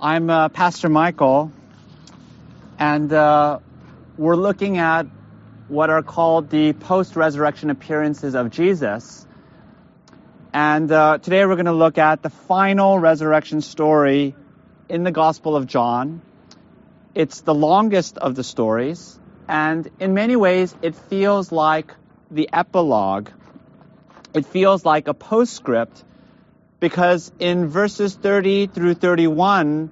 I'm 0.00 0.30
uh, 0.30 0.48
Pastor 0.48 0.88
Michael, 0.88 1.50
and 2.78 3.12
uh, 3.12 3.58
we're 4.16 4.36
looking 4.36 4.78
at 4.78 5.06
what 5.66 5.90
are 5.90 6.04
called 6.04 6.50
the 6.50 6.72
post 6.72 7.16
resurrection 7.16 7.68
appearances 7.70 8.36
of 8.36 8.50
Jesus. 8.50 9.26
And 10.52 10.92
uh, 10.92 11.18
today 11.18 11.44
we're 11.44 11.56
going 11.56 11.66
to 11.66 11.72
look 11.72 11.98
at 11.98 12.22
the 12.22 12.30
final 12.30 12.96
resurrection 12.96 13.60
story 13.60 14.36
in 14.88 15.02
the 15.02 15.10
Gospel 15.10 15.56
of 15.56 15.66
John. 15.66 16.22
It's 17.16 17.40
the 17.40 17.54
longest 17.54 18.18
of 18.18 18.36
the 18.36 18.44
stories, 18.44 19.18
and 19.48 19.90
in 19.98 20.14
many 20.14 20.36
ways, 20.36 20.76
it 20.80 20.94
feels 20.94 21.50
like 21.50 21.92
the 22.30 22.48
epilogue. 22.52 23.30
It 24.32 24.46
feels 24.46 24.84
like 24.84 25.08
a 25.08 25.14
postscript 25.14 26.04
because 26.80 27.30
in 27.38 27.66
verses 27.68 28.14
30 28.14 28.68
through 28.68 28.94
31 28.94 29.90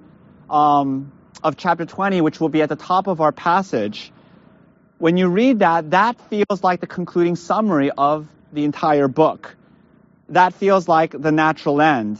um, 0.49 1.11
of 1.43 1.57
chapter 1.57 1.85
20, 1.85 2.21
which 2.21 2.39
will 2.39 2.49
be 2.49 2.61
at 2.61 2.69
the 2.69 2.75
top 2.75 3.07
of 3.07 3.21
our 3.21 3.31
passage, 3.31 4.11
when 4.97 5.17
you 5.17 5.27
read 5.27 5.59
that, 5.59 5.91
that 5.91 6.19
feels 6.29 6.63
like 6.63 6.79
the 6.79 6.87
concluding 6.87 7.35
summary 7.35 7.91
of 7.91 8.27
the 8.51 8.63
entire 8.63 9.07
book. 9.07 9.55
That 10.29 10.53
feels 10.53 10.87
like 10.87 11.11
the 11.11 11.31
natural 11.31 11.81
end. 11.81 12.19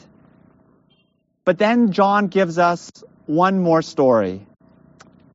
But 1.43 1.57
then 1.57 1.91
John 1.91 2.27
gives 2.27 2.57
us 2.57 2.91
one 3.25 3.59
more 3.59 3.81
story. 3.81 4.45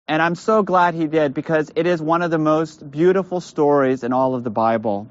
And 0.06 0.20
I'm 0.20 0.34
so 0.34 0.62
glad 0.62 0.94
he 0.94 1.06
did 1.06 1.32
because 1.32 1.70
it 1.74 1.86
is 1.86 2.02
one 2.02 2.22
of 2.22 2.30
the 2.30 2.38
most 2.38 2.88
beautiful 2.90 3.40
stories 3.40 4.04
in 4.04 4.12
all 4.12 4.34
of 4.34 4.44
the 4.44 4.50
Bible. 4.50 5.08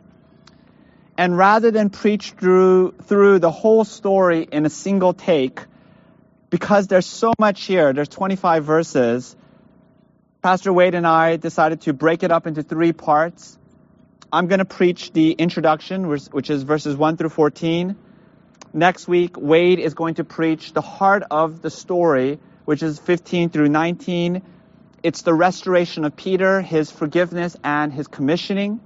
And 1.22 1.38
rather 1.38 1.70
than 1.70 1.92
preach 1.92 2.32
through, 2.32 2.94
through 3.04 3.38
the 3.38 3.52
whole 3.52 3.84
story 3.84 4.42
in 4.42 4.66
a 4.66 4.72
single 4.72 5.14
take, 5.14 5.60
because 6.50 6.88
there's 6.88 7.06
so 7.06 7.32
much 7.38 7.66
here, 7.66 7.94
there's 7.94 8.10
25 8.10 8.66
verses, 8.66 9.36
Pastor 10.42 10.74
Wade 10.74 10.96
and 10.96 11.06
I 11.06 11.36
decided 11.36 11.82
to 11.82 11.94
break 11.94 12.24
it 12.24 12.32
up 12.32 12.48
into 12.48 12.64
three 12.64 12.92
parts. 12.92 13.60
I'm 14.34 14.48
going 14.48 14.66
to 14.66 14.66
preach 14.66 15.14
the 15.14 15.34
introduction, 15.34 16.08
which 16.08 16.50
is 16.50 16.64
verses 16.64 16.98
1 16.98 17.18
through 17.18 17.30
14. 17.30 17.96
Next 18.74 19.08
week, 19.08 19.38
Wade 19.38 19.78
is 19.78 19.94
going 19.94 20.16
to 20.16 20.24
preach 20.24 20.74
the 20.74 20.82
heart 20.82 21.22
of 21.30 21.62
the 21.62 21.70
story, 21.70 22.40
which 22.66 22.82
is 22.82 22.98
15 22.98 23.52
through 23.52 23.70
19. 23.70 24.42
It's 25.04 25.22
the 25.22 25.36
restoration 25.36 26.04
of 26.04 26.16
Peter, 26.16 26.62
his 26.62 26.90
forgiveness, 26.90 27.56
and 27.64 27.94
his 27.94 28.08
commissioning. 28.08 28.80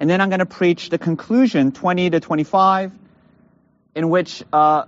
And 0.00 0.08
then 0.08 0.22
I'm 0.22 0.30
going 0.30 0.40
to 0.40 0.46
preach 0.46 0.88
the 0.88 0.96
conclusion, 0.96 1.72
20 1.72 2.10
to 2.10 2.20
25, 2.20 2.90
in 3.94 4.08
which 4.08 4.42
uh, 4.50 4.86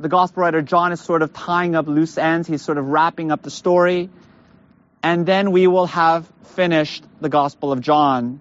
the 0.00 0.08
gospel 0.08 0.42
writer 0.42 0.62
John 0.62 0.90
is 0.90 1.02
sort 1.02 1.20
of 1.20 1.34
tying 1.34 1.74
up 1.74 1.86
loose 1.86 2.16
ends. 2.16 2.48
He's 2.48 2.62
sort 2.62 2.78
of 2.78 2.88
wrapping 2.88 3.30
up 3.30 3.42
the 3.42 3.50
story. 3.50 4.08
And 5.02 5.26
then 5.26 5.52
we 5.52 5.66
will 5.66 5.86
have 5.86 6.26
finished 6.54 7.04
the 7.20 7.28
gospel 7.28 7.72
of 7.72 7.82
John. 7.82 8.40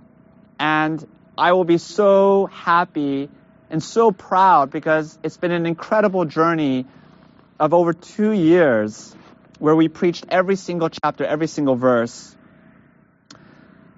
And 0.57 1.05
I 1.37 1.51
will 1.51 1.65
be 1.65 1.77
so 1.77 2.45
happy 2.45 3.29
and 3.69 3.83
so 3.83 4.11
proud 4.11 4.71
because 4.71 5.19
it's 5.23 5.35
been 5.35 5.51
an 5.51 5.65
incredible 5.65 6.23
journey 6.23 6.85
of 7.59 7.73
over 7.73 7.91
two 7.91 8.31
years 8.31 9.13
where 9.59 9.75
we 9.75 9.89
preached 9.89 10.25
every 10.29 10.55
single 10.55 10.89
chapter, 10.89 11.25
every 11.25 11.47
single 11.47 11.75
verse. 11.75 12.33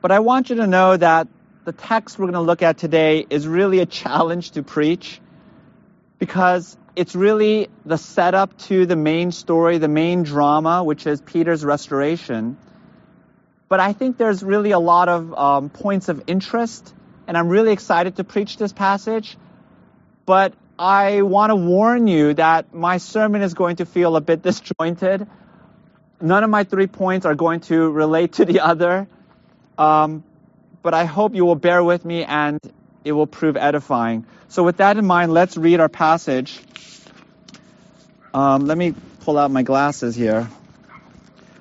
But 0.01 0.11
I 0.11 0.19
want 0.19 0.49
you 0.49 0.55
to 0.55 0.67
know 0.67 0.97
that 0.97 1.27
the 1.65 1.71
text 1.71 2.19
we're 2.19 2.25
going 2.25 2.33
to 2.35 2.41
look 2.41 2.61
at 2.61 2.77
today 2.77 3.25
is 3.27 3.47
really 3.47 3.79
a 3.79 3.87
challenge 3.87 4.51
to 4.51 4.61
preach 4.61 5.19
because 6.19 6.77
it's 6.95 7.15
really 7.15 7.69
the 7.83 7.97
setup 7.97 8.55
to 8.59 8.85
the 8.85 8.95
main 8.95 9.31
story, 9.31 9.79
the 9.79 9.87
main 9.87 10.21
drama, 10.21 10.83
which 10.83 11.07
is 11.07 11.21
Peter's 11.21 11.65
restoration. 11.65 12.55
But 13.67 13.79
I 13.79 13.93
think 13.93 14.17
there's 14.17 14.43
really 14.43 14.71
a 14.71 14.79
lot 14.79 15.09
of 15.09 15.33
um, 15.33 15.69
points 15.69 16.07
of 16.07 16.23
interest, 16.27 16.93
and 17.27 17.35
I'm 17.35 17.49
really 17.49 17.71
excited 17.71 18.17
to 18.17 18.23
preach 18.23 18.57
this 18.57 18.71
passage. 18.71 19.35
But 20.27 20.53
I 20.77 21.23
want 21.23 21.49
to 21.49 21.55
warn 21.55 22.05
you 22.05 22.35
that 22.35 22.75
my 22.75 22.97
sermon 22.97 23.41
is 23.41 23.55
going 23.55 23.77
to 23.77 23.87
feel 23.87 24.15
a 24.15 24.21
bit 24.21 24.41
disjointed. 24.43 25.27
None 26.21 26.43
of 26.43 26.49
my 26.51 26.63
three 26.63 26.87
points 26.87 27.25
are 27.25 27.35
going 27.35 27.61
to 27.61 27.89
relate 27.89 28.33
to 28.33 28.45
the 28.45 28.59
other. 28.59 29.07
Um, 29.79 30.23
but 30.85 30.93
I 30.93 31.05
hope 31.05 31.33
you 31.33 31.45
will 31.45 31.55
bear 31.55 31.83
with 31.83 32.05
me 32.05 32.23
and 32.23 32.59
it 33.03 33.11
will 33.11 33.25
prove 33.25 33.57
edifying. 33.57 34.23
So, 34.49 34.61
with 34.61 34.77
that 34.77 34.97
in 34.97 35.05
mind, 35.07 35.33
let's 35.33 35.57
read 35.57 35.79
our 35.79 35.89
passage. 35.89 36.59
Um, 38.35 38.67
let 38.67 38.77
me 38.77 38.93
pull 39.21 39.39
out 39.39 39.49
my 39.49 39.63
glasses 39.63 40.15
here. 40.15 40.47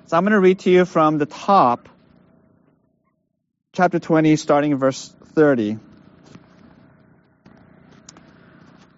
So, 0.09 0.19
I'm 0.19 0.25
going 0.25 0.33
to 0.33 0.41
read 0.41 0.59
to 0.61 0.71
you 0.71 0.85
from 0.85 1.17
the 1.17 1.25
top, 1.25 1.89
chapter 3.73 3.99
20, 3.99 4.37
starting 4.37 4.73
in 4.73 4.77
verse 4.77 5.09
30. 5.33 5.79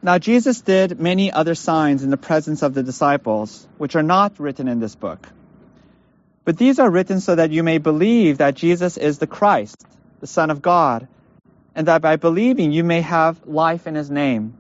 Now, 0.03 0.19
Jesus 0.19 0.60
did 0.60 0.98
many 0.98 1.31
other 1.31 1.54
signs 1.54 2.03
in 2.03 2.10
the 2.10 2.16
presence 2.16 2.65
of 2.65 2.75
the 2.75 2.82
disciples, 2.82 3.65
which 3.78 3.94
are 3.94 4.03
not 4.03 4.41
written 4.41 4.66
in 4.66 4.81
this 4.81 4.97
book. 4.97 5.28
But 6.44 6.59
these 6.59 6.81
are 6.81 6.91
written 6.91 7.20
so 7.20 7.36
that 7.36 7.53
you 7.53 7.62
may 7.62 7.78
believe 7.78 8.38
that 8.38 8.56
Jesus 8.56 8.97
is 8.97 9.19
the 9.19 9.28
Christ 9.28 9.86
the 10.26 10.32
Son 10.32 10.50
of 10.50 10.60
God, 10.60 11.06
and 11.76 11.87
that 11.87 12.03
by 12.03 12.16
believing 12.16 12.72
you 12.72 12.82
may 12.82 13.00
have 13.00 13.47
life 13.47 13.87
in 13.87 13.94
his 13.94 14.10
name. 14.10 14.54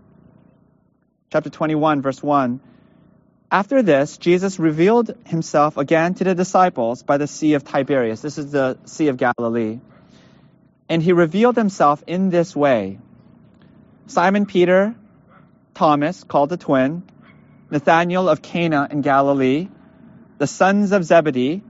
Chapter 1.32 1.50
21, 1.50 2.02
verse 2.02 2.22
1. 2.22 2.60
After 3.50 3.82
this, 3.82 4.16
Jesus 4.16 4.60
revealed 4.60 5.12
himself 5.26 5.76
again 5.76 6.14
to 6.14 6.22
the 6.22 6.36
disciples 6.36 7.02
by 7.02 7.16
the 7.16 7.26
Sea 7.26 7.54
of 7.54 7.64
Tiberias. 7.64 8.22
This 8.22 8.38
is 8.38 8.52
the 8.52 8.78
Sea 8.84 9.08
of 9.08 9.16
Galilee. 9.16 9.80
And 10.88 11.02
he 11.02 11.12
revealed 11.12 11.56
himself 11.56 12.04
in 12.06 12.30
this 12.30 12.54
way 12.54 13.00
Simon 14.06 14.46
Peter, 14.46 14.94
Thomas, 15.74 16.22
called 16.22 16.50
the 16.50 16.56
twin, 16.56 17.02
Nathanael 17.72 18.28
of 18.28 18.40
Cana 18.40 18.86
in 18.88 19.00
Galilee, 19.00 19.68
the 20.38 20.46
sons 20.46 20.92
of 20.92 21.02
Zebedee, 21.02 21.60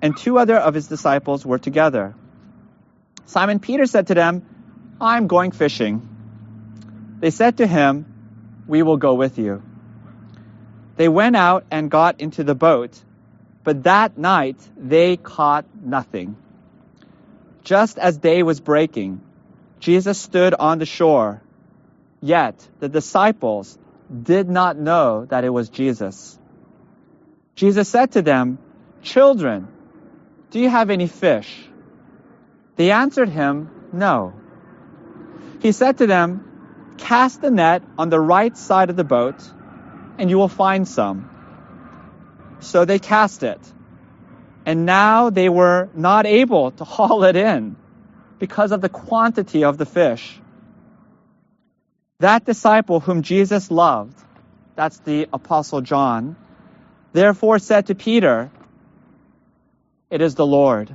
and 0.00 0.16
two 0.16 0.38
other 0.38 0.56
of 0.56 0.72
his 0.72 0.88
disciples 0.88 1.44
were 1.44 1.58
together. 1.58 2.14
Simon 3.26 3.58
Peter 3.58 3.86
said 3.86 4.06
to 4.08 4.14
them, 4.14 4.44
I'm 5.00 5.26
going 5.26 5.50
fishing. 5.50 6.08
They 7.20 7.30
said 7.30 7.58
to 7.58 7.66
him, 7.66 8.06
We 8.66 8.82
will 8.82 8.96
go 8.96 9.14
with 9.14 9.38
you. 9.38 9.62
They 10.96 11.08
went 11.08 11.36
out 11.36 11.64
and 11.70 11.90
got 11.90 12.20
into 12.20 12.44
the 12.44 12.54
boat, 12.54 12.98
but 13.64 13.82
that 13.82 14.16
night 14.16 14.56
they 14.76 15.16
caught 15.16 15.66
nothing. 15.82 16.36
Just 17.64 17.98
as 17.98 18.16
day 18.16 18.42
was 18.42 18.60
breaking, 18.60 19.20
Jesus 19.80 20.18
stood 20.18 20.54
on 20.54 20.78
the 20.78 20.86
shore. 20.86 21.42
Yet 22.22 22.66
the 22.78 22.88
disciples 22.88 23.76
did 24.22 24.48
not 24.48 24.78
know 24.78 25.26
that 25.26 25.44
it 25.44 25.50
was 25.50 25.68
Jesus. 25.68 26.38
Jesus 27.56 27.88
said 27.88 28.12
to 28.12 28.22
them, 28.22 28.58
Children, 29.02 29.68
do 30.50 30.60
you 30.60 30.68
have 30.68 30.90
any 30.90 31.08
fish? 31.08 31.68
They 32.76 32.90
answered 32.90 33.28
him, 33.28 33.70
No. 33.92 34.34
He 35.60 35.72
said 35.72 35.98
to 35.98 36.06
them, 36.06 36.42
Cast 36.98 37.40
the 37.40 37.50
net 37.50 37.82
on 37.98 38.10
the 38.10 38.20
right 38.20 38.56
side 38.56 38.90
of 38.90 38.96
the 38.96 39.04
boat, 39.04 39.36
and 40.18 40.30
you 40.30 40.38
will 40.38 40.48
find 40.48 40.86
some. 40.86 41.30
So 42.60 42.84
they 42.84 42.98
cast 42.98 43.42
it. 43.42 43.60
And 44.64 44.84
now 44.84 45.30
they 45.30 45.48
were 45.48 45.88
not 45.94 46.26
able 46.26 46.70
to 46.72 46.84
haul 46.94 47.24
it 47.24 47.36
in 47.36 47.76
because 48.38 48.72
of 48.72 48.80
the 48.80 48.88
quantity 48.88 49.64
of 49.64 49.78
the 49.78 49.86
fish. 49.86 50.40
That 52.20 52.44
disciple 52.44 53.00
whom 53.00 53.22
Jesus 53.22 53.70
loved, 53.70 54.18
that's 54.74 54.98
the 55.00 55.28
Apostle 55.32 55.80
John, 55.82 56.36
therefore 57.12 57.58
said 57.58 57.86
to 57.86 57.94
Peter, 57.94 58.50
It 60.10 60.20
is 60.20 60.34
the 60.34 60.46
Lord. 60.46 60.94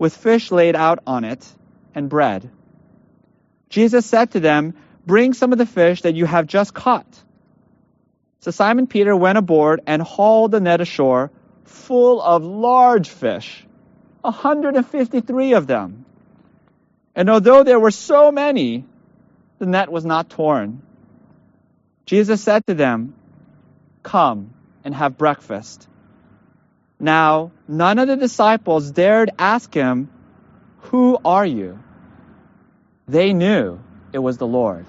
with 0.00 0.16
fish 0.16 0.50
laid 0.50 0.74
out 0.74 0.98
on 1.06 1.24
it 1.24 1.46
and 1.94 2.08
bread. 2.08 2.50
Jesus 3.68 4.06
said 4.06 4.32
to 4.32 4.40
them, 4.40 4.74
Bring 5.06 5.34
some 5.34 5.52
of 5.52 5.58
the 5.58 5.66
fish 5.66 6.02
that 6.02 6.14
you 6.14 6.24
have 6.24 6.46
just 6.46 6.74
caught. 6.74 7.22
So 8.40 8.50
Simon 8.50 8.86
Peter 8.86 9.14
went 9.14 9.36
aboard 9.38 9.82
and 9.86 10.00
hauled 10.00 10.52
the 10.52 10.60
net 10.60 10.80
ashore 10.80 11.30
full 11.64 12.20
of 12.22 12.42
large 12.42 13.10
fish, 13.10 13.66
153 14.22 15.52
of 15.52 15.66
them. 15.66 16.06
And 17.14 17.28
although 17.28 17.62
there 17.62 17.78
were 17.78 17.90
so 17.90 18.32
many, 18.32 18.84
the 19.58 19.66
net 19.66 19.92
was 19.92 20.06
not 20.06 20.30
torn. 20.30 20.80
Jesus 22.06 22.42
said 22.42 22.66
to 22.66 22.74
them, 22.74 23.14
Come 24.02 24.54
and 24.82 24.94
have 24.94 25.18
breakfast. 25.18 25.86
Now, 27.00 27.50
none 27.66 27.98
of 27.98 28.08
the 28.08 28.16
disciples 28.16 28.90
dared 28.90 29.30
ask 29.38 29.72
him, 29.72 30.10
Who 30.90 31.18
are 31.24 31.46
you? 31.46 31.78
They 33.08 33.32
knew 33.32 33.80
it 34.12 34.18
was 34.18 34.36
the 34.36 34.46
Lord. 34.46 34.84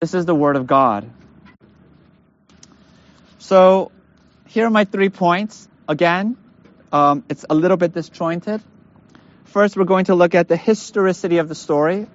This 0.00 0.12
is 0.12 0.26
the 0.26 0.34
Word 0.34 0.56
of 0.56 0.66
God. 0.66 1.10
So, 3.38 3.90
here 4.46 4.66
are 4.66 4.70
my 4.70 4.84
three 4.84 5.08
points. 5.08 5.68
Again, 5.88 6.36
um, 6.92 7.24
it's 7.30 7.46
a 7.48 7.54
little 7.54 7.78
bit 7.78 7.94
disjointed. 7.94 8.60
First, 9.44 9.76
we're 9.76 9.84
going 9.84 10.06
to 10.06 10.14
look 10.14 10.34
at 10.34 10.48
the 10.48 10.56
historicity 10.56 11.38
of 11.38 11.48
the 11.48 11.54
story. 11.54 12.06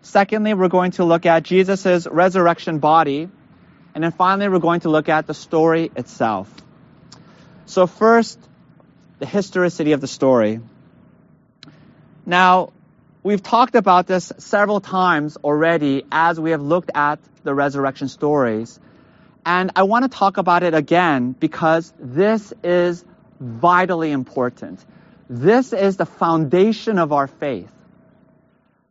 Secondly, 0.00 0.54
we're 0.54 0.68
going 0.68 0.92
to 0.92 1.04
look 1.04 1.26
at 1.26 1.42
Jesus' 1.42 2.06
resurrection 2.06 2.78
body. 2.78 3.28
And 3.94 4.02
then 4.02 4.12
finally, 4.12 4.48
we're 4.48 4.60
going 4.60 4.80
to 4.80 4.88
look 4.88 5.10
at 5.10 5.26
the 5.26 5.34
story 5.34 5.90
itself. 5.94 6.50
So 7.70 7.86
first, 7.86 8.36
the 9.20 9.26
historicity 9.26 9.92
of 9.92 10.00
the 10.00 10.08
story. 10.08 10.58
Now, 12.26 12.72
we've 13.22 13.44
talked 13.44 13.76
about 13.76 14.08
this 14.08 14.32
several 14.38 14.80
times 14.80 15.36
already 15.36 16.04
as 16.10 16.40
we 16.40 16.50
have 16.50 16.62
looked 16.62 16.90
at 16.96 17.20
the 17.44 17.54
resurrection 17.54 18.08
stories. 18.08 18.80
And 19.46 19.70
I 19.76 19.84
want 19.84 20.02
to 20.02 20.08
talk 20.08 20.36
about 20.36 20.64
it 20.64 20.74
again 20.74 21.30
because 21.30 21.94
this 22.00 22.52
is 22.64 23.04
vitally 23.38 24.10
important. 24.10 24.84
This 25.28 25.72
is 25.72 25.96
the 25.96 26.06
foundation 26.06 26.98
of 26.98 27.12
our 27.12 27.28
faith. 27.28 27.70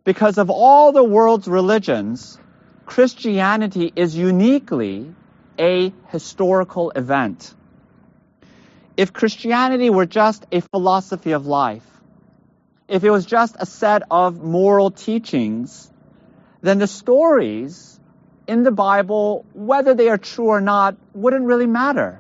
Because 0.06 0.38
of 0.38 0.50
all 0.50 0.94
the 0.94 1.04
world's 1.04 1.50
religions, 1.50 2.40
Christianity 2.86 3.92
is 3.94 4.16
uniquely 4.16 5.14
a 5.60 5.92
historical 6.08 6.92
event. 6.92 7.54
If 9.00 9.14
Christianity 9.14 9.90
were 9.90 10.06
just 10.06 10.46
a 10.52 10.60
philosophy 10.60 11.32
of 11.32 11.46
life, 11.46 11.86
if 12.90 13.06
it 13.06 13.10
was 13.10 13.26
just 13.26 13.56
a 13.58 13.66
set 13.66 14.04
of 14.12 14.44
moral 14.44 14.92
teachings, 14.92 15.90
then 16.60 16.80
the 16.80 16.88
stories 16.88 17.98
in 18.46 18.64
the 18.64 18.72
Bible, 18.72 19.46
whether 19.54 19.94
they 19.94 20.10
are 20.10 20.18
true 20.18 20.48
or 20.48 20.60
not, 20.60 20.98
wouldn't 21.14 21.46
really 21.46 21.66
matter. 21.66 22.20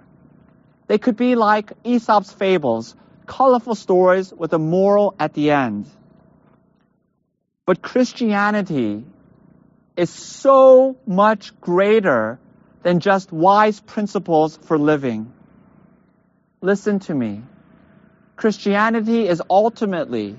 They 0.87 0.97
could 0.97 1.17
be 1.17 1.35
like 1.35 1.73
Aesop's 1.83 2.31
fables, 2.31 2.95
colorful 3.25 3.75
stories 3.75 4.31
with 4.31 4.53
a 4.53 4.59
moral 4.59 5.15
at 5.19 5.33
the 5.33 5.51
end. 5.51 5.85
But 7.65 7.81
Christianity 7.81 9.03
is 9.97 10.09
so 10.09 10.95
much 11.05 11.59
greater 11.59 12.39
than 12.83 13.01
just 13.01 13.33
wise 13.33 13.81
principles 13.81 14.55
for 14.55 14.77
living. 14.77 15.33
Listen 16.61 17.00
to 17.00 17.13
me. 17.13 17.41
Christianity 18.35 19.27
is 19.27 19.41
ultimately 19.50 20.35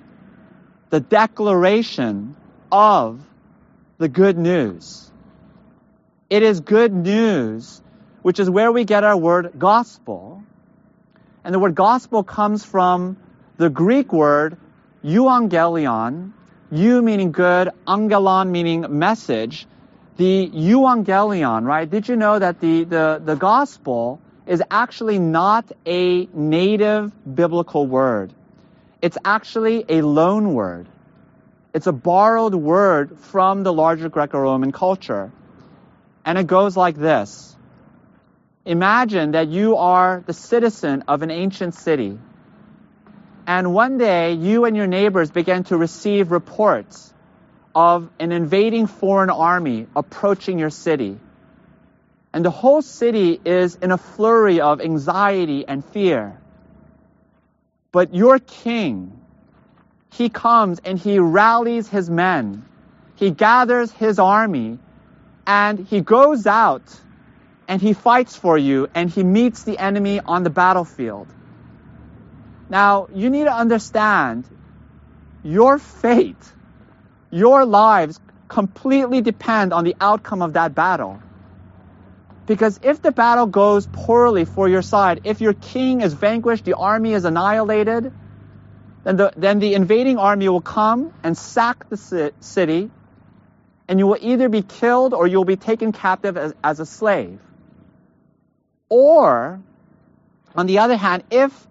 the 0.90 1.00
declaration 1.00 2.36
of 2.70 3.20
the 3.96 4.08
good 4.08 4.36
news. 4.36 5.10
It 6.28 6.42
is 6.42 6.60
good 6.60 6.92
news, 6.92 7.80
which 8.22 8.38
is 8.38 8.50
where 8.50 8.70
we 8.70 8.84
get 8.84 9.02
our 9.02 9.16
word 9.16 9.52
gospel. 9.58 10.42
And 11.42 11.54
the 11.54 11.58
word 11.58 11.74
gospel 11.74 12.22
comes 12.22 12.64
from 12.64 13.16
the 13.56 13.70
Greek 13.70 14.12
word 14.12 14.58
euangelion, 15.02 16.32
you 16.70 17.00
meaning 17.00 17.32
good, 17.32 17.70
angelon 17.86 18.50
meaning 18.50 18.98
message, 18.98 19.66
the 20.18 20.50
euangelion, 20.50 21.64
right? 21.64 21.88
Did 21.88 22.08
you 22.08 22.16
know 22.16 22.38
that 22.38 22.60
the, 22.60 22.84
the, 22.84 23.22
the 23.24 23.36
gospel 23.36 24.20
is 24.50 24.62
actually 24.70 25.18
not 25.18 25.70
a 25.86 26.26
native 26.26 27.12
biblical 27.34 27.86
word? 27.86 28.34
It's 29.00 29.16
actually 29.24 29.84
a 29.88 30.02
loan 30.02 30.52
word. 30.52 30.88
It's 31.72 31.86
a 31.86 31.92
borrowed 31.92 32.54
word 32.54 33.18
from 33.18 33.62
the 33.62 33.72
larger 33.72 34.08
Greco-Roman 34.08 34.72
culture. 34.72 35.32
And 36.24 36.36
it 36.36 36.46
goes 36.46 36.76
like 36.76 36.96
this. 36.96 37.56
Imagine 38.66 39.30
that 39.32 39.48
you 39.48 39.76
are 39.76 40.22
the 40.26 40.34
citizen 40.34 41.04
of 41.08 41.22
an 41.22 41.30
ancient 41.30 41.74
city 41.74 42.18
and 43.50 43.74
one 43.74 43.98
day, 43.98 44.34
you 44.34 44.64
and 44.64 44.76
your 44.76 44.86
neighbors 44.86 45.32
began 45.32 45.64
to 45.64 45.76
receive 45.76 46.30
reports 46.30 47.12
of 47.74 48.08
an 48.20 48.30
invading 48.30 48.86
foreign 48.86 49.28
army 49.28 49.88
approaching 49.96 50.60
your 50.60 50.70
city. 50.70 51.18
And 52.32 52.44
the 52.44 52.50
whole 52.50 52.82
city 52.82 53.40
is 53.44 53.74
in 53.74 53.90
a 53.90 53.98
flurry 53.98 54.60
of 54.60 54.80
anxiety 54.80 55.66
and 55.66 55.84
fear. 55.84 56.40
But 57.92 58.14
your 58.14 58.38
king, 58.38 59.20
he 60.12 60.28
comes 60.28 60.80
and 60.84 60.98
he 60.98 61.18
rallies 61.18 61.88
his 61.88 62.08
men. 62.08 62.64
He 63.16 63.30
gathers 63.30 63.90
his 63.90 64.18
army 64.18 64.78
and 65.46 65.78
he 65.78 66.00
goes 66.00 66.46
out 66.46 66.82
and 67.66 67.82
he 67.82 67.92
fights 67.92 68.36
for 68.36 68.56
you 68.56 68.88
and 68.94 69.10
he 69.10 69.24
meets 69.24 69.64
the 69.64 69.78
enemy 69.78 70.20
on 70.20 70.44
the 70.44 70.50
battlefield. 70.50 71.26
Now, 72.68 73.08
you 73.12 73.30
need 73.30 73.44
to 73.44 73.52
understand 73.52 74.44
your 75.42 75.78
fate, 75.78 76.52
your 77.30 77.64
lives 77.64 78.20
completely 78.48 79.20
depend 79.20 79.72
on 79.72 79.84
the 79.84 79.96
outcome 80.00 80.42
of 80.42 80.52
that 80.52 80.74
battle. 80.74 81.20
Because 82.46 82.80
if 82.82 83.00
the 83.00 83.12
battle 83.12 83.46
goes 83.46 83.86
poorly 83.86 84.44
for 84.44 84.68
your 84.68 84.82
side, 84.82 85.20
if 85.24 85.40
your 85.40 85.54
king 85.54 86.00
is 86.00 86.14
vanquished, 86.14 86.64
the 86.64 86.74
army 86.74 87.12
is 87.12 87.24
annihilated, 87.24 88.12
then 89.04 89.16
the, 89.16 89.32
then 89.36 89.58
the 89.58 89.74
invading 89.74 90.18
army 90.18 90.48
will 90.48 90.60
come 90.60 91.12
and 91.22 91.36
sack 91.36 91.88
the 91.88 92.32
city, 92.40 92.90
and 93.88 93.98
you 93.98 94.06
will 94.06 94.18
either 94.20 94.48
be 94.48 94.62
killed 94.62 95.14
or 95.14 95.26
you 95.26 95.36
will 95.38 95.44
be 95.44 95.56
taken 95.56 95.92
captive 95.92 96.36
as, 96.36 96.54
as 96.62 96.80
a 96.80 96.86
slave. 96.86 97.40
Or, 98.88 99.60
on 100.54 100.66
the 100.66 100.78
other 100.78 100.96
hand, 100.96 101.22
if 101.30 101.66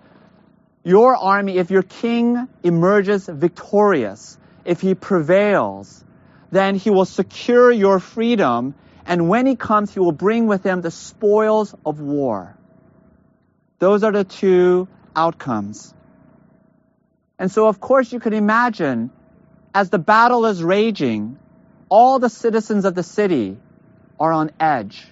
your 0.84 1.16
army, 1.16 1.58
if 1.58 1.70
your 1.70 1.84
king 1.84 2.48
emerges 2.64 3.28
victorious, 3.28 4.38
if 4.66 4.82
he 4.82 4.96
prevails, 4.96 6.04
then 6.52 6.76
he 6.76 6.90
will 6.90 7.06
secure 7.06 7.72
your 7.72 8.00
freedom, 8.00 8.74
and 9.10 9.28
when 9.28 9.48
he 9.48 9.56
comes, 9.56 9.92
he 9.92 10.00
will 10.00 10.12
bring 10.12 10.46
with 10.46 10.64
him 10.64 10.82
the 10.82 10.92
spoils 10.92 11.74
of 11.84 12.00
war. 12.00 12.56
Those 13.80 14.04
are 14.04 14.12
the 14.12 14.24
two 14.24 14.88
outcomes. 15.16 15.96
And 17.40 17.50
so, 17.52 17.68
of 17.68 17.80
course, 17.80 18.14
you 18.14 18.20
could 18.20 18.36
imagine 18.36 19.10
as 19.74 19.90
the 19.90 19.98
battle 19.98 20.46
is 20.46 20.62
raging, 20.62 21.40
all 21.90 22.20
the 22.20 22.30
citizens 22.30 22.86
of 22.86 22.94
the 22.94 23.02
city 23.02 23.58
are 24.20 24.32
on 24.32 24.52
edge. 24.60 25.08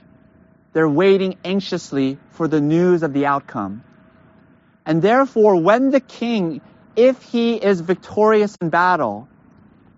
They're 0.73 0.87
waiting 0.87 1.37
anxiously 1.43 2.19
for 2.29 2.47
the 2.47 2.61
news 2.61 3.01
of 3.01 3.13
the 3.13 3.25
outcome. 3.25 3.83
And 4.85 5.01
therefore, 5.01 5.55
when 5.55 5.89
the 5.89 6.01
king, 6.01 6.61
if 6.95 7.23
he 7.23 7.55
is 7.55 7.81
victorious 7.81 8.55
in 8.61 8.69
battle, 8.69 9.27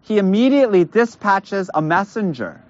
he 0.03 0.19
immediately 0.19 0.85
dispatches 0.85 1.69
a 1.73 1.81
messenger. 1.81 2.63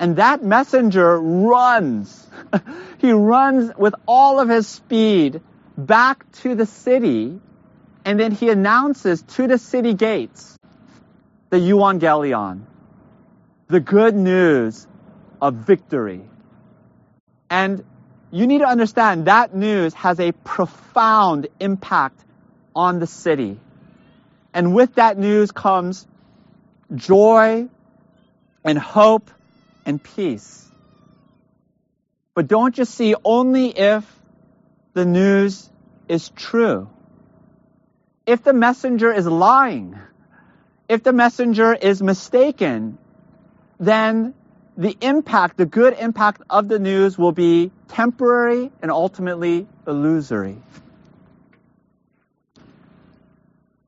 And 0.00 0.16
that 0.16 0.42
messenger 0.42 1.20
runs. 1.20 2.26
he 2.98 3.12
runs 3.12 3.70
with 3.76 3.94
all 4.08 4.40
of 4.40 4.48
his 4.48 4.66
speed 4.66 5.42
back 5.76 6.24
to 6.40 6.54
the 6.54 6.64
city. 6.64 7.38
And 8.06 8.18
then 8.18 8.32
he 8.32 8.48
announces 8.48 9.20
to 9.34 9.46
the 9.46 9.58
city 9.58 9.92
gates 9.92 10.56
the 11.50 11.58
euangelion, 11.58 12.62
the 13.68 13.80
good 13.80 14.16
news 14.16 14.86
of 15.42 15.54
victory. 15.54 16.22
And 17.50 17.84
you 18.30 18.46
need 18.46 18.60
to 18.60 18.68
understand 18.68 19.26
that 19.26 19.54
news 19.54 19.92
has 19.94 20.18
a 20.18 20.32
profound 20.32 21.48
impact 21.58 22.24
on 22.74 23.00
the 23.00 23.06
city. 23.06 23.60
And 24.54 24.74
with 24.74 24.94
that 24.94 25.18
news 25.18 25.50
comes 25.52 26.06
joy 26.94 27.68
and 28.64 28.78
hope 28.78 29.30
and 29.90 30.02
peace. 30.02 30.66
But 32.34 32.48
don't 32.48 32.74
just 32.74 32.94
see 32.94 33.14
only 33.24 33.66
if 33.68 34.04
the 34.94 35.04
news 35.04 35.68
is 36.08 36.30
true. 36.30 36.88
If 38.24 38.42
the 38.44 38.52
messenger 38.52 39.12
is 39.12 39.26
lying, 39.26 39.98
if 40.88 41.02
the 41.02 41.12
messenger 41.12 41.74
is 41.74 42.00
mistaken, 42.00 42.98
then 43.78 44.34
the 44.76 44.96
impact, 45.00 45.56
the 45.56 45.66
good 45.66 45.94
impact 45.98 46.42
of 46.48 46.68
the 46.68 46.78
news 46.78 47.18
will 47.18 47.32
be 47.32 47.72
temporary 47.88 48.70
and 48.80 48.90
ultimately 48.90 49.66
illusory. 49.86 50.56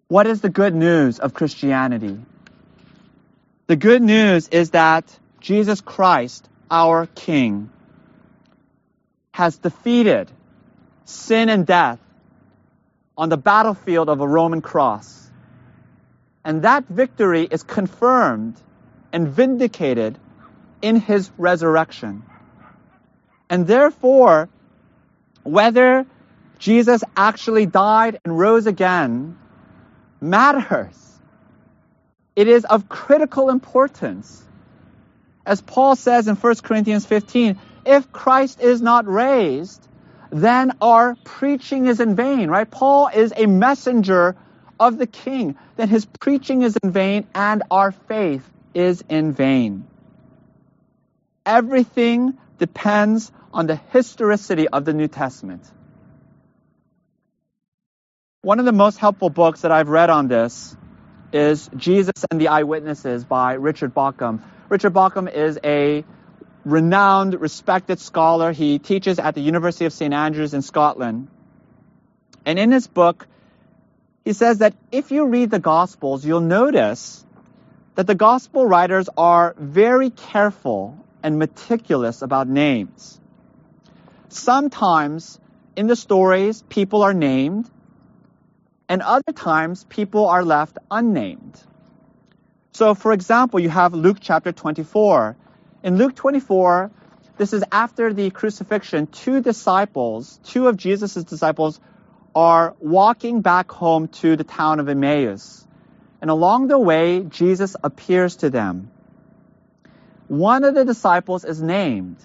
What 0.09 0.27
is 0.27 0.41
the 0.41 0.51
good 0.51 0.75
news 0.75 1.21
of 1.21 1.33
Christianity? 1.33 2.19
The 3.69 3.77
good 3.77 4.03
news 4.03 4.49
is 4.49 4.71
that 4.71 5.05
Jesus 5.43 5.81
Christ, 5.81 6.49
our 6.71 7.07
King, 7.07 7.71
has 9.33 9.59
defeated 9.59 10.31
sin 11.05 11.49
and 11.49 11.67
death 11.67 11.99
on 13.19 13.29
the 13.29 13.37
battlefield 13.37 14.09
of 14.09 14.21
a 14.21 14.27
Roman 14.27 14.63
cross. 14.63 15.31
And 16.45 16.63
that 16.63 16.85
victory 16.89 17.43
is 17.43 17.63
confirmed 17.63 18.57
and 19.13 19.29
vindicated 19.29 20.17
in 20.81 20.97
his 20.97 21.31
resurrection. 21.37 22.23
And 23.51 23.67
therefore, 23.67 24.49
whether 25.43 26.07
Jesus 26.59 27.03
actually 27.17 27.67
died 27.67 28.21
and 28.25 28.39
rose 28.39 28.67
again 28.67 29.37
matters. 30.21 30.97
It 32.37 32.47
is 32.47 32.65
of 32.65 32.89
critical 32.89 33.51
importance. 33.51 34.47
As 35.45 35.61
Paul 35.61 35.97
says 35.97 36.29
in 36.29 36.37
1 36.37 36.55
Corinthians 36.57 37.05
15, 37.07 37.59
if 37.85 38.13
Christ 38.13 38.61
is 38.61 38.81
not 38.81 39.07
raised, 39.07 39.87
then 40.31 40.73
our 40.81 41.17
preaching 41.25 41.87
is 41.87 42.01
in 42.01 42.15
vain, 42.15 42.49
right? 42.49 42.71
Paul 42.71 43.09
is 43.09 43.33
a 43.37 43.47
messenger 43.47 44.37
of 44.79 44.99
the 44.99 45.07
king, 45.07 45.57
then 45.77 45.89
his 45.89 46.07
preaching 46.07 46.63
is 46.63 46.77
in 46.83 46.91
vain 46.91 47.27
and 47.35 47.63
our 47.71 47.93
faith 47.93 48.49
is 48.75 49.05
in 49.09 49.33
vain. 49.33 49.87
Everything 51.45 52.39
depends 52.59 53.31
on 53.53 53.67
the 53.67 53.77
historicity 53.77 54.69
of 54.69 54.85
the 54.85 54.93
New 54.93 55.09
Testament. 55.09 55.63
One 58.43 58.59
of 58.59 58.65
the 58.65 58.73
most 58.73 58.99
helpful 58.99 59.31
books 59.31 59.61
that 59.61 59.71
I've 59.71 59.89
read 59.89 60.11
on 60.11 60.29
this 60.29 60.77
is 61.33 61.69
Jesus 61.77 62.25
and 62.31 62.41
the 62.41 62.49
Eyewitnesses 62.49 63.25
by 63.25 63.55
Richard 63.55 63.95
Bauckham. 63.95 64.43
Richard 64.73 64.95
Bauckham 64.95 65.31
is 65.31 65.59
a 65.62 66.02
renowned, 66.64 67.38
respected 67.38 68.00
scholar. 68.00 68.52
He 68.52 68.79
teaches 68.79 69.19
at 69.19 69.35
the 69.35 69.43
University 69.43 69.85
of 69.85 69.93
St. 69.93 70.14
Andrews 70.14 70.55
in 70.55 70.62
Scotland. 70.62 71.29
And 72.47 72.59
in 72.59 72.73
his 72.73 72.87
book, 72.87 73.26
he 74.25 74.33
says 74.33 74.59
that 74.59 74.73
if 74.91 75.11
you 75.11 75.26
read 75.26 75.50
the 75.50 75.59
Gospels, 75.59 76.25
you'll 76.25 76.41
notice 76.41 77.23
that 77.97 78.07
the 78.07 78.14
Gospel 78.14 78.64
writers 78.64 79.11
are 79.14 79.55
very 79.59 80.09
careful 80.09 80.97
and 81.23 81.38
meticulous 81.38 82.23
about 82.23 82.49
names. 82.49 83.21
Sometimes 84.31 85.38
in 85.76 85.87
the 85.87 85.97
stories, 85.97 86.62
people 86.71 87.02
are 87.02 87.12
named, 87.12 87.69
and 88.88 89.02
other 89.02 89.33
times, 89.33 89.85
people 89.85 90.29
are 90.29 90.43
left 90.43 90.79
unnamed. 90.91 91.62
So, 92.73 92.95
for 92.95 93.12
example, 93.12 93.61
you 93.61 93.69
have 93.69 93.93
Luke 93.93 94.17
chapter 94.19 94.50
24. 94.50 95.37
In 95.83 95.99
Luke 95.99 96.14
24, 96.14 96.91
this 97.37 97.52
is 97.52 97.62
after 97.71 98.14
the 98.14 98.31
crucifixion, 98.31 99.07
two 99.09 99.43
disciples, 99.43 100.41
two 100.45 100.69
of 100.69 100.79
Jesus' 100.79 101.23
disciples, 101.25 101.79
are 102.35 102.75
walking 102.81 103.43
back 103.43 103.71
home 103.71 104.09
to 104.09 104.37
the 104.37 104.45
town 104.45 104.81
of 104.81 104.88
Emmaus. 104.88 105.67
And 106.23 106.31
along 106.31 106.69
the 106.69 106.79
way, 106.79 107.21
Jesus 107.21 107.76
appears 107.85 108.37
to 108.37 108.49
them. 108.49 108.91
One 110.29 110.64
of 110.64 110.75
the 110.75 110.87
disciples 110.87 111.45
is 111.45 111.61
named. 111.61 112.17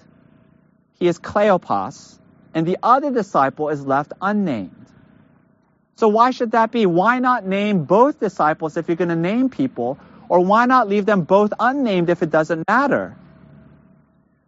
He 0.98 1.08
is 1.08 1.18
Cleopas, 1.18 2.18
and 2.54 2.66
the 2.66 2.78
other 2.82 3.10
disciple 3.10 3.68
is 3.68 3.84
left 3.84 4.14
unnamed. 4.22 4.86
So 5.96 6.08
why 6.08 6.30
should 6.30 6.52
that 6.52 6.70
be? 6.70 6.86
Why 6.86 7.18
not 7.18 7.44
name 7.44 7.84
both 7.84 8.18
disciples 8.18 8.78
if 8.78 8.88
you're 8.88 8.96
going 8.96 9.08
to 9.10 9.16
name 9.16 9.50
people? 9.50 9.98
Or 10.28 10.40
why 10.40 10.66
not 10.66 10.88
leave 10.88 11.06
them 11.06 11.22
both 11.22 11.52
unnamed 11.58 12.10
if 12.10 12.22
it 12.22 12.30
doesn't 12.30 12.68
matter? 12.68 13.16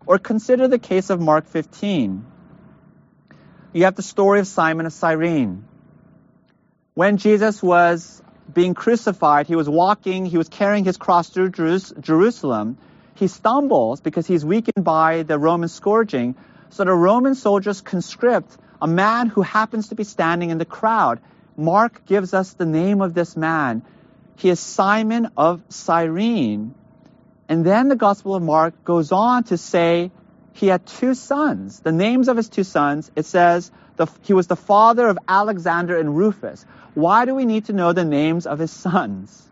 Or 0.06 0.18
consider 0.18 0.68
the 0.68 0.78
case 0.78 1.10
of 1.10 1.20
Mark 1.20 1.46
15. 1.46 2.24
You 3.72 3.84
have 3.84 3.94
the 3.94 4.02
story 4.02 4.40
of 4.40 4.46
Simon 4.46 4.86
of 4.86 4.92
Cyrene. 4.92 5.64
When 6.94 7.16
Jesus 7.16 7.62
was 7.62 8.20
being 8.52 8.74
crucified, 8.74 9.46
he 9.46 9.54
was 9.54 9.68
walking, 9.68 10.26
he 10.26 10.36
was 10.36 10.48
carrying 10.48 10.84
his 10.84 10.96
cross 10.96 11.28
through 11.28 11.50
Jerusalem. 11.50 12.78
He 13.14 13.28
stumbles 13.28 14.00
because 14.00 14.26
he's 14.26 14.44
weakened 14.44 14.84
by 14.84 15.22
the 15.22 15.38
Roman 15.38 15.68
scourging. 15.68 16.34
So 16.70 16.84
the 16.84 16.92
Roman 16.92 17.34
soldiers 17.34 17.80
conscript 17.80 18.56
a 18.82 18.88
man 18.88 19.28
who 19.28 19.42
happens 19.42 19.88
to 19.88 19.94
be 19.94 20.04
standing 20.04 20.50
in 20.50 20.58
the 20.58 20.64
crowd. 20.64 21.20
Mark 21.56 22.04
gives 22.06 22.34
us 22.34 22.54
the 22.54 22.66
name 22.66 23.02
of 23.02 23.14
this 23.14 23.36
man. 23.36 23.82
He 24.40 24.48
is 24.48 24.58
Simon 24.58 25.28
of 25.36 25.62
Cyrene. 25.68 26.74
And 27.46 27.62
then 27.62 27.88
the 27.88 27.96
Gospel 27.96 28.34
of 28.34 28.42
Mark 28.42 28.84
goes 28.84 29.12
on 29.12 29.44
to 29.44 29.58
say 29.58 30.10
he 30.54 30.68
had 30.68 30.86
two 30.86 31.12
sons. 31.12 31.80
The 31.80 31.92
names 31.92 32.26
of 32.26 32.38
his 32.38 32.48
two 32.48 32.64
sons, 32.64 33.10
it 33.14 33.26
says 33.26 33.70
the, 33.96 34.06
he 34.22 34.32
was 34.32 34.46
the 34.46 34.56
father 34.56 35.06
of 35.08 35.18
Alexander 35.28 35.98
and 35.98 36.16
Rufus. 36.16 36.64
Why 36.94 37.26
do 37.26 37.34
we 37.34 37.44
need 37.44 37.66
to 37.66 37.74
know 37.74 37.92
the 37.92 38.06
names 38.06 38.46
of 38.46 38.58
his 38.58 38.70
sons? 38.70 39.46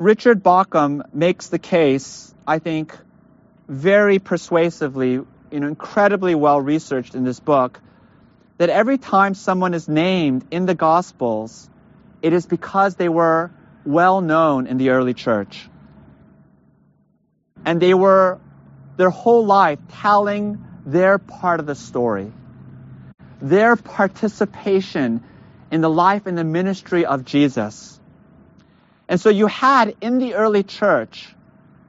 Richard 0.00 0.42
Bauckham 0.42 1.02
makes 1.12 1.48
the 1.48 1.58
case, 1.58 2.34
I 2.46 2.58
think, 2.58 2.96
very 3.68 4.18
persuasively, 4.18 5.12
you 5.12 5.60
know, 5.60 5.66
incredibly 5.66 6.34
well 6.34 6.60
researched 6.62 7.14
in 7.14 7.24
this 7.24 7.38
book, 7.38 7.80
that 8.56 8.70
every 8.70 8.96
time 8.96 9.34
someone 9.34 9.74
is 9.74 9.88
named 9.88 10.46
in 10.50 10.64
the 10.64 10.74
Gospels, 10.74 11.68
it 12.26 12.32
is 12.32 12.44
because 12.44 12.96
they 12.96 13.08
were 13.08 13.52
well 13.84 14.20
known 14.20 14.66
in 14.66 14.78
the 14.78 14.90
early 14.90 15.14
church. 15.14 15.68
And 17.64 17.80
they 17.80 17.94
were 17.94 18.40
their 18.96 19.10
whole 19.10 19.46
life 19.46 19.78
telling 20.00 20.64
their 20.84 21.18
part 21.18 21.60
of 21.60 21.66
the 21.66 21.76
story, 21.76 22.32
their 23.40 23.76
participation 23.76 25.22
in 25.70 25.80
the 25.82 25.88
life 25.88 26.26
and 26.26 26.36
the 26.36 26.42
ministry 26.42 27.06
of 27.06 27.24
Jesus. 27.24 28.00
And 29.08 29.20
so 29.20 29.30
you 29.30 29.46
had 29.46 29.94
in 30.00 30.18
the 30.18 30.34
early 30.34 30.64
church 30.64 31.32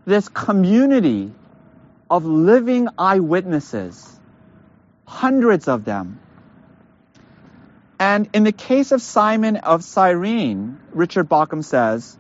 this 0.05 0.29
community 0.29 1.31
of 2.11 2.25
living 2.25 2.89
eyewitnesses, 2.95 4.19
hundreds 5.05 5.67
of 5.67 5.83
them. 5.83 6.19
And 7.99 8.29
in 8.33 8.43
the 8.43 8.51
case 8.51 8.91
of 8.91 9.01
Simon 9.01 9.57
of 9.57 9.83
Cyrene, 9.83 10.79
Richard 10.91 11.27
Bauckham 11.27 11.63
says, 11.63 12.17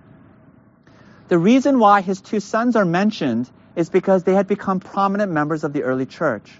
the 1.27 1.37
reason 1.37 1.77
why 1.79 2.01
his 2.01 2.21
two 2.21 2.39
sons 2.39 2.75
are 2.75 2.85
mentioned 2.85 3.49
is 3.75 3.89
because 3.89 4.23
they 4.23 4.33
had 4.33 4.47
become 4.47 4.79
prominent 4.79 5.31
members 5.31 5.63
of 5.63 5.73
the 5.73 5.83
early 5.83 6.05
church. 6.05 6.51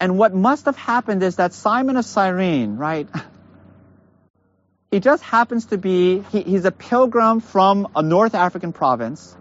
And 0.00 0.16
what 0.16 0.34
must 0.34 0.64
have 0.64 0.76
happened 0.76 1.22
is 1.22 1.36
that 1.36 1.52
Simon 1.52 1.96
of 1.96 2.04
Cyrene, 2.04 2.76
right? 2.76 3.08
He 4.90 4.98
just 4.98 5.22
happens 5.22 5.66
to 5.66 5.78
be, 5.78 6.24
he, 6.32 6.42
he's 6.42 6.64
a 6.64 6.72
pilgrim 6.72 7.38
from 7.38 7.86
a 7.94 8.02
North 8.02 8.34
African 8.34 8.72
province. 8.72 9.36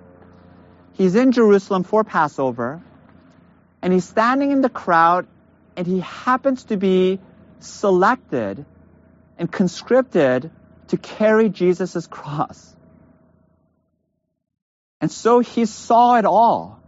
He's 0.93 1.15
in 1.15 1.31
Jerusalem 1.31 1.83
for 1.83 2.03
Passover. 2.03 2.83
And 3.81 3.91
he's 3.91 4.05
standing 4.05 4.51
in 4.51 4.61
the 4.61 4.69
crowd 4.69 5.25
and 5.75 5.87
he 5.87 6.01
happens 6.01 6.65
to 6.65 6.77
be 6.77 7.19
selected 7.59 8.65
and 9.37 9.51
conscripted 9.51 10.51
to 10.89 10.97
carry 10.97 11.49
Jesus' 11.49 12.07
cross. 12.07 12.75
And 15.01 15.11
so 15.11 15.39
he 15.39 15.65
saw 15.65 16.17
it 16.17 16.25
all. 16.25 16.79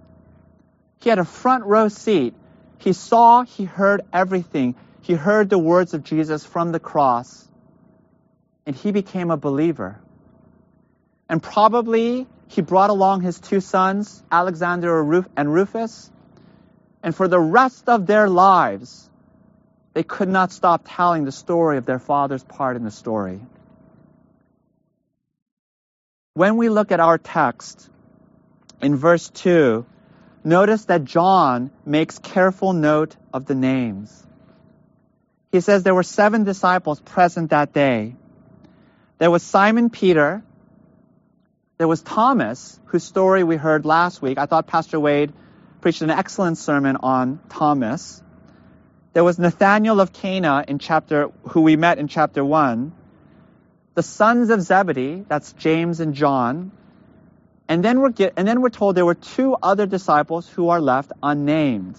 He 1.02 1.10
had 1.10 1.20
a 1.20 1.26
front 1.26 1.66
row 1.66 1.88
seat. 1.88 2.34
He 2.78 2.94
saw, 2.94 3.44
he 3.44 3.64
heard 3.64 4.02
everything. 4.12 4.76
He 5.02 5.14
heard 5.14 5.50
the 5.50 5.60
words 5.60 5.94
of 5.94 6.04
Jesus 6.04 6.46
from 6.46 6.72
the 6.72 6.80
cross. 6.80 7.48
And 8.66 8.76
he 8.76 8.92
became 8.92 9.32
a 9.32 9.38
believer. 9.38 10.00
And 11.30 11.42
probably 11.42 12.28
he 12.48 12.62
brought 12.62 12.90
along 12.90 13.22
his 13.22 13.40
two 13.40 13.62
sons, 13.62 14.22
Alexander 14.32 15.24
and 15.38 15.54
Rufus. 15.54 16.12
And 17.02 17.16
for 17.16 17.28
the 17.28 17.40
rest 17.40 17.88
of 17.88 18.06
their 18.06 18.28
lives, 18.30 19.10
they 19.94 20.04
could 20.04 20.30
not 20.30 20.52
stop 20.52 20.84
telling 20.88 21.26
the 21.26 21.32
story 21.32 21.78
of 21.78 21.86
their 21.86 22.00
father's 22.00 22.44
part 22.44 22.76
in 22.76 22.84
the 22.84 22.92
story. 22.92 23.42
When 26.34 26.58
we 26.58 26.70
look 26.70 26.92
at 26.92 27.00
our 27.00 27.18
text, 27.18 27.90
in 28.82 28.96
verse 28.96 29.30
2, 29.30 29.86
notice 30.44 30.86
that 30.86 31.04
John 31.04 31.72
makes 31.86 32.20
careful 32.20 32.74
note 32.74 33.16
of 33.34 33.46
the 33.46 33.56
names. 33.56 34.26
He 35.52 35.60
says 35.60 35.84
there 35.84 35.94
were 35.94 36.04
seven 36.04 36.46
disciples 36.46 37.00
present 37.02 37.50
that 37.50 37.74
day. 37.74 38.16
There 39.18 39.30
was 39.30 39.44
Simon 39.44 39.90
Peter, 39.90 40.44
There 41.78 41.88
was 41.88 42.04
Thomas, 42.04 42.80
whose 42.86 43.04
story 43.04 43.44
we 43.44 43.56
heard 43.58 43.86
last 43.86 44.22
week. 44.22 44.38
I 44.38 44.46
thought 44.46 44.68
Pastor 44.68 45.00
Wade 45.00 45.34
preached 45.82 46.04
an 46.04 46.12
excellent 46.12 46.60
sermon 46.60 46.96
on 46.98 47.40
Thomas. 47.50 48.22
There 49.14 49.24
was 49.26 49.38
Nathanael 49.38 50.00
of 50.00 50.14
Cana 50.14 50.64
in 50.68 50.80
chapter, 50.80 51.32
who 51.50 51.62
we 51.62 51.76
met 51.76 51.98
in 51.98 52.08
chapter 52.08 52.46
one. 52.46 52.94
The 53.94 54.04
sons 54.04 54.50
of 54.50 54.62
Zebedee, 54.62 55.26
that's 55.28 55.52
James 55.54 56.00
and 56.00 56.14
John. 56.14 56.72
And 57.68 57.84
then 57.84 58.00
we're 58.00 58.12
get, 58.12 58.34
and 58.38 58.48
then 58.48 58.62
we're 58.62 58.70
told 58.70 58.96
there 58.96 59.06
were 59.06 59.16
two 59.16 59.56
other 59.62 59.86
disciples 59.86 60.48
who 60.48 60.70
are 60.70 60.80
left 60.80 61.12
unnamed. 61.22 61.98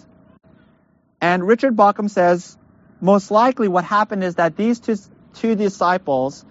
And 1.21 1.47
Richard 1.47 1.77
Bauckham 1.77 2.09
says 2.09 2.57
most 3.01 3.31
likely 3.31 3.69
what 3.69 3.85
happened 3.85 4.25
is 4.25 4.37
that 4.37 4.57
these 4.57 4.81
two, 4.81 4.97
two 5.35 5.55
disciples 5.55 6.47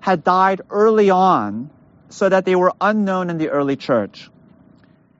had 0.00 0.24
died 0.24 0.62
early 0.70 1.10
on 1.10 1.70
so 2.08 2.28
that 2.28 2.44
they 2.46 2.56
were 2.56 2.72
unknown 2.80 3.28
in 3.28 3.36
the 3.36 3.50
early 3.50 3.76
church. 3.76 4.30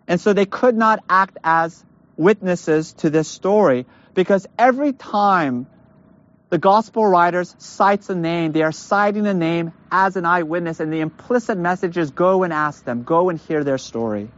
And 0.09 0.21
so 0.21 0.33
they 0.33 0.47
could 0.47 0.77
not 0.77 1.05
act 1.09 1.37
as 1.45 1.85
witnesses 2.17 2.95
to 2.95 3.11
this 3.11 3.29
story 3.29 3.85
because 4.17 4.47
every 4.59 4.95
time 4.95 5.67
the 6.49 6.59
gospel 6.59 7.05
writers 7.07 7.55
cites 7.59 8.09
a 8.09 8.15
name, 8.15 8.53
they 8.53 8.63
are 8.63 8.73
citing 8.73 9.27
a 9.27 9.35
name 9.35 9.73
as 9.93 10.17
an 10.17 10.25
eyewitness 10.25 10.81
and 10.81 10.93
the 10.93 11.01
implicit 11.01 11.59
message 11.59 11.99
is 11.99 12.11
go 12.11 12.43
and 12.43 12.53
ask 12.53 12.83
them, 12.85 13.03
go 13.03 13.29
and 13.29 13.39
hear 13.39 13.63
their 13.63 13.79
story. 13.79 14.31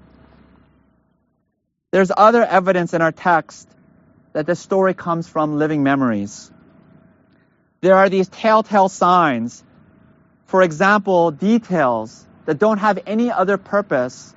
There's 1.92 2.10
other 2.14 2.44
evidence 2.44 2.92
in 2.92 3.00
our 3.00 3.12
text 3.12 3.68
that 4.32 4.46
this 4.46 4.58
story 4.58 4.94
comes 4.94 5.28
from 5.28 5.58
living 5.58 5.84
memories. 5.84 6.50
There 7.80 7.94
are 7.94 8.08
these 8.08 8.28
telltale 8.28 8.88
signs. 8.88 9.62
For 10.46 10.62
example, 10.62 11.30
details 11.30 12.26
that 12.46 12.58
don't 12.58 12.78
have 12.78 12.98
any 13.06 13.30
other 13.30 13.56
purpose 13.56 14.34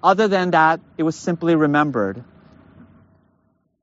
other 0.00 0.28
than 0.28 0.52
that 0.52 0.80
it 0.96 1.02
was 1.02 1.16
simply 1.16 1.56
remembered. 1.56 2.22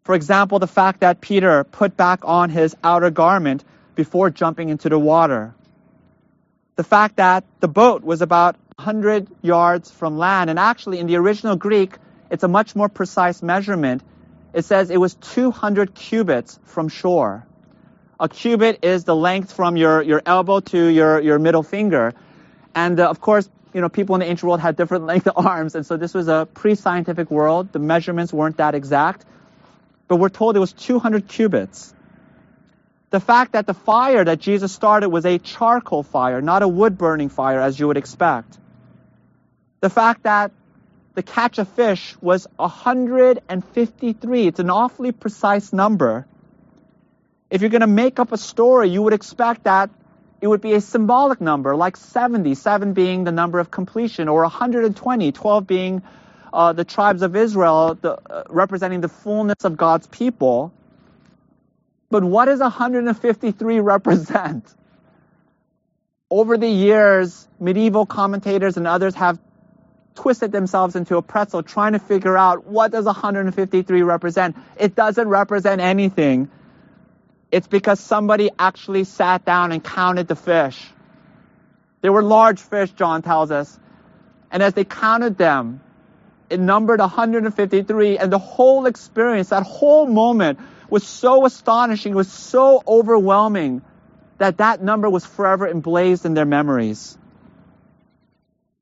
For 0.04 0.16
example, 0.16 0.60
the 0.60 0.68
fact 0.68 1.00
that 1.00 1.22
Peter 1.22 1.64
put 1.64 1.96
back 1.96 2.22
on 2.24 2.50
his 2.50 2.76
outer 2.84 3.10
garment 3.10 3.64
before 3.96 4.30
jumping 4.30 4.70
into 4.70 4.90
the 4.90 5.00
water. 5.00 5.54
The 6.76 6.84
fact 6.84 7.18
that 7.18 7.46
the 7.60 7.68
boat 7.68 8.04
was 8.04 8.22
about 8.22 8.56
100 8.76 9.28
yards 9.42 9.92
from 9.92 10.18
land, 10.18 10.50
and 10.50 10.60
actually 10.60 11.00
in 11.00 11.08
the 11.08 11.16
original 11.16 11.56
Greek, 11.56 11.96
it's 12.30 12.44
a 12.44 12.48
much 12.48 12.76
more 12.76 12.90
precise 12.90 13.42
measurement. 13.42 14.04
It 14.54 14.66
says 14.66 14.90
it 14.90 15.00
was 15.00 15.14
200 15.16 15.94
cubits 15.94 16.60
from 16.66 16.90
shore. 16.90 17.46
A 18.20 18.28
cubit 18.28 18.84
is 18.84 19.04
the 19.04 19.16
length 19.16 19.54
from 19.54 19.78
your, 19.78 20.02
your 20.02 20.22
elbow 20.26 20.60
to 20.60 20.88
your, 20.88 21.20
your 21.22 21.40
middle 21.40 21.64
finger. 21.64 22.14
And 22.76 23.00
uh, 23.00 23.10
of 23.10 23.22
course, 23.22 23.50
you 23.74 23.82
know, 23.82 23.90
people 23.90 24.16
in 24.16 24.20
the 24.20 24.26
ancient 24.28 24.48
world 24.48 24.60
had 24.60 24.76
different 24.76 25.06
length 25.12 25.28
of 25.28 25.46
arms, 25.46 25.76
and 25.76 25.86
so 25.86 25.96
this 25.96 26.14
was 26.14 26.28
a 26.28 26.48
pre-scientific 26.54 27.32
world. 27.32 27.72
The 27.72 27.80
measurements 27.80 28.34
weren't 28.34 28.58
that 28.58 28.76
exact, 28.76 29.26
but 30.08 30.18
we're 30.18 30.30
told 30.30 30.56
it 30.56 30.60
was 30.60 30.74
200 30.74 31.28
cubits. 31.28 31.94
The 33.10 33.20
fact 33.20 33.52
that 33.54 33.68
the 33.68 33.74
fire 33.74 34.24
that 34.24 34.40
Jesus 34.40 34.72
started 34.72 35.10
was 35.10 35.26
a 35.26 35.38
charcoal 35.38 36.04
fire, 36.04 36.42
not 36.42 36.64
a 36.64 36.68
wood 36.68 36.98
burning 36.98 37.30
fire 37.30 37.60
as 37.62 37.80
you 37.80 37.88
would 37.88 37.98
expect. 37.98 38.58
The 39.82 39.90
fact 39.90 40.24
that 40.24 40.52
the 41.14 41.22
catch 41.22 41.60
of 41.60 41.68
fish 41.68 42.16
was 42.22 42.48
153. 42.56 44.48
It's 44.48 44.60
an 44.60 44.70
awfully 44.70 45.12
precise 45.12 45.72
number. 45.72 46.26
If 47.52 47.62
you're 47.62 47.70
going 47.70 47.82
to 47.82 47.88
make 47.88 48.20
up 48.20 48.32
a 48.32 48.38
story, 48.38 48.90
you 48.90 49.04
would 49.04 49.14
expect 49.14 49.66
that 49.66 49.92
it 50.42 50.48
would 50.48 50.62
be 50.62 50.74
a 50.74 50.82
symbolic 50.82 51.40
number, 51.40 51.76
like 51.76 51.98
70, 51.98 52.56
7 52.56 52.94
being 52.94 53.24
the 53.24 53.32
number 53.32 53.60
of 53.60 53.70
completion, 53.70 54.28
or 54.28 54.42
120, 54.42 55.32
12 55.32 55.68
being 55.68 56.02
uh, 56.54 56.72
the 56.72 56.86
tribes 56.86 57.24
of 57.24 57.36
Israel, 57.36 57.98
the, 58.00 58.14
uh, 58.14 58.44
representing 58.48 59.02
the 59.02 59.10
fullness 59.10 59.66
of 59.66 59.76
God's 59.76 60.06
people. 60.08 60.72
But 62.12 62.24
what 62.24 62.46
does 62.46 62.60
153 62.60 63.80
represent? 63.80 64.64
Over 66.30 66.58
the 66.58 66.70
years, 66.70 67.48
medieval 67.60 68.06
commentators 68.06 68.78
and 68.78 68.88
others 68.88 69.16
have 69.16 69.40
twisted 70.16 70.52
themselves 70.52 70.96
into 70.96 71.18
a 71.18 71.24
pretzel 71.24 71.64
trying 71.64 71.94
to 71.94 72.00
figure 72.00 72.38
out 72.38 72.66
what 72.66 72.92
does 72.92 73.06
153 73.06 74.02
represent. 74.04 74.56
It 74.78 74.96
doesn't 74.96 75.28
represent 75.28 75.82
anything. 75.82 76.50
It's 77.52 77.68
because 77.68 78.00
somebody 78.00 78.52
actually 78.58 79.04
sat 79.06 79.44
down 79.44 79.72
and 79.72 79.84
counted 79.84 80.28
the 80.28 80.36
fish. 80.36 80.88
They 82.02 82.10
were 82.10 82.22
large 82.22 82.60
fish, 82.60 82.92
John 82.92 83.22
tells 83.24 83.50
us. 83.50 83.80
And 84.52 84.62
as 84.62 84.74
they 84.74 84.84
counted 84.84 85.38
them, 85.38 85.82
it 86.54 86.60
numbered 86.60 87.00
153, 87.00 88.18
and 88.18 88.32
the 88.32 88.38
whole 88.38 88.86
experience, 88.86 89.50
that 89.50 89.64
whole 89.64 90.08
moment, 90.08 90.60
was 90.90 91.06
so 91.06 91.46
astonishing, 91.46 92.14
was 92.14 92.32
so 92.32 92.84
overwhelming, 92.88 93.82
that 94.38 94.58
that 94.58 94.82
number 94.82 95.10
was 95.10 95.26
forever 95.26 95.68
emblazed 95.68 96.26
in 96.26 96.36
their 96.36 96.46
memories. 96.46 97.18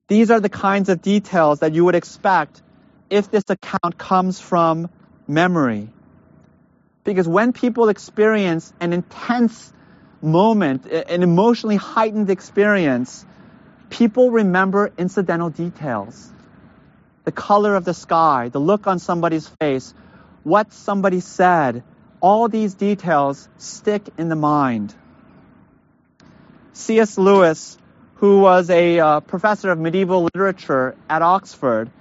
These 0.07 0.29
are 0.31 0.41
the 0.41 0.49
kinds 0.49 0.89
of 0.89 1.01
details 1.01 1.59
that 1.59 1.73
you 1.73 1.85
would 1.85 1.95
expect 1.95 2.61
if 3.09 3.31
this 3.31 3.45
account 3.47 3.97
comes 3.97 4.41
from 4.41 4.89
memory. 5.27 5.87
Because 7.05 7.27
when 7.27 7.53
people 7.53 7.87
experience 7.87 8.73
an 8.81 8.91
intense 8.91 9.73
moment, 10.21 10.85
an 10.85 11.23
emotionally 11.23 11.77
heightened 11.77 12.29
experience, 12.29 13.25
people 13.89 14.31
remember 14.31 14.91
incidental 14.97 15.49
details. 15.49 16.31
The 17.23 17.31
color 17.31 17.75
of 17.75 17.85
the 17.85 17.93
sky, 17.93 18.49
the 18.49 18.59
look 18.59 18.87
on 18.87 18.99
somebody's 18.99 19.47
face, 19.47 19.93
what 20.43 20.73
somebody 20.73 21.19
said, 21.19 21.83
all 22.19 22.47
these 22.47 22.73
details 22.73 23.47
stick 23.57 24.07
in 24.17 24.29
the 24.29 24.35
mind. 24.35 24.93
C.S. 26.73 27.17
Lewis, 27.17 27.77
who 28.15 28.39
was 28.39 28.69
a 28.69 28.99
uh, 28.99 29.19
professor 29.19 29.71
of 29.71 29.79
medieval 29.79 30.23
literature 30.23 30.95
at 31.09 31.21
Oxford 31.21 31.91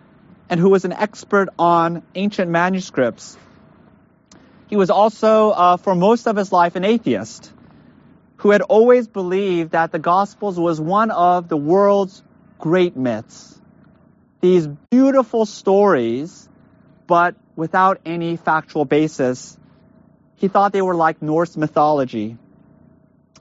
and 0.48 0.58
who 0.58 0.70
was 0.70 0.84
an 0.84 0.92
expert 0.92 1.48
on 1.58 2.02
ancient 2.14 2.50
manuscripts, 2.50 3.36
he 4.68 4.76
was 4.76 4.88
also, 4.88 5.50
uh, 5.50 5.76
for 5.76 5.94
most 5.94 6.26
of 6.26 6.36
his 6.36 6.52
life, 6.52 6.76
an 6.76 6.84
atheist 6.84 7.52
who 8.36 8.50
had 8.50 8.62
always 8.62 9.06
believed 9.06 9.72
that 9.72 9.92
the 9.92 9.98
Gospels 9.98 10.58
was 10.58 10.80
one 10.80 11.10
of 11.10 11.48
the 11.48 11.56
world's 11.56 12.22
great 12.58 12.96
myths. 12.96 13.59
These 14.40 14.66
beautiful 14.66 15.44
stories, 15.44 16.48
but 17.06 17.34
without 17.56 18.00
any 18.06 18.36
factual 18.36 18.84
basis. 18.84 19.58
He 20.36 20.48
thought 20.48 20.72
they 20.72 20.80
were 20.80 20.94
like 20.94 21.20
Norse 21.20 21.56
mythology. 21.56 22.38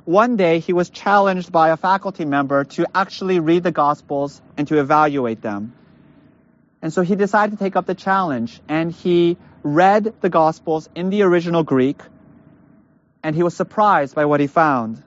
One 0.04 0.36
day 0.36 0.60
he 0.60 0.74
was 0.74 0.90
challenged 0.90 1.52
by 1.52 1.70
a 1.70 1.78
faculty 1.78 2.26
member 2.26 2.66
to 2.76 2.86
actually 2.94 3.40
read 3.40 3.64
the 3.64 3.72
Gospels 3.72 4.42
and 4.58 4.68
to 4.68 4.80
evaluate 4.80 5.42
them. 5.42 5.74
And 6.82 6.92
so 6.92 7.02
he 7.02 7.16
decided 7.16 7.58
to 7.58 7.64
take 7.64 7.76
up 7.76 7.86
the 7.86 7.96
challenge 7.96 8.60
and 8.68 8.92
he 8.92 9.38
read 9.64 10.14
the 10.22 10.30
Gospels 10.30 10.90
in 10.96 11.10
the 11.10 11.22
original 11.22 11.64
Greek, 11.64 12.02
and 13.24 13.36
he 13.36 13.44
was 13.44 13.56
surprised 13.56 14.16
by 14.16 14.26
what 14.26 14.40
he 14.40 14.48
found. 14.48 15.04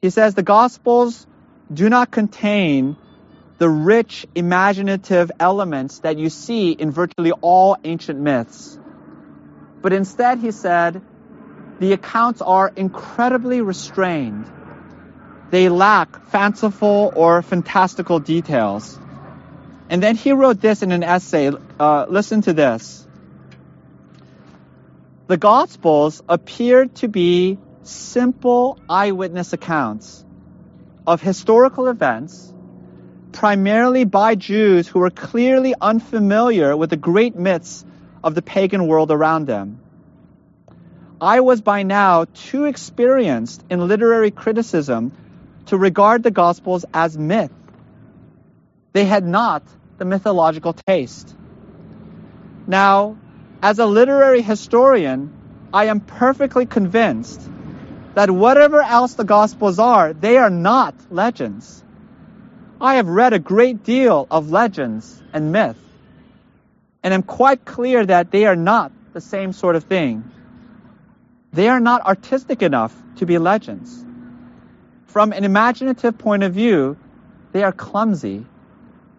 He 0.00 0.10
says 0.10 0.34
the 0.34 0.42
Gospels 0.42 1.26
do 1.72 1.88
not 1.88 2.10
contain 2.10 2.96
the 3.58 3.68
rich 3.68 4.26
imaginative 4.34 5.30
elements 5.40 6.00
that 6.00 6.18
you 6.18 6.28
see 6.28 6.72
in 6.72 6.90
virtually 6.90 7.32
all 7.32 7.76
ancient 7.84 8.20
myths. 8.20 8.78
But 9.82 9.92
instead, 9.92 10.38
he 10.38 10.50
said, 10.50 11.00
the 11.78 11.92
accounts 11.92 12.42
are 12.42 12.72
incredibly 12.74 13.60
restrained. 13.60 14.46
They 15.50 15.68
lack 15.68 16.26
fanciful 16.28 17.12
or 17.14 17.42
fantastical 17.42 18.18
details. 18.18 18.98
And 19.88 20.02
then 20.02 20.16
he 20.16 20.32
wrote 20.32 20.60
this 20.60 20.82
in 20.82 20.90
an 20.90 21.02
essay. 21.02 21.52
Uh, 21.78 22.06
listen 22.08 22.42
to 22.42 22.52
this 22.52 23.06
the 25.28 25.36
Gospels 25.36 26.22
appear 26.28 26.86
to 26.86 27.08
be 27.08 27.58
simple 27.82 28.78
eyewitness 28.88 29.52
accounts 29.52 30.24
of 31.04 31.20
historical 31.20 31.88
events, 31.88 32.52
primarily 33.36 34.04
by 34.04 34.34
Jews 34.34 34.88
who 34.88 34.98
were 34.98 35.10
clearly 35.10 35.74
unfamiliar 35.78 36.74
with 36.74 36.88
the 36.88 36.96
great 36.96 37.36
myths 37.36 37.84
of 38.24 38.34
the 38.34 38.40
pagan 38.40 38.86
world 38.86 39.10
around 39.10 39.46
them. 39.46 39.78
I 41.20 41.40
was 41.40 41.60
by 41.60 41.82
now 41.82 42.24
too 42.24 42.64
experienced 42.64 43.62
in 43.68 43.86
literary 43.88 44.30
criticism 44.30 45.12
to 45.66 45.76
regard 45.76 46.22
the 46.22 46.30
Gospels 46.30 46.86
as 46.94 47.18
myth. 47.18 47.52
They 48.94 49.04
had 49.04 49.26
not 49.26 49.62
the 49.98 50.06
mythological 50.06 50.72
taste. 50.72 51.36
Now, 52.66 53.18
as 53.62 53.78
a 53.78 53.84
literary 53.84 54.40
historian, 54.40 55.30
I 55.74 55.84
am 55.86 56.00
perfectly 56.00 56.64
convinced 56.64 57.50
that 58.14 58.30
whatever 58.30 58.80
else 58.80 59.12
the 59.12 59.24
Gospels 59.24 59.78
are, 59.78 60.14
they 60.14 60.38
are 60.38 60.48
not 60.48 60.94
legends. 61.10 61.82
I 62.80 62.96
have 62.96 63.08
read 63.08 63.32
a 63.32 63.38
great 63.38 63.84
deal 63.84 64.26
of 64.30 64.50
legends 64.50 65.22
and 65.32 65.50
myth, 65.50 65.78
and 67.02 67.14
am 67.14 67.22
quite 67.22 67.64
clear 67.64 68.04
that 68.04 68.30
they 68.30 68.44
are 68.44 68.56
not 68.56 68.92
the 69.14 69.20
same 69.20 69.52
sort 69.52 69.76
of 69.76 69.84
thing. 69.84 70.30
They 71.52 71.68
are 71.68 71.80
not 71.80 72.02
artistic 72.02 72.62
enough 72.62 72.94
to 73.16 73.26
be 73.26 73.38
legends. 73.38 74.04
From 75.06 75.32
an 75.32 75.44
imaginative 75.44 76.18
point 76.18 76.42
of 76.42 76.52
view, 76.52 76.98
they 77.52 77.62
are 77.62 77.72
clumsy. 77.72 78.44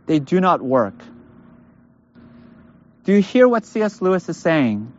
They 0.06 0.20
do 0.20 0.40
not 0.40 0.62
work. 0.62 0.94
Do 3.06 3.14
you 3.14 3.22
hear 3.22 3.48
what 3.48 3.66
C.S. 3.66 4.02
Lewis 4.02 4.30
is 4.30 4.38
saying? 4.38 4.94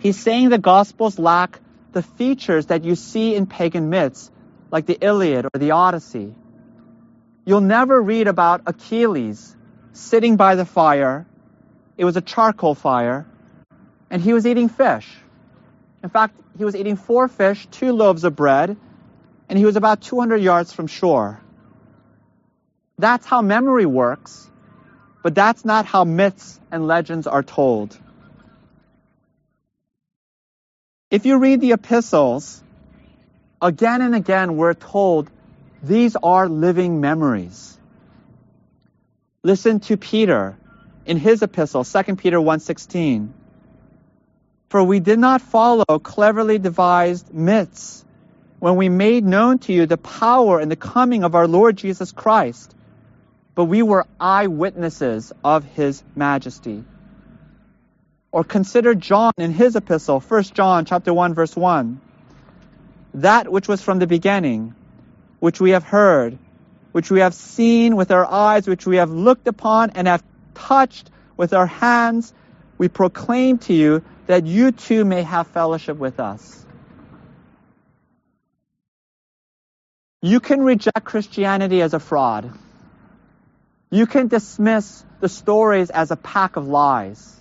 He's 0.00 0.18
saying 0.18 0.48
the 0.48 0.58
Gospels 0.58 1.18
lack 1.18 1.60
the 1.92 2.02
features 2.02 2.66
that 2.66 2.82
you 2.84 2.96
see 2.96 3.36
in 3.36 3.46
pagan 3.46 3.90
myths, 3.90 4.30
like 4.72 4.86
the 4.86 4.98
Iliad 5.00 5.44
or 5.44 5.58
the 5.58 5.72
Odyssey. 5.72 6.34
You'll 7.44 7.60
never 7.60 8.00
read 8.00 8.26
about 8.26 8.62
Achilles 8.66 9.56
sitting 9.92 10.36
by 10.36 10.54
the 10.54 10.64
fire. 10.64 11.26
It 11.96 12.04
was 12.04 12.16
a 12.16 12.20
charcoal 12.20 12.74
fire, 12.74 13.26
and 14.10 14.22
he 14.22 14.32
was 14.32 14.46
eating 14.46 14.68
fish. 14.68 15.08
In 16.02 16.10
fact, 16.10 16.34
he 16.56 16.64
was 16.64 16.76
eating 16.76 16.96
four 16.96 17.28
fish, 17.28 17.66
two 17.70 17.92
loaves 17.92 18.24
of 18.24 18.36
bread, 18.36 18.76
and 19.48 19.58
he 19.58 19.64
was 19.64 19.76
about 19.76 20.00
200 20.00 20.36
yards 20.36 20.72
from 20.72 20.86
shore. 20.86 21.40
That's 22.98 23.26
how 23.26 23.42
memory 23.42 23.86
works, 23.86 24.50
but 25.22 25.34
that's 25.34 25.64
not 25.64 25.86
how 25.86 26.04
myths 26.04 26.60
and 26.70 26.86
legends 26.86 27.26
are 27.26 27.42
told. 27.42 27.98
If 31.10 31.26
you 31.26 31.38
read 31.38 31.60
the 31.60 31.72
epistles, 31.72 32.62
again 33.60 34.00
and 34.02 34.14
again 34.14 34.56
we're 34.56 34.74
told 34.74 35.30
these 35.82 36.16
are 36.16 36.48
living 36.48 37.00
memories. 37.00 37.78
Listen 39.42 39.80
to 39.80 39.96
Peter 39.96 40.56
in 41.06 41.16
his 41.16 41.42
epistle, 41.42 41.84
2 41.84 42.16
Peter 42.16 42.38
1:16. 42.38 43.32
For 44.68 44.84
we 44.84 45.00
did 45.00 45.18
not 45.18 45.40
follow 45.40 45.98
cleverly 45.98 46.58
devised 46.58 47.32
myths 47.32 48.04
when 48.58 48.76
we 48.76 48.88
made 48.88 49.24
known 49.24 49.58
to 49.58 49.72
you 49.72 49.86
the 49.86 49.96
power 49.96 50.60
and 50.60 50.70
the 50.70 50.76
coming 50.76 51.24
of 51.24 51.34
our 51.34 51.48
Lord 51.48 51.76
Jesus 51.76 52.12
Christ, 52.12 52.74
but 53.54 53.64
we 53.64 53.82
were 53.82 54.06
eyewitnesses 54.20 55.32
of 55.42 55.64
his 55.64 56.02
majesty. 56.14 56.84
Or 58.30 58.44
consider 58.44 58.94
John 58.94 59.32
in 59.38 59.50
his 59.50 59.74
epistle, 59.74 60.20
1 60.20 60.42
John 60.54 60.84
chapter 60.84 61.12
1 61.12 61.34
verse 61.34 61.56
1. 61.56 62.00
That 63.14 63.50
which 63.50 63.66
was 63.66 63.82
from 63.82 63.98
the 63.98 64.06
beginning, 64.06 64.74
which 65.40 65.60
we 65.60 65.70
have 65.70 65.84
heard, 65.84 66.38
which 66.92 67.10
we 67.10 67.20
have 67.20 67.34
seen 67.34 67.96
with 67.96 68.10
our 68.10 68.24
eyes, 68.24 68.68
which 68.68 68.86
we 68.86 68.96
have 68.96 69.10
looked 69.10 69.48
upon 69.48 69.90
and 69.90 70.06
have 70.06 70.22
touched 70.54 71.10
with 71.36 71.54
our 71.54 71.66
hands, 71.66 72.32
we 72.78 72.88
proclaim 72.88 73.58
to 73.58 73.74
you 73.74 74.02
that 74.26 74.46
you 74.46 74.70
too 74.70 75.04
may 75.04 75.22
have 75.22 75.46
fellowship 75.48 75.96
with 75.96 76.20
us. 76.20 76.64
You 80.22 80.40
can 80.40 80.62
reject 80.62 81.02
Christianity 81.04 81.80
as 81.80 81.94
a 81.94 81.98
fraud. 81.98 82.52
You 83.90 84.06
can 84.06 84.28
dismiss 84.28 85.04
the 85.20 85.28
stories 85.28 85.90
as 85.90 86.10
a 86.10 86.16
pack 86.16 86.56
of 86.56 86.68
lies. 86.68 87.40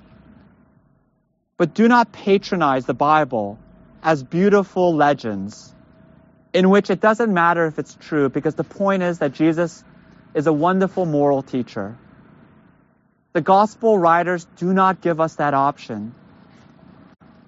But 1.57 1.73
do 1.73 1.89
not 1.89 2.13
patronize 2.13 2.85
the 2.85 2.93
Bible 2.93 3.59
as 4.01 4.23
beautiful 4.23 4.95
legends 4.95 5.73
in 6.53 6.69
which 6.69 6.89
it 6.89 6.99
doesn't 6.99 7.33
matter 7.33 7.65
if 7.65 7.79
it's 7.79 7.95
true 7.99 8.29
because 8.29 8.55
the 8.55 8.63
point 8.63 9.03
is 9.03 9.19
that 9.19 9.33
Jesus 9.33 9.83
is 10.33 10.47
a 10.47 10.53
wonderful 10.53 11.05
moral 11.05 11.41
teacher. 11.41 11.97
The 13.33 13.41
gospel 13.41 13.97
writers 13.97 14.47
do 14.57 14.73
not 14.73 15.01
give 15.01 15.19
us 15.19 15.35
that 15.35 15.53
option. 15.53 16.15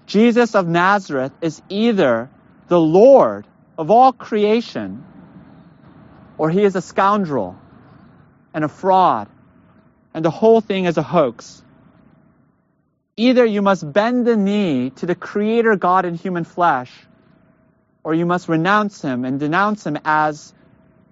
Jesus 0.06 0.54
of 0.54 0.68
Nazareth 0.68 1.32
is 1.40 1.60
either 1.68 2.30
the 2.68 2.80
Lord 2.80 3.46
of 3.76 3.90
all 3.90 4.12
creation 4.12 5.04
or 6.38 6.50
he 6.50 6.62
is 6.62 6.76
a 6.76 6.82
scoundrel 6.82 7.56
and 8.54 8.64
a 8.64 8.68
fraud 8.68 9.28
and 10.14 10.24
the 10.24 10.30
whole 10.30 10.60
thing 10.60 10.84
is 10.84 10.98
a 10.98 11.02
hoax. 11.02 11.62
Either 13.16 13.44
you 13.44 13.62
must 13.62 13.90
bend 13.90 14.26
the 14.26 14.36
knee 14.36 14.90
to 14.90 15.06
the 15.06 15.14
Creator 15.14 15.76
God 15.76 16.04
in 16.04 16.14
human 16.14 16.44
flesh, 16.44 16.90
or 18.04 18.14
you 18.14 18.26
must 18.26 18.48
renounce 18.48 19.00
Him 19.02 19.24
and 19.24 19.38
denounce 19.38 19.86
Him 19.86 19.98
as 20.04 20.52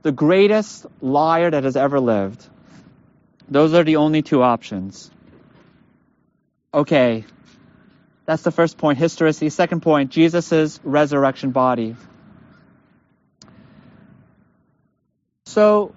the 0.03 0.13
greatest 0.13 0.87
liar 1.01 1.51
that 1.51 1.65
has 1.65 1.77
ever 1.77 2.01
lived. 2.01 2.45
Those 3.49 3.75
are 3.75 3.85
the 3.85 3.97
only 3.97 4.23
two 4.23 4.43
options. 4.43 5.11
Okay, 6.73 7.25
that's 8.27 8.43
the 8.43 8.53
first 8.53 8.79
point, 8.79 8.99
historicity. 8.99 9.51
Second 9.51 9.83
point, 9.83 10.11
Jesus' 10.11 10.81
resurrection 10.85 11.51
body. 11.51 11.97
So, 15.47 15.95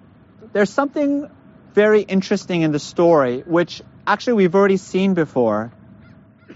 there's 0.52 0.70
something 0.70 1.30
very 1.74 2.02
interesting 2.02 2.62
in 2.62 2.72
the 2.72 2.80
story, 2.80 3.40
which 3.40 3.82
actually 4.06 4.34
we've 4.34 4.54
already 4.54 4.76
seen 4.76 5.14
before 5.14 5.72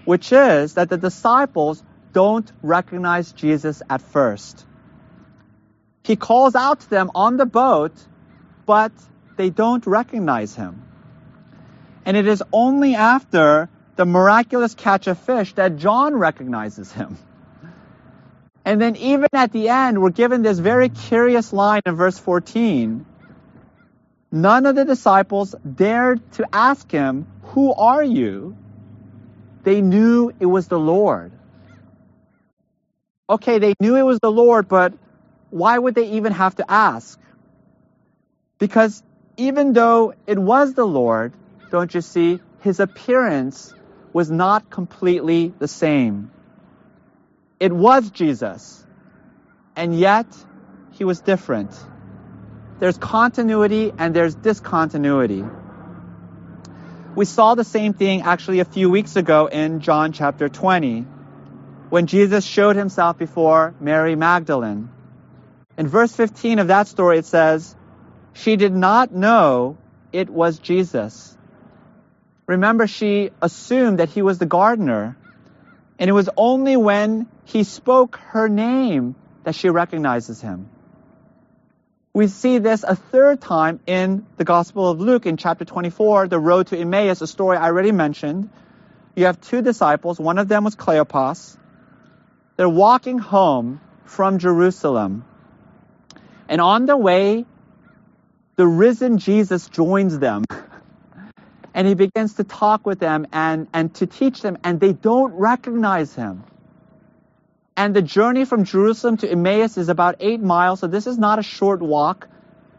which 0.08 0.32
is 0.32 0.72
that 0.74 0.88
the 0.88 0.96
disciples 0.96 1.82
don't 2.12 2.50
recognize 2.62 3.32
Jesus 3.32 3.82
at 3.88 4.02
first. 4.02 4.64
He 6.04 6.16
calls 6.16 6.54
out 6.54 6.80
to 6.80 6.90
them 6.90 7.10
on 7.14 7.36
the 7.36 7.46
boat, 7.46 7.92
but 8.66 8.92
they 9.36 9.50
don't 9.50 9.86
recognize 9.86 10.54
him. 10.54 10.82
And 12.04 12.16
it 12.16 12.26
is 12.26 12.42
only 12.52 12.94
after 12.94 13.68
the 13.96 14.06
miraculous 14.06 14.74
catch 14.74 15.06
of 15.06 15.18
fish 15.18 15.52
that 15.54 15.76
John 15.76 16.14
recognizes 16.14 16.92
him. 16.92 17.18
And 18.64 18.80
then 18.80 18.96
even 18.96 19.28
at 19.32 19.52
the 19.52 19.68
end, 19.70 20.00
we're 20.00 20.10
given 20.10 20.42
this 20.42 20.58
very 20.58 20.88
curious 20.88 21.52
line 21.52 21.82
in 21.86 21.96
verse 21.96 22.18
14. 22.18 23.06
None 24.30 24.66
of 24.66 24.76
the 24.76 24.84
disciples 24.84 25.54
dared 25.62 26.20
to 26.32 26.46
ask 26.52 26.90
him, 26.90 27.26
Who 27.54 27.72
are 27.72 28.04
you? 28.04 28.56
They 29.62 29.80
knew 29.80 30.32
it 30.38 30.46
was 30.46 30.68
the 30.68 30.78
Lord. 30.78 31.32
Okay, 33.30 33.58
they 33.58 33.74
knew 33.80 33.96
it 33.96 34.02
was 34.02 34.20
the 34.20 34.30
Lord, 34.30 34.68
but 34.68 34.94
why 35.50 35.78
would 35.78 35.94
they 35.94 36.12
even 36.12 36.32
have 36.32 36.56
to 36.56 36.70
ask? 36.70 37.18
Because 38.58 39.02
even 39.36 39.72
though 39.72 40.14
it 40.26 40.38
was 40.38 40.74
the 40.74 40.86
Lord, 40.86 41.32
don't 41.70 41.92
you 41.94 42.00
see, 42.00 42.40
his 42.60 42.80
appearance 42.80 43.74
was 44.12 44.30
not 44.30 44.70
completely 44.70 45.52
the 45.58 45.68
same. 45.68 46.30
It 47.60 47.72
was 47.72 48.10
Jesus, 48.10 48.84
and 49.76 49.98
yet 49.98 50.26
he 50.92 51.04
was 51.04 51.20
different. 51.20 51.70
There's 52.80 52.98
continuity 52.98 53.92
and 53.98 54.14
there's 54.14 54.34
discontinuity. 54.34 55.44
We 57.14 57.24
saw 57.24 57.54
the 57.56 57.64
same 57.64 57.92
thing 57.92 58.22
actually 58.22 58.60
a 58.60 58.64
few 58.64 58.88
weeks 58.90 59.16
ago 59.16 59.46
in 59.46 59.80
John 59.80 60.12
chapter 60.12 60.48
20 60.48 61.06
when 61.90 62.06
Jesus 62.06 62.44
showed 62.44 62.76
himself 62.76 63.18
before 63.18 63.74
Mary 63.80 64.14
Magdalene. 64.14 64.90
In 65.76 65.88
verse 65.88 66.12
15 66.14 66.58
of 66.58 66.68
that 66.68 66.88
story, 66.88 67.18
it 67.18 67.26
says, 67.26 67.74
She 68.32 68.56
did 68.56 68.74
not 68.74 69.12
know 69.12 69.76
it 70.12 70.28
was 70.28 70.58
Jesus. 70.58 71.36
Remember, 72.46 72.86
she 72.86 73.30
assumed 73.40 73.98
that 73.98 74.08
he 74.08 74.22
was 74.22 74.38
the 74.38 74.46
gardener. 74.46 75.16
And 75.98 76.08
it 76.08 76.12
was 76.12 76.28
only 76.36 76.76
when 76.76 77.26
he 77.44 77.64
spoke 77.64 78.16
her 78.30 78.48
name 78.48 79.14
that 79.44 79.54
she 79.54 79.68
recognizes 79.68 80.40
him. 80.40 80.68
We 82.14 82.26
see 82.26 82.58
this 82.58 82.84
a 82.84 82.96
third 82.96 83.40
time 83.40 83.80
in 83.86 84.26
the 84.36 84.44
Gospel 84.44 84.90
of 84.90 85.00
Luke 85.00 85.26
in 85.26 85.36
chapter 85.36 85.64
24, 85.64 86.28
the 86.28 86.38
road 86.38 86.68
to 86.68 86.78
Emmaus, 86.78 87.20
a 87.20 87.26
story 87.26 87.56
I 87.56 87.66
already 87.66 87.92
mentioned. 87.92 88.50
You 89.14 89.26
have 89.26 89.40
two 89.40 89.62
disciples. 89.62 90.18
One 90.18 90.38
of 90.38 90.48
them 90.48 90.64
was 90.64 90.74
Cleopas. 90.74 91.56
They're 92.58 92.68
walking 92.68 93.18
home 93.18 93.80
from 94.04 94.40
Jerusalem. 94.40 95.24
And 96.48 96.60
on 96.60 96.86
the 96.86 96.96
way, 96.96 97.46
the 98.56 98.66
risen 98.66 99.18
Jesus 99.18 99.68
joins 99.68 100.18
them. 100.18 100.44
and 101.74 101.86
he 101.86 101.94
begins 101.94 102.34
to 102.34 102.44
talk 102.44 102.84
with 102.84 102.98
them 102.98 103.28
and, 103.32 103.68
and 103.72 103.94
to 103.94 104.06
teach 104.08 104.42
them, 104.42 104.58
and 104.64 104.80
they 104.80 104.92
don't 104.92 105.34
recognize 105.34 106.12
him. 106.16 106.42
And 107.76 107.94
the 107.94 108.02
journey 108.02 108.44
from 108.44 108.64
Jerusalem 108.64 109.18
to 109.18 109.30
Emmaus 109.30 109.78
is 109.78 109.88
about 109.88 110.16
eight 110.18 110.40
miles, 110.40 110.80
so 110.80 110.88
this 110.88 111.06
is 111.06 111.16
not 111.16 111.38
a 111.38 111.44
short 111.44 111.80
walk. 111.80 112.26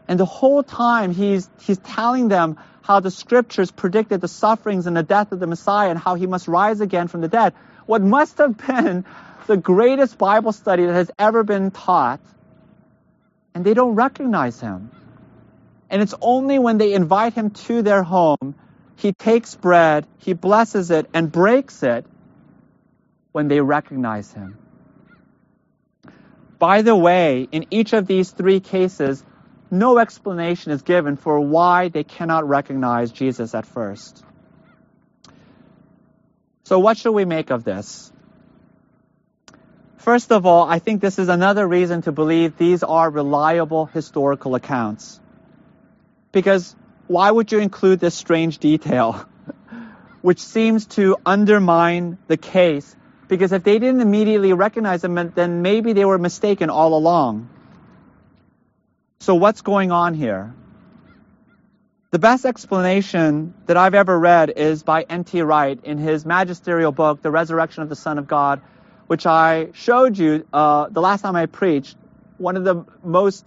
And 0.06 0.20
the 0.20 0.26
whole 0.26 0.62
time 0.62 1.14
he's, 1.14 1.48
he's 1.58 1.78
telling 1.78 2.28
them 2.28 2.58
how 2.82 3.00
the 3.00 3.10
scriptures 3.10 3.70
predicted 3.70 4.20
the 4.20 4.28
sufferings 4.28 4.86
and 4.86 4.94
the 4.94 5.02
death 5.02 5.32
of 5.32 5.40
the 5.40 5.46
Messiah 5.46 5.88
and 5.88 5.98
how 5.98 6.16
he 6.16 6.26
must 6.26 6.48
rise 6.48 6.82
again 6.82 7.08
from 7.08 7.22
the 7.22 7.28
dead. 7.28 7.54
What 7.86 8.02
must 8.02 8.36
have 8.36 8.58
been 8.58 9.06
the 9.50 9.56
greatest 9.56 10.16
Bible 10.16 10.52
study 10.52 10.86
that 10.86 10.92
has 10.92 11.10
ever 11.18 11.42
been 11.42 11.72
taught. 11.72 12.20
And 13.52 13.64
they 13.64 13.74
don't 13.74 13.96
recognize 13.96 14.60
him. 14.60 14.92
And 15.90 16.00
it's 16.00 16.14
only 16.20 16.60
when 16.60 16.78
they 16.78 16.92
invite 16.92 17.34
him 17.34 17.50
to 17.66 17.82
their 17.82 18.04
home, 18.04 18.54
he 18.94 19.12
takes 19.12 19.56
bread, 19.56 20.06
he 20.18 20.34
blesses 20.34 20.92
it, 20.92 21.10
and 21.12 21.32
breaks 21.32 21.82
it 21.82 22.06
when 23.32 23.48
they 23.48 23.60
recognize 23.60 24.32
him. 24.32 24.56
By 26.60 26.82
the 26.82 26.94
way, 26.94 27.48
in 27.50 27.66
each 27.72 27.92
of 27.92 28.06
these 28.06 28.30
three 28.30 28.60
cases, 28.60 29.24
no 29.68 29.98
explanation 29.98 30.70
is 30.70 30.82
given 30.82 31.16
for 31.16 31.40
why 31.40 31.88
they 31.88 32.04
cannot 32.04 32.48
recognize 32.48 33.10
Jesus 33.10 33.52
at 33.56 33.66
first. 33.66 34.22
So, 36.62 36.78
what 36.78 36.98
should 36.98 37.12
we 37.12 37.24
make 37.24 37.50
of 37.50 37.64
this? 37.64 38.12
First 40.00 40.32
of 40.32 40.46
all, 40.46 40.66
I 40.66 40.78
think 40.78 41.02
this 41.02 41.18
is 41.18 41.28
another 41.28 41.68
reason 41.68 42.00
to 42.02 42.12
believe 42.12 42.56
these 42.56 42.82
are 42.82 43.10
reliable 43.10 43.84
historical 43.84 44.54
accounts. 44.54 45.20
Because 46.32 46.74
why 47.06 47.30
would 47.30 47.52
you 47.52 47.58
include 47.58 48.00
this 48.00 48.14
strange 48.14 48.56
detail, 48.58 49.26
which 50.22 50.40
seems 50.40 50.86
to 50.96 51.18
undermine 51.26 52.16
the 52.28 52.38
case? 52.38 52.96
Because 53.28 53.52
if 53.52 53.62
they 53.62 53.78
didn't 53.78 54.00
immediately 54.00 54.54
recognize 54.54 55.04
him, 55.04 55.32
then 55.34 55.60
maybe 55.60 55.92
they 55.92 56.06
were 56.06 56.18
mistaken 56.18 56.70
all 56.70 56.94
along. 56.94 57.50
So, 59.18 59.34
what's 59.34 59.60
going 59.60 59.92
on 59.92 60.14
here? 60.14 60.54
The 62.10 62.18
best 62.18 62.46
explanation 62.46 63.52
that 63.66 63.76
I've 63.76 63.94
ever 63.94 64.18
read 64.18 64.48
is 64.56 64.82
by 64.82 65.02
N.T. 65.02 65.42
Wright 65.42 65.78
in 65.84 65.98
his 65.98 66.24
magisterial 66.24 66.90
book, 66.90 67.20
The 67.20 67.30
Resurrection 67.30 67.82
of 67.82 67.90
the 67.90 67.96
Son 67.96 68.16
of 68.16 68.26
God, 68.26 68.62
which 69.10 69.26
I 69.26 69.70
showed 69.72 70.16
you 70.16 70.46
uh, 70.52 70.88
the 70.88 71.00
last 71.00 71.22
time 71.22 71.34
I 71.34 71.46
preached, 71.46 71.96
one 72.38 72.56
of 72.56 72.62
the 72.62 72.84
most 73.02 73.44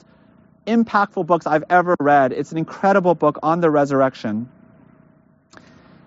impactful 0.67 1.25
books 1.25 1.47
I've 1.47 1.63
ever 1.69 1.95
read. 2.01 2.33
It's 2.33 2.51
an 2.51 2.57
incredible 2.57 3.15
book 3.15 3.39
on 3.41 3.61
the 3.61 3.71
resurrection. 3.71 4.49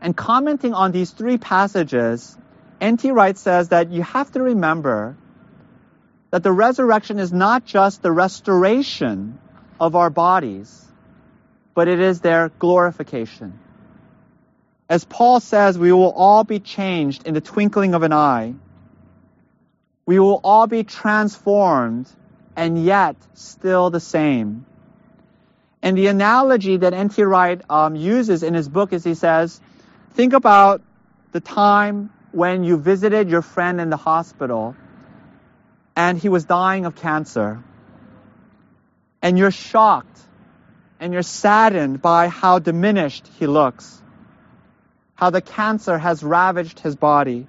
And 0.03 0.15
commenting 0.15 0.75
on 0.75 0.93
these 0.93 1.11
three 1.11 1.39
passages, 1.39 2.37
N.T. 2.83 3.11
Wright 3.13 3.39
says 3.39 3.71
that 3.71 3.91
you 3.91 4.03
have 4.03 4.31
to 4.33 4.43
remember 4.43 5.17
that 6.33 6.43
the 6.43 6.53
resurrection 6.53 7.19
is 7.19 7.33
not 7.33 7.65
just 7.65 8.03
the 8.03 8.13
restoration 8.13 9.39
of 9.81 9.97
our 9.97 10.11
bodies, 10.11 10.85
but 11.73 11.89
it 11.89 11.99
is 11.99 12.21
their 12.21 12.51
glorification. 12.59 13.59
As 14.91 15.05
Paul 15.05 15.41
says, 15.41 15.79
we 15.79 15.93
will 15.93 16.13
all 16.13 16.45
be 16.45 16.61
changed 16.61 17.27
in 17.27 17.33
the 17.33 17.41
twinkling 17.41 17.95
of 17.95 18.03
an 18.03 18.13
eye 18.13 18.55
we 20.07 20.21
will 20.21 20.41
all 20.45 20.69
be 20.69 20.85
transformed 20.85 22.09
and 22.55 22.83
yet 22.83 23.17
still 23.35 23.91
the 23.91 24.01
same. 24.01 24.65
And 25.83 25.99
the 25.99 26.07
analogy 26.07 26.79
that 26.79 26.95
N.T. 26.95 27.23
Wright 27.23 27.61
um, 27.69 27.97
uses 27.97 28.43
in 28.43 28.55
his 28.55 28.69
book 28.69 28.93
is 28.93 29.05
he 29.05 29.15
says, 29.15 29.61
think 30.15 30.33
about 30.33 30.81
the 31.33 31.41
time 31.41 32.11
when 32.33 32.65
you 32.65 32.77
visited 32.77 33.29
your 33.29 33.43
friend 33.43 33.81
in 33.81 33.91
the 33.91 33.97
hospital 33.97 34.77
and 35.97 36.19
he 36.19 36.29
was 36.29 36.45
dying 36.45 36.87
of 36.87 36.95
cancer. 36.95 37.63
And 39.23 39.37
you're 39.37 39.51
shocked 39.51 40.21
and 41.01 41.13
you're 41.13 41.23
saddened 41.23 42.01
by 42.01 42.29
how 42.29 42.59
diminished 42.59 43.29
he 43.39 43.47
looks, 43.47 44.01
how 45.15 45.31
the 45.31 45.41
cancer 45.41 45.99
has 45.99 46.23
ravaged 46.23 46.79
his 46.81 46.95
body 46.95 47.49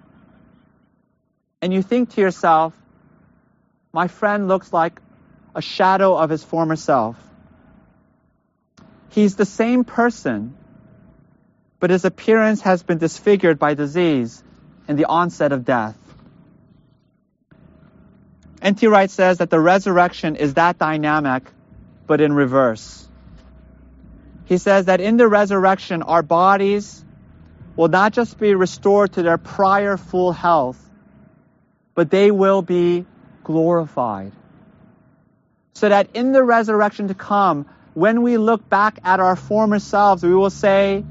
and 1.61 1.73
you 1.73 1.81
think 1.81 2.11
to 2.11 2.21
yourself, 2.21 2.73
my 3.91 4.07
friend 4.07 4.47
looks 4.47 4.71
like 4.71 5.01
a 5.55 5.61
shadow 5.61 6.15
of 6.15 6.29
his 6.29 6.43
former 6.43 6.75
self. 6.75 7.17
He's 9.09 9.35
the 9.35 9.45
same 9.45 9.83
person, 9.83 10.55
but 11.79 11.89
his 11.89 12.05
appearance 12.05 12.61
has 12.61 12.83
been 12.83 12.99
disfigured 12.99 13.57
by 13.57 13.73
disease 13.73 14.43
and 14.87 14.99
the 14.99 15.05
onset 15.05 15.51
of 15.51 15.65
death. 15.65 15.97
N.T. 18.61 18.87
Wright 18.87 19.09
says 19.09 19.39
that 19.39 19.49
the 19.49 19.59
resurrection 19.59 20.35
is 20.35 20.55
that 20.55 20.77
dynamic, 20.77 21.43
but 22.05 22.21
in 22.21 22.33
reverse. 22.33 23.07
He 24.45 24.57
says 24.57 24.85
that 24.85 25.01
in 25.01 25.17
the 25.17 25.27
resurrection, 25.27 26.03
our 26.03 26.23
bodies 26.23 27.03
will 27.75 27.89
not 27.89 28.13
just 28.13 28.39
be 28.39 28.55
restored 28.55 29.13
to 29.13 29.23
their 29.23 29.37
prior 29.37 29.97
full 29.97 30.31
health, 30.31 30.86
but 31.97 32.11
they 32.11 32.29
will 32.29 32.61
be 32.61 33.03
glorified. 33.43 34.31
So 35.73 35.89
that 35.89 36.09
in 36.13 36.31
the 36.31 36.43
resurrection 36.43 37.07
to 37.07 37.15
come, 37.15 37.65
when 37.95 38.21
we 38.21 38.37
look 38.37 38.69
back 38.69 38.99
at 39.03 39.19
our 39.19 39.35
former 39.35 39.79
selves, 39.79 40.21
we 40.21 40.35
will 40.35 40.51
say, 40.51 41.03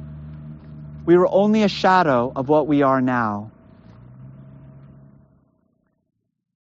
we 1.04 1.18
were 1.18 1.26
only 1.28 1.64
a 1.64 1.68
shadow 1.68 2.32
of 2.36 2.48
what 2.48 2.68
we 2.68 2.82
are 2.82 3.00
now. 3.00 3.50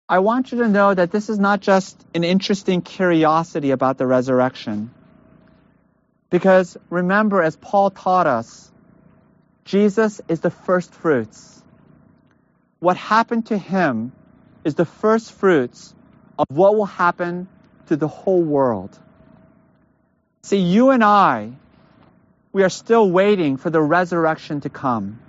I 0.09 0.21
want 0.21 0.53
you 0.53 0.59
to 0.62 0.68
know 0.68 0.94
that 0.94 1.11
this 1.11 1.29
is 1.29 1.38
not 1.38 1.61
just 1.61 2.03
an 2.14 2.25
interesting 2.25 2.81
curiosity 2.81 3.73
about 3.73 3.99
the 3.99 4.07
resurrection. 4.07 4.90
Because 6.31 6.79
remember, 6.88 7.42
as 7.42 7.57
Paul 7.57 7.90
taught 7.90 8.27
us, 8.27 8.73
Jesus 9.66 10.23
is 10.29 10.40
the 10.40 10.51
first 10.51 10.94
fruits 10.94 11.58
what 12.80 12.96
happened 12.96 13.46
to 13.46 13.58
him 13.58 14.12
is 14.64 14.74
the 14.74 14.84
first 14.84 15.32
fruits 15.32 15.94
of 16.38 16.46
what 16.50 16.76
will 16.76 16.86
happen 16.86 17.48
to 17.86 17.96
the 17.96 18.08
whole 18.08 18.42
world. 18.42 18.96
See, 20.42 20.58
you 20.58 20.90
and 20.90 21.02
I, 21.02 21.52
we 22.52 22.62
are 22.62 22.68
still 22.68 23.10
waiting 23.10 23.56
for 23.56 23.70
the 23.70 23.80
resurrection 23.80 24.60
to 24.60 24.68
come. 24.68 25.20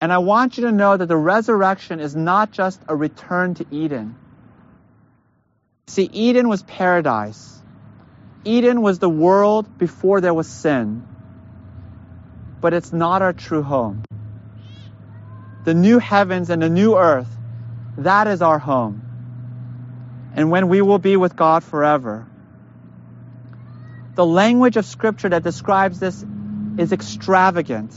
And 0.00 0.12
I 0.12 0.18
want 0.18 0.56
you 0.56 0.64
to 0.64 0.72
know 0.72 0.96
that 0.96 1.06
the 1.06 1.16
resurrection 1.16 2.00
is 2.00 2.14
not 2.14 2.52
just 2.52 2.80
a 2.88 2.96
return 2.96 3.54
to 3.54 3.66
Eden. 3.70 4.16
See, 5.88 6.08
Eden 6.12 6.48
was 6.48 6.62
paradise. 6.62 7.62
Eden 8.44 8.82
was 8.82 8.98
the 8.98 9.08
world 9.08 9.78
before 9.78 10.20
there 10.20 10.34
was 10.34 10.48
sin. 10.48 11.06
But 12.60 12.74
it's 12.74 12.92
not 12.92 13.22
our 13.22 13.32
true 13.32 13.62
home 13.62 14.02
the 15.66 15.74
new 15.74 15.98
heavens 15.98 16.48
and 16.48 16.62
the 16.62 16.68
new 16.68 16.96
earth, 16.96 17.28
that 17.98 18.28
is 18.28 18.40
our 18.40 18.58
home. 18.58 19.02
And 20.32 20.48
when 20.48 20.68
we 20.68 20.80
will 20.80 21.00
be 21.00 21.16
with 21.16 21.34
God 21.34 21.64
forever. 21.64 22.24
The 24.14 24.24
language 24.24 24.76
of 24.76 24.86
Scripture 24.86 25.28
that 25.28 25.42
describes 25.42 25.98
this 25.98 26.24
is 26.78 26.92
extravagant. 26.92 27.92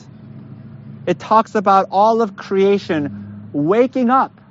It 1.05 1.19
talks 1.19 1.53
about 1.53 1.89
all 1.91 2.23
of 2.23 2.35
creation 2.35 3.51
waking 3.53 4.09
up 4.09 4.41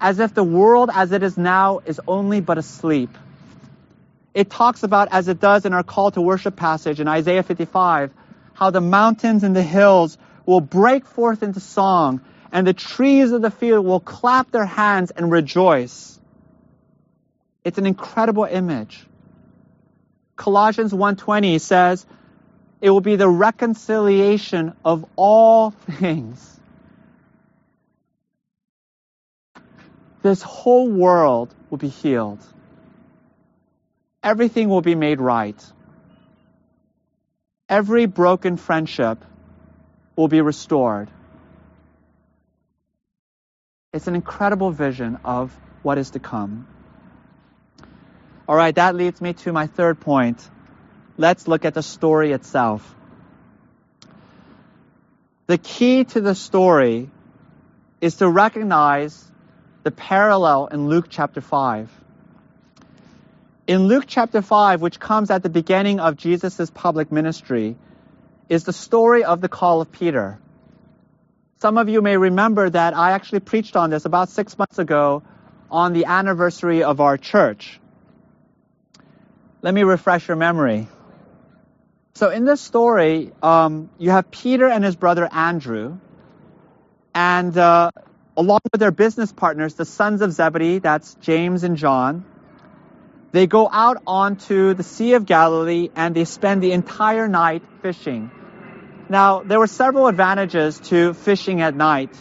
as 0.00 0.18
if 0.18 0.32
the 0.32 0.42
world 0.42 0.88
as 0.90 1.12
it 1.12 1.22
is 1.22 1.36
now 1.36 1.80
is 1.84 2.00
only 2.08 2.40
but 2.40 2.56
asleep. 2.56 3.10
It 4.32 4.48
talks 4.48 4.82
about, 4.82 5.08
as 5.12 5.28
it 5.28 5.40
does 5.40 5.66
in 5.66 5.74
our 5.74 5.82
call 5.82 6.10
to 6.12 6.22
worship 6.22 6.56
passage 6.56 7.00
in 7.00 7.08
Isaiah 7.08 7.42
55, 7.42 8.12
how 8.54 8.70
the 8.70 8.80
mountains 8.80 9.44
and 9.44 9.54
the 9.54 9.62
hills 9.62 10.16
will 10.46 10.62
break 10.62 11.04
forth 11.04 11.42
into 11.42 11.60
song 11.60 12.22
and 12.52 12.66
the 12.66 12.72
trees 12.72 13.32
of 13.32 13.42
the 13.42 13.50
field 13.50 13.84
will 13.86 14.00
clap 14.00 14.50
their 14.50 14.66
hands 14.66 15.10
and 15.10 15.30
rejoice. 15.30 16.18
It's 17.64 17.78
an 17.78 17.86
incredible 17.86 18.44
image. 18.44 19.06
Colossians 20.36 20.92
1:20 20.92 21.58
says, 21.58 22.06
"It 22.80 22.90
will 22.90 23.02
be 23.02 23.16
the 23.16 23.28
reconciliation 23.28 24.74
of 24.84 25.04
all 25.16 25.70
things." 25.70 26.60
This 30.22 30.42
whole 30.42 30.90
world 30.90 31.54
will 31.70 31.78
be 31.78 31.88
healed. 31.88 32.40
Everything 34.22 34.68
will 34.68 34.82
be 34.82 34.94
made 34.94 35.20
right. 35.20 35.72
Every 37.68 38.06
broken 38.06 38.56
friendship 38.56 39.24
will 40.16 40.28
be 40.28 40.40
restored. 40.40 41.08
It's 43.92 44.06
an 44.06 44.14
incredible 44.14 44.70
vision 44.70 45.18
of 45.24 45.52
what 45.82 45.98
is 45.98 46.10
to 46.10 46.20
come. 46.20 46.68
All 48.48 48.54
right, 48.54 48.72
that 48.76 48.94
leads 48.94 49.20
me 49.20 49.32
to 49.32 49.52
my 49.52 49.66
third 49.66 49.98
point. 49.98 50.48
Let's 51.18 51.48
look 51.48 51.64
at 51.64 51.74
the 51.74 51.82
story 51.82 52.30
itself. 52.30 52.94
The 55.48 55.58
key 55.58 56.04
to 56.04 56.20
the 56.20 56.36
story 56.36 57.10
is 58.00 58.14
to 58.16 58.28
recognize 58.28 59.28
the 59.82 59.90
parallel 59.90 60.68
in 60.68 60.86
Luke 60.86 61.06
chapter 61.08 61.40
5. 61.40 61.90
In 63.66 63.88
Luke 63.88 64.04
chapter 64.06 64.40
5, 64.40 64.82
which 64.82 65.00
comes 65.00 65.32
at 65.32 65.42
the 65.42 65.50
beginning 65.50 65.98
of 65.98 66.16
Jesus' 66.16 66.70
public 66.72 67.10
ministry, 67.10 67.76
is 68.48 68.62
the 68.62 68.72
story 68.72 69.24
of 69.24 69.40
the 69.40 69.48
call 69.48 69.80
of 69.80 69.90
Peter. 69.90 70.38
Some 71.60 71.76
of 71.76 71.90
you 71.90 72.00
may 72.00 72.16
remember 72.16 72.70
that 72.70 72.96
I 72.96 73.12
actually 73.12 73.40
preached 73.40 73.76
on 73.76 73.90
this 73.90 74.06
about 74.06 74.30
six 74.30 74.56
months 74.56 74.78
ago 74.78 75.22
on 75.70 75.92
the 75.92 76.06
anniversary 76.06 76.82
of 76.82 77.02
our 77.02 77.18
church. 77.18 77.78
Let 79.60 79.74
me 79.74 79.82
refresh 79.82 80.26
your 80.26 80.38
memory. 80.38 80.88
So 82.14 82.30
in 82.30 82.46
this 82.46 82.62
story, 82.62 83.32
um, 83.42 83.90
you 83.98 84.08
have 84.08 84.30
Peter 84.30 84.68
and 84.68 84.82
his 84.82 84.96
brother 84.96 85.28
Andrew, 85.30 85.98
and 87.14 87.54
uh, 87.58 87.90
along 88.38 88.60
with 88.72 88.80
their 88.80 88.90
business 88.90 89.30
partners, 89.30 89.74
the 89.74 89.84
sons 89.84 90.22
of 90.22 90.32
Zebedee, 90.32 90.78
that's 90.78 91.14
James 91.16 91.62
and 91.62 91.76
John, 91.76 92.24
they 93.32 93.46
go 93.46 93.68
out 93.70 94.02
onto 94.06 94.72
the 94.72 94.82
Sea 94.82 95.12
of 95.12 95.26
Galilee 95.26 95.90
and 95.94 96.16
they 96.16 96.24
spend 96.24 96.62
the 96.62 96.72
entire 96.72 97.28
night 97.28 97.62
fishing. 97.82 98.30
Now, 99.10 99.42
there 99.42 99.58
were 99.58 99.66
several 99.66 100.06
advantages 100.06 100.78
to 100.90 101.14
fishing 101.14 101.60
at 101.62 101.74
night. 101.74 102.14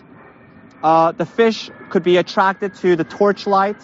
Uh, 0.82 1.12
the 1.12 1.26
fish 1.26 1.70
could 1.92 2.02
be 2.02 2.18
attracted 2.18 2.74
to 2.76 2.96
the 2.96 3.04
torchlight. 3.04 3.78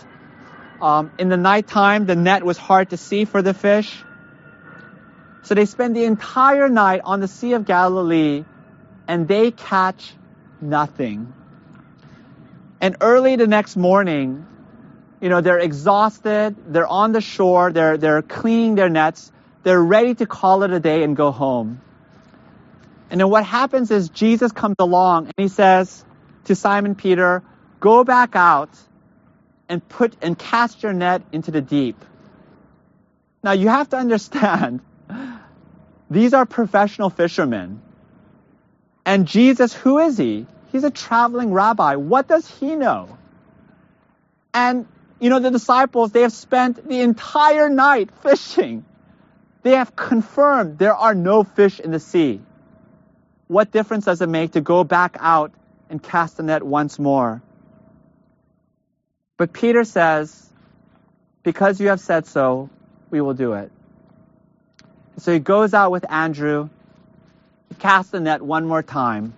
Um, 0.82 1.12
in 1.20 1.30
the 1.30 1.38
nighttime, 1.38 2.08
the 2.08 2.16
net 2.16 2.44
was 2.44 2.58
hard 2.58 2.90
to 2.90 2.98
see 2.98 3.26
for 3.26 3.44
the 3.44 3.54
fish. 3.54 4.04
So 5.44 5.54
they 5.54 5.66
spend 5.66 5.96
the 5.96 6.06
entire 6.06 6.68
night 6.68 7.02
on 7.04 7.20
the 7.20 7.28
Sea 7.28 7.54
of 7.54 7.66
Galilee 7.66 8.44
and 9.08 9.28
they 9.28 9.52
catch 9.52 10.12
nothing. 10.60 11.32
And 12.82 12.98
early 13.02 13.36
the 13.36 13.46
next 13.46 13.78
morning, 13.78 14.48
you 15.22 15.30
know, 15.30 15.42
they're 15.42 15.60
exhausted, 15.60 16.56
they're 16.74 16.88
on 16.88 17.12
the 17.12 17.22
shore, 17.22 17.72
they're, 17.72 17.98
they're 17.98 18.24
cleaning 18.24 18.74
their 18.74 18.90
nets, 18.90 19.32
they're 19.62 19.82
ready 19.82 20.16
to 20.16 20.26
call 20.26 20.64
it 20.64 20.72
a 20.72 20.80
day 20.80 21.04
and 21.04 21.16
go 21.16 21.30
home. 21.30 21.82
And 23.10 23.20
then 23.20 23.30
what 23.30 23.46
happens 23.46 23.92
is 23.92 24.10
Jesus 24.10 24.52
comes 24.52 24.76
along 24.80 25.26
and 25.26 25.34
he 25.38 25.48
says 25.48 26.04
to 26.46 26.56
Simon 26.56 26.96
Peter, 26.96 27.44
go 27.80 28.04
back 28.04 28.36
out 28.36 28.70
and 29.70 29.88
put 29.88 30.16
and 30.22 30.38
cast 30.38 30.84
your 30.84 30.94
net 30.94 31.22
into 31.32 31.52
the 31.52 31.62
deep. 31.62 32.04
Now 33.44 33.52
you 33.52 33.68
have 33.68 33.90
to 33.90 33.98
understand, 33.98 34.82
these 36.10 36.34
are 36.34 36.46
professional 36.46 37.10
fishermen. 37.10 37.82
And 39.06 39.28
Jesus, 39.28 39.74
who 39.74 40.00
is 40.00 40.18
he? 40.18 40.48
He's 40.72 40.84
a 40.84 40.92
traveling 40.92 41.54
rabbi. 41.54 41.96
What 41.96 42.28
does 42.28 42.48
he 42.60 42.76
know? 42.76 43.18
And 44.54 44.88
you 45.20 45.30
know, 45.30 45.40
the 45.40 45.52
disciples, 45.52 46.12
they 46.12 46.22
have 46.22 46.34
spent 46.34 46.88
the 46.88 47.00
entire 47.02 47.70
night 47.70 48.10
fishing. 48.22 48.84
They 49.64 49.72
have 49.72 49.96
confirmed 49.96 50.78
there 50.78 50.96
are 50.96 51.16
no 51.16 51.44
fish 51.44 51.80
in 51.80 51.92
the 51.92 52.00
sea. 52.00 52.42
What 53.48 53.72
difference 53.72 54.06
does 54.06 54.22
it 54.22 54.30
make 54.30 54.54
to 54.54 54.62
go 54.62 54.84
back 54.84 55.18
out 55.20 55.52
and 55.90 56.02
cast 56.02 56.38
the 56.38 56.44
net 56.44 56.64
once 56.64 56.98
more? 56.98 57.42
But 59.38 59.54
Peter 59.54 59.84
says, 59.84 60.50
because 61.44 61.80
you 61.80 61.90
have 61.90 62.00
said 62.00 62.26
so, 62.26 62.70
we 63.12 63.22
will 63.22 63.34
do 63.34 63.54
it. 63.54 63.72
So 65.18 65.32
he 65.32 65.40
goes 65.40 65.74
out 65.74 65.92
with 65.92 66.10
Andrew, 66.10 66.70
casts 67.80 68.12
the 68.12 68.20
net 68.20 68.42
one 68.42 68.66
more 68.66 68.82
time. 68.82 69.34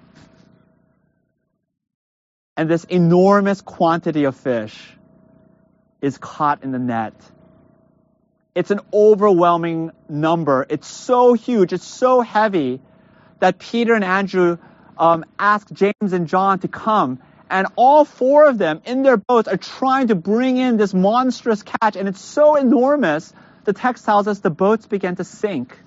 And 2.55 2.69
this 2.69 2.85
enormous 2.85 3.61
quantity 3.61 4.23
of 4.23 4.35
fish 4.35 4.75
is 6.01 6.17
caught 6.17 6.63
in 6.63 6.71
the 6.71 6.79
net. 6.79 7.13
It's 8.55 8.71
an 8.71 8.79
overwhelming 8.91 9.91
number. 10.09 10.65
It's 10.69 10.87
so 10.87 11.33
huge, 11.33 11.73
it's 11.73 11.85
so 11.85 12.21
heavy 12.21 12.79
that 13.39 13.59
Peter 13.59 13.93
and 13.93 14.03
Andrew 14.03 14.57
um, 14.97 15.25
ask 15.37 15.71
James 15.71 16.13
and 16.13 16.27
John 16.27 16.59
to 16.59 16.67
come. 16.67 17.19
And 17.49 17.67
all 17.75 18.03
four 18.03 18.47
of 18.49 18.57
them 18.57 18.81
in 18.85 19.03
their 19.03 19.17
boats 19.17 19.47
are 19.47 19.57
trying 19.57 20.07
to 20.07 20.15
bring 20.15 20.57
in 20.57 20.77
this 20.77 20.93
monstrous 20.93 21.63
catch. 21.63 21.95
And 21.95 22.07
it's 22.07 22.21
so 22.21 22.55
enormous, 22.55 23.31
the 23.63 23.73
text 23.73 24.05
tells 24.05 24.27
us 24.27 24.39
the 24.39 24.49
boats 24.49 24.85
began 24.85 25.15
to 25.15 25.23
sink. 25.23 25.77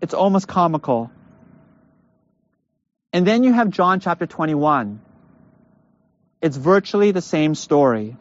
It's 0.00 0.12
almost 0.12 0.48
comical. 0.48 1.10
And 3.12 3.26
then 3.26 3.44
you 3.44 3.52
have 3.52 3.70
John 3.70 4.00
chapter 4.00 4.26
21. 4.26 5.00
It's 6.42 6.56
virtually 6.56 7.12
the 7.12 7.22
same 7.22 7.54
story. 7.54 8.16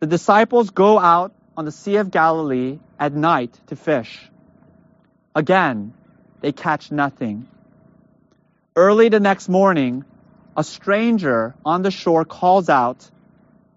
The 0.00 0.06
disciples 0.06 0.68
go 0.68 0.98
out 0.98 1.32
on 1.56 1.64
the 1.64 1.72
Sea 1.72 1.96
of 1.96 2.10
Galilee 2.10 2.78
at 2.98 3.14
night 3.14 3.58
to 3.68 3.76
fish. 3.76 4.20
Again, 5.34 5.94
they 6.44 6.52
catch 6.52 6.92
nothing. 6.92 7.48
Early 8.76 9.08
the 9.08 9.18
next 9.18 9.48
morning, 9.48 10.04
a 10.54 10.62
stranger 10.62 11.54
on 11.64 11.80
the 11.80 11.90
shore 11.90 12.26
calls 12.26 12.68
out, 12.68 13.10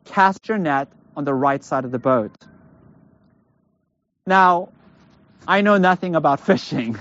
Cast 0.03 0.49
your 0.49 0.58
net 0.58 0.89
on 1.15 1.23
the 1.23 1.34
right 1.34 1.63
side 1.63 1.86
of 1.86 1.91
the 1.91 1.99
boat. 1.99 2.34
Now, 4.25 4.67
I 5.47 5.62
know 5.62 5.77
nothing 5.77 6.15
about 6.15 6.41
fishing. 6.49 6.99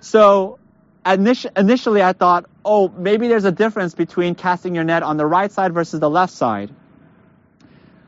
So 0.00 0.58
initially 1.06 2.02
I 2.02 2.12
thought, 2.12 2.46
oh, 2.64 2.88
maybe 2.88 3.28
there's 3.28 3.44
a 3.44 3.52
difference 3.52 3.94
between 3.94 4.34
casting 4.34 4.74
your 4.74 4.82
net 4.82 5.04
on 5.04 5.18
the 5.18 5.26
right 5.26 5.52
side 5.52 5.72
versus 5.72 6.00
the 6.00 6.10
left 6.10 6.32
side. 6.32 6.74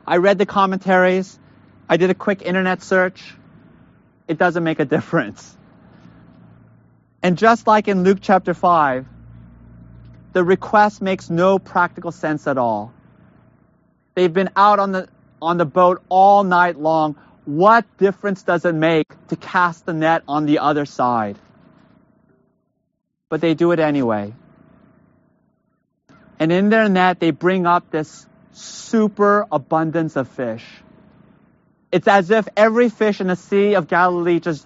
I 0.05 0.17
read 0.17 0.37
the 0.37 0.45
commentaries. 0.45 1.39
I 1.87 1.95
did 1.95 2.09
a 2.09 2.15
quick 2.15 2.41
internet 2.41 2.83
search. 2.83 3.35
It 4.27 4.37
doesn't 4.37 4.65
make 4.65 4.81
a 4.81 4.85
difference. 4.97 5.55
And 7.21 7.37
just 7.37 7.67
like 7.67 7.87
in 7.87 8.03
Luke 8.03 8.19
chapter 8.21 8.53
5, 8.53 9.05
the 10.31 10.43
request 10.43 11.01
makes 11.01 11.29
no 11.29 11.59
practical 11.59 12.11
sense 12.11 12.47
at 12.47 12.57
all. 12.57 12.93
They've 14.15 14.33
been 14.33 14.49
out 14.55 14.79
on 14.79 14.91
the, 14.91 15.09
on 15.41 15.57
the 15.57 15.65
boat 15.65 16.01
all 16.07 16.43
night 16.43 16.77
long. 16.77 17.17
What 17.45 17.85
difference 17.97 18.43
does 18.43 18.63
it 18.63 18.75
make 18.75 19.07
to 19.29 19.35
cast 19.35 19.85
the 19.85 19.93
net 19.93 20.23
on 20.27 20.45
the 20.45 20.59
other 20.59 20.85
side? 20.85 21.37
But 23.27 23.41
they 23.41 23.53
do 23.53 23.71
it 23.71 23.79
anyway. 23.79 24.33
And 26.39 26.51
in 26.51 26.69
their 26.69 26.87
net, 26.87 27.19
they 27.19 27.31
bring 27.31 27.65
up 27.65 27.91
this 27.91 28.25
super 28.53 29.45
abundance 29.51 30.15
of 30.15 30.27
fish. 30.29 30.65
It's 31.91 32.07
as 32.07 32.31
if 32.31 32.47
every 32.55 32.89
fish 32.89 33.19
in 33.19 33.27
the 33.27 33.35
Sea 33.35 33.75
of 33.75 33.87
Galilee 33.87 34.39
just 34.39 34.65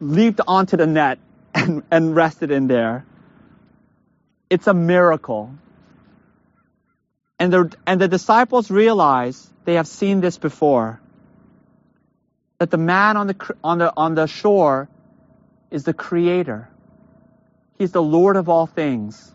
leaped 0.00 0.40
onto 0.46 0.76
the 0.76 0.86
net 0.86 1.18
and, 1.54 1.82
and 1.90 2.14
rested 2.14 2.50
in 2.50 2.66
there. 2.66 3.04
It's 4.50 4.66
a 4.66 4.74
miracle. 4.74 5.54
And 7.38 7.52
the, 7.52 7.76
and 7.86 8.00
the 8.00 8.08
disciples 8.08 8.70
realize 8.70 9.50
they 9.64 9.74
have 9.74 9.86
seen 9.86 10.20
this 10.20 10.38
before. 10.38 11.00
That 12.58 12.70
the 12.70 12.78
man 12.78 13.16
on 13.16 13.26
the, 13.28 13.54
on 13.62 13.78
the, 13.78 13.92
on 13.96 14.14
the 14.14 14.26
shore 14.26 14.88
is 15.70 15.84
the 15.84 15.94
creator. 15.94 16.68
He's 17.78 17.92
the 17.92 18.02
Lord 18.02 18.36
of 18.36 18.48
all 18.48 18.66
things, 18.66 19.32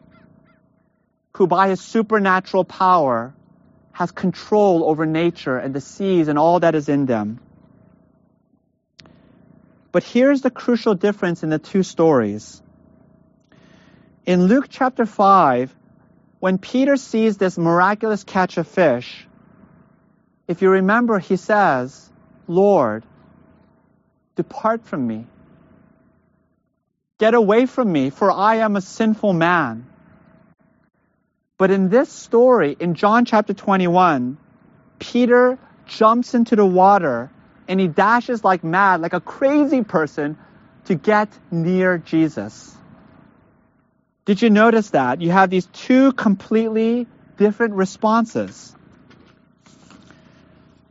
who 1.37 1.47
by 1.47 1.69
his 1.69 1.79
supernatural 1.79 2.65
power 2.65 3.33
has 3.93 4.11
control 4.11 4.83
over 4.83 5.05
nature 5.05 5.57
and 5.57 5.73
the 5.73 5.79
seas 5.79 6.27
and 6.27 6.37
all 6.37 6.59
that 6.59 6.75
is 6.75 6.89
in 6.89 7.05
them. 7.05 7.39
But 9.93 10.03
here's 10.03 10.41
the 10.41 10.49
crucial 10.49 10.95
difference 10.95 11.43
in 11.43 11.51
the 11.51 11.59
two 11.59 11.83
stories. 11.83 12.61
In 14.25 14.45
Luke 14.45 14.65
chapter 14.67 15.05
5, 15.05 15.73
when 16.39 16.57
Peter 16.57 16.97
sees 16.97 17.37
this 17.37 17.59
miraculous 17.59 18.23
catch 18.23 18.57
of 18.57 18.67
fish, 18.67 19.27
if 20.47 20.63
you 20.63 20.71
remember, 20.71 21.19
he 21.19 21.35
says, 21.35 22.11
Lord, 22.47 23.03
depart 24.35 24.83
from 24.83 25.05
me. 25.05 25.27
Get 27.19 27.35
away 27.35 27.67
from 27.67 27.91
me, 27.91 28.09
for 28.09 28.31
I 28.31 28.55
am 28.55 28.75
a 28.75 28.81
sinful 28.81 29.33
man. 29.33 29.85
But 31.59 31.69
in 31.69 31.89
this 31.89 32.11
story, 32.11 32.75
in 32.79 32.95
John 32.95 33.25
chapter 33.25 33.53
21, 33.53 34.39
Peter 34.97 35.59
jumps 35.85 36.33
into 36.33 36.55
the 36.55 36.65
water 36.65 37.29
and 37.67 37.79
he 37.79 37.87
dashes 37.87 38.43
like 38.43 38.63
mad, 38.63 39.01
like 39.01 39.13
a 39.13 39.21
crazy 39.21 39.83
person, 39.83 40.37
to 40.85 40.95
get 40.95 41.29
near 41.51 41.97
Jesus. 41.97 42.75
Did 44.25 44.41
you 44.41 44.49
notice 44.49 44.91
that? 44.91 45.21
You 45.21 45.31
have 45.31 45.49
these 45.49 45.65
two 45.65 46.13
completely 46.13 47.07
different 47.37 47.73
responses. 47.73 48.75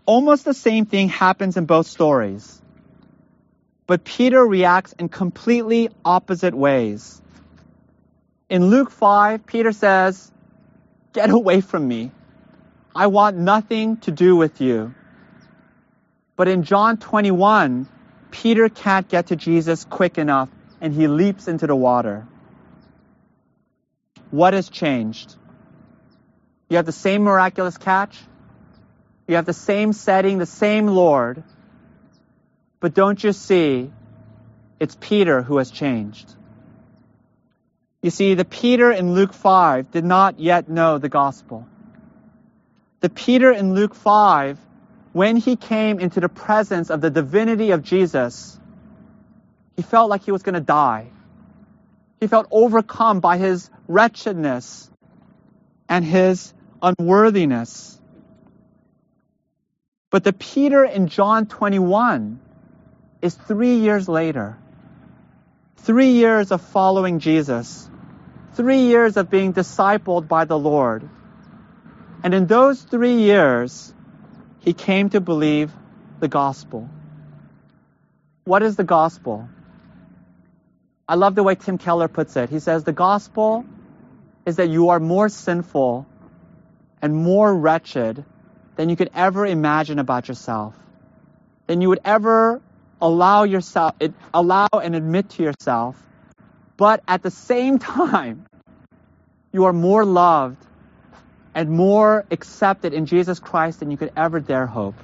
Almost 0.05 0.45
the 0.45 0.55
same 0.55 0.87
thing 0.87 1.09
happens 1.09 1.57
in 1.57 1.65
both 1.65 1.87
stories. 1.87 2.61
But 3.87 4.05
Peter 4.05 4.45
reacts 4.45 4.93
in 4.93 5.09
completely 5.09 5.89
opposite 6.05 6.55
ways. 6.55 7.21
In 8.49 8.67
Luke 8.67 8.91
5, 8.91 9.47
Peter 9.47 9.73
says, 9.73 10.31
Get 11.13 11.31
away 11.31 11.61
from 11.61 11.87
me. 11.87 12.11
I 12.95 13.07
want 13.07 13.37
nothing 13.37 13.99
to 13.99 14.11
do 14.11 14.37
with 14.37 14.61
you. 14.61 14.95
But 16.37 16.49
in 16.49 16.63
John 16.63 16.97
21, 16.97 17.89
Peter 18.31 18.69
can't 18.69 19.09
get 19.09 19.27
to 19.29 19.37
Jesus 19.37 19.85
quick 19.85 20.19
enough 20.19 20.49
and 20.81 20.93
he 20.93 21.07
leaps 21.07 21.49
into 21.49 21.67
the 21.67 21.77
water. 21.77 22.27
What 24.31 24.55
has 24.55 24.69
changed? 24.69 25.37
You 26.69 26.77
have 26.77 26.87
the 26.87 26.93
same 26.93 27.23
miraculous 27.23 27.77
catch. 27.77 28.19
You 29.29 29.37
have 29.37 29.45
the 29.45 29.53
same 29.53 29.93
setting, 29.93 30.39
the 30.39 30.47
same 30.47 30.87
Lord. 30.87 31.45
But 32.81 32.95
don't 32.95 33.23
you 33.23 33.33
see, 33.33 33.93
it's 34.81 34.97
Peter 35.01 35.43
who 35.43 35.59
has 35.59 35.71
changed. 35.71 36.35
You 38.03 38.11
see, 38.11 38.35
the 38.35 38.45
Peter 38.45 38.91
in 38.91 39.15
Luke 39.15 39.33
5 39.33 39.93
did 39.93 40.05
not 40.05 40.41
yet 40.41 40.69
know 40.69 40.99
the 40.99 41.09
gospel. 41.09 41.69
The 43.01 43.11
Peter 43.11 43.53
in 43.53 43.75
Luke 43.75 43.95
5, 43.95 44.59
when 45.13 45.37
he 45.37 45.57
came 45.57 46.01
into 46.01 46.21
the 46.21 46.29
presence 46.29 46.91
of 46.91 47.01
the 47.01 47.11
divinity 47.11 47.73
of 47.73 47.83
Jesus, 47.83 48.59
he 49.77 49.83
felt 49.83 50.09
like 50.09 50.25
he 50.25 50.33
was 50.33 50.43
going 50.43 50.55
to 50.55 50.61
die. 50.61 51.11
He 52.21 52.27
felt 52.27 52.47
overcome 52.51 53.21
by 53.21 53.37
his 53.37 53.69
wretchedness 53.89 54.91
and 55.89 56.05
his 56.05 56.55
unworthiness. 56.81 58.01
But 60.11 60.25
the 60.25 60.33
Peter 60.33 60.85
in 60.85 61.09
John 61.09 61.47
21 61.47 62.41
is 63.23 63.35
three 63.35 63.77
years 63.77 64.09
later. 64.09 64.59
Three 65.79 66.13
years 66.13 66.53
of 66.53 66.61
following 66.61 67.19
Jesus. 67.19 67.89
Three 68.55 68.83
years 68.83 69.17
of 69.17 69.31
being 69.31 69.53
discipled 69.53 70.29
by 70.29 70.45
the 70.45 70.59
Lord. 70.59 71.09
And 72.23 72.35
in 72.35 72.47
those 72.47 72.83
three 72.83 73.17
years, 73.17 73.93
he 74.63 74.73
came 74.73 75.11
to 75.11 75.21
believe 75.21 75.73
the 76.21 76.29
gospel. 76.29 76.89
What 78.45 78.63
is 78.63 78.77
the 78.77 78.85
gospel? 78.85 79.49
I 81.09 81.17
love 81.17 81.35
the 81.35 81.43
way 81.43 81.57
Tim 81.57 81.79
Keller 81.79 82.09
puts 82.09 82.37
it. 82.37 82.49
He 82.49 82.61
says 82.61 82.85
the 82.85 82.93
gospel 82.93 83.65
is 84.47 84.57
that 84.57 84.69
you 84.69 84.91
are 84.91 85.01
more 85.01 85.29
sinful 85.29 86.07
and 87.01 87.15
more 87.15 87.55
wretched 87.55 88.25
than 88.77 88.89
you 88.89 88.97
could 88.97 89.11
ever 89.15 89.45
imagine 89.45 89.99
about 89.99 90.29
yourself, 90.29 90.75
than 91.67 91.81
you 91.81 91.89
would 91.89 92.01
ever 92.05 92.63
allow 93.01 93.43
yourself, 93.43 93.95
allow 94.33 94.69
and 94.73 94.95
admit 94.95 95.31
to 95.31 95.43
yourself. 95.43 96.01
But 96.77 97.03
at 97.07 97.23
the 97.23 97.31
same 97.31 97.79
time, 97.97 98.47
you 99.53 99.65
are 99.65 99.73
more 99.73 100.05
loved 100.05 100.65
and 101.55 101.71
more 101.71 102.25
accepted 102.31 102.93
in 102.95 103.07
Jesus 103.07 103.39
Christ 103.39 103.81
than 103.81 103.91
you 103.91 103.97
could 103.97 104.13
ever 104.17 104.41
dare 104.41 104.67
hope. 104.67 104.95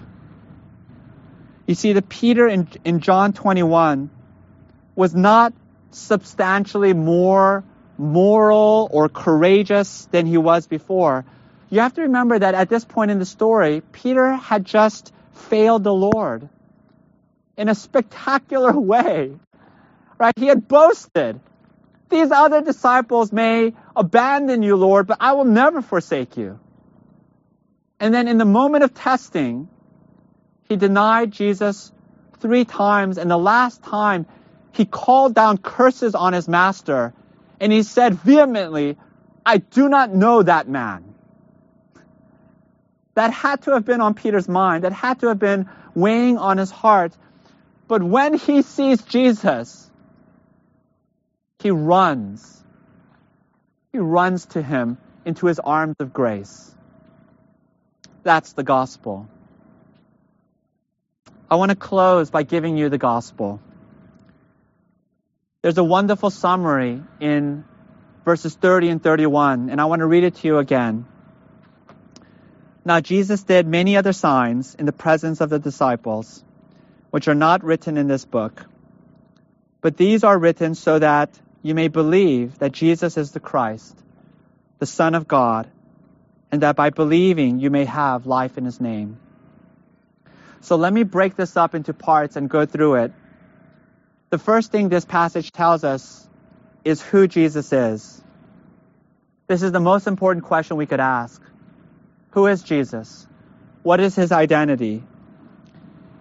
You 1.66 1.74
see, 1.74 1.92
the 1.92 2.02
Peter 2.02 2.48
in, 2.48 2.68
in 2.84 3.00
John 3.00 3.32
21 3.34 4.10
was 4.94 5.14
not 5.14 5.52
substantially 5.90 6.94
more 6.94 7.64
moral 7.98 8.88
or 8.90 9.08
courageous 9.08 10.06
than 10.10 10.24
he 10.24 10.38
was 10.38 10.66
before. 10.66 11.24
You 11.70 11.80
have 11.80 11.94
to 11.94 12.02
remember 12.02 12.38
that 12.38 12.54
at 12.54 12.70
this 12.70 12.84
point 12.84 13.10
in 13.10 13.18
the 13.18 13.26
story, 13.26 13.82
Peter 13.92 14.32
had 14.32 14.64
just 14.64 15.12
failed 15.32 15.84
the 15.84 15.92
Lord 15.92 16.48
in 17.56 17.68
a 17.68 17.74
spectacular 17.74 18.72
way. 18.78 19.36
Right? 20.18 20.32
He 20.36 20.46
had 20.46 20.66
boasted. 20.66 21.40
These 22.08 22.30
other 22.30 22.62
disciples 22.62 23.32
may 23.32 23.74
abandon 23.98 24.62
you, 24.62 24.76
Lord, 24.76 25.06
but 25.06 25.18
I 25.20 25.32
will 25.32 25.44
never 25.44 25.82
forsake 25.82 26.36
you. 26.36 26.58
And 28.00 28.14
then 28.14 28.28
in 28.28 28.38
the 28.38 28.44
moment 28.44 28.84
of 28.84 28.94
testing, 28.94 29.68
he 30.68 30.76
denied 30.76 31.32
Jesus 31.32 31.92
three 32.38 32.64
times, 32.64 33.18
and 33.18 33.30
the 33.30 33.36
last 33.36 33.82
time 33.82 34.26
he 34.72 34.84
called 34.84 35.34
down 35.34 35.58
curses 35.58 36.14
on 36.14 36.32
his 36.32 36.46
master, 36.46 37.12
and 37.60 37.72
he 37.72 37.82
said 37.82 38.14
vehemently, 38.14 38.96
I 39.44 39.58
do 39.58 39.88
not 39.88 40.14
know 40.14 40.42
that 40.42 40.68
man. 40.68 41.14
That 43.14 43.32
had 43.32 43.62
to 43.62 43.72
have 43.72 43.84
been 43.84 44.00
on 44.00 44.14
Peter's 44.14 44.48
mind. 44.48 44.84
That 44.84 44.92
had 44.92 45.20
to 45.20 45.26
have 45.26 45.40
been 45.40 45.68
weighing 45.92 46.38
on 46.38 46.56
his 46.56 46.70
heart. 46.70 47.16
But 47.88 48.00
when 48.00 48.34
he 48.34 48.62
sees 48.62 49.02
Jesus, 49.02 49.90
he 51.58 51.72
runs. 51.72 52.62
Runs 54.00 54.46
to 54.46 54.62
him 54.62 54.98
into 55.24 55.46
his 55.46 55.58
arms 55.58 55.96
of 55.98 56.12
grace. 56.12 56.74
That's 58.22 58.52
the 58.52 58.62
gospel. 58.62 59.28
I 61.50 61.56
want 61.56 61.70
to 61.70 61.76
close 61.76 62.30
by 62.30 62.42
giving 62.42 62.76
you 62.76 62.88
the 62.88 62.98
gospel. 62.98 63.60
There's 65.62 65.78
a 65.78 65.84
wonderful 65.84 66.30
summary 66.30 67.02
in 67.20 67.64
verses 68.24 68.54
30 68.54 68.90
and 68.90 69.02
31, 69.02 69.70
and 69.70 69.80
I 69.80 69.86
want 69.86 70.00
to 70.00 70.06
read 70.06 70.24
it 70.24 70.36
to 70.36 70.46
you 70.46 70.58
again. 70.58 71.06
Now, 72.84 73.00
Jesus 73.00 73.42
did 73.42 73.66
many 73.66 73.96
other 73.96 74.12
signs 74.12 74.74
in 74.74 74.86
the 74.86 74.92
presence 74.92 75.40
of 75.40 75.50
the 75.50 75.58
disciples, 75.58 76.44
which 77.10 77.28
are 77.28 77.34
not 77.34 77.64
written 77.64 77.96
in 77.96 78.06
this 78.06 78.24
book. 78.24 78.64
But 79.80 79.96
these 79.96 80.24
are 80.24 80.38
written 80.38 80.74
so 80.74 80.98
that 80.98 81.30
you 81.62 81.74
may 81.74 81.88
believe 81.88 82.58
that 82.58 82.72
Jesus 82.72 83.16
is 83.16 83.32
the 83.32 83.40
Christ, 83.40 83.96
the 84.78 84.86
Son 84.86 85.14
of 85.14 85.28
God, 85.28 85.68
and 86.50 86.62
that 86.62 86.76
by 86.76 86.90
believing 86.90 87.58
you 87.58 87.70
may 87.70 87.84
have 87.84 88.26
life 88.26 88.58
in 88.58 88.64
his 88.64 88.80
name. 88.80 89.18
So 90.60 90.76
let 90.76 90.92
me 90.92 91.02
break 91.02 91.36
this 91.36 91.56
up 91.56 91.74
into 91.74 91.92
parts 91.92 92.36
and 92.36 92.48
go 92.48 92.66
through 92.66 92.96
it 92.96 93.12
the 94.30 94.38
first 94.38 94.70
thing 94.70 94.88
this 94.88 95.06
passage 95.06 95.52
tells 95.52 95.84
us 95.84 96.28
is 96.84 97.00
who 97.00 97.26
Jesus 97.26 97.72
is. 97.72 98.22
This 99.46 99.62
is 99.62 99.72
the 99.72 99.80
most 99.80 100.06
important 100.06 100.44
question 100.44 100.76
we 100.76 100.84
could 100.84 101.00
ask. 101.00 101.40
Who 102.32 102.46
is 102.46 102.62
Jesus? 102.62 103.26
What 103.82 104.00
is 104.00 104.14
his 104.14 104.30
identity? 104.30 105.02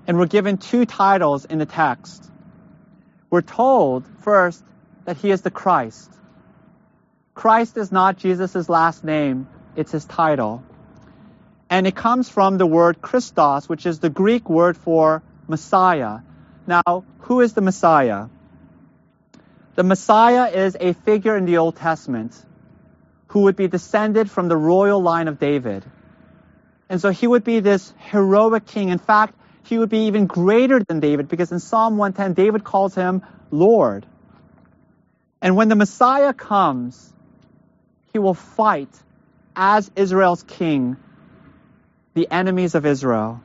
And 0.08 0.18
we're 0.18 0.28
given 0.28 0.58
two 0.58 0.86
titles 0.86 1.44
in 1.44 1.58
the 1.58 1.66
text. 1.66 2.32
We're 3.30 3.42
told, 3.42 4.08
first, 4.22 4.64
that 5.08 5.16
he 5.16 5.32
is 5.32 5.42
the 5.42 5.50
Christ. 5.50 6.12
Christ 7.34 7.78
is 7.78 7.94
not 7.94 8.18
Jesus' 8.18 8.68
last 8.68 9.06
name, 9.06 9.48
it's 9.78 9.94
his 9.94 10.04
title. 10.04 10.64
And 11.70 11.88
it 11.88 11.96
comes 11.96 12.28
from 12.28 12.58
the 12.58 12.66
word 12.66 13.02
Christos, 13.02 13.70
which 13.70 13.86
is 13.86 14.00
the 14.00 14.10
Greek 14.10 14.50
word 14.50 14.76
for 14.76 15.24
Messiah. 15.48 16.20
Now, 16.68 17.06
who 17.20 17.40
is 17.40 17.54
the 17.54 17.62
Messiah? 17.62 18.28
The 19.76 19.84
Messiah 19.84 20.50
is 20.50 20.76
a 20.78 20.92
figure 20.92 21.38
in 21.38 21.46
the 21.46 21.58
Old 21.58 21.78
Testament 21.78 22.36
who 23.28 23.44
would 23.44 23.56
be 23.56 23.70
descended 23.70 24.30
from 24.30 24.50
the 24.50 24.58
royal 24.58 25.02
line 25.02 25.30
of 25.30 25.40
David. 25.40 25.86
And 26.90 27.00
so 27.00 27.12
he 27.12 27.28
would 27.28 27.46
be 27.46 27.62
this 27.62 27.94
heroic 28.12 28.66
king. 28.66 28.90
In 28.90 28.98
fact, 28.98 29.36
he 29.64 29.78
would 29.78 29.90
be 29.90 30.08
even 30.08 30.28
greater 30.28 30.84
than 30.84 31.00
David 31.00 31.30
because 31.30 31.54
in 31.54 31.60
Psalm 31.60 31.96
110, 31.96 32.34
David 32.34 32.66
calls 32.66 32.94
him 32.94 33.22
Lord. 33.52 34.06
And 35.42 35.56
when 35.56 35.70
the 35.70 35.76
Messiah 35.76 36.34
comes, 36.34 37.14
he 38.14 38.20
will 38.20 38.34
fight 38.34 38.90
as 39.56 39.92
Israel's 39.96 40.44
king 40.44 40.98
the 42.14 42.28
enemies 42.32 42.74
of 42.76 42.86
Israel 42.86 43.42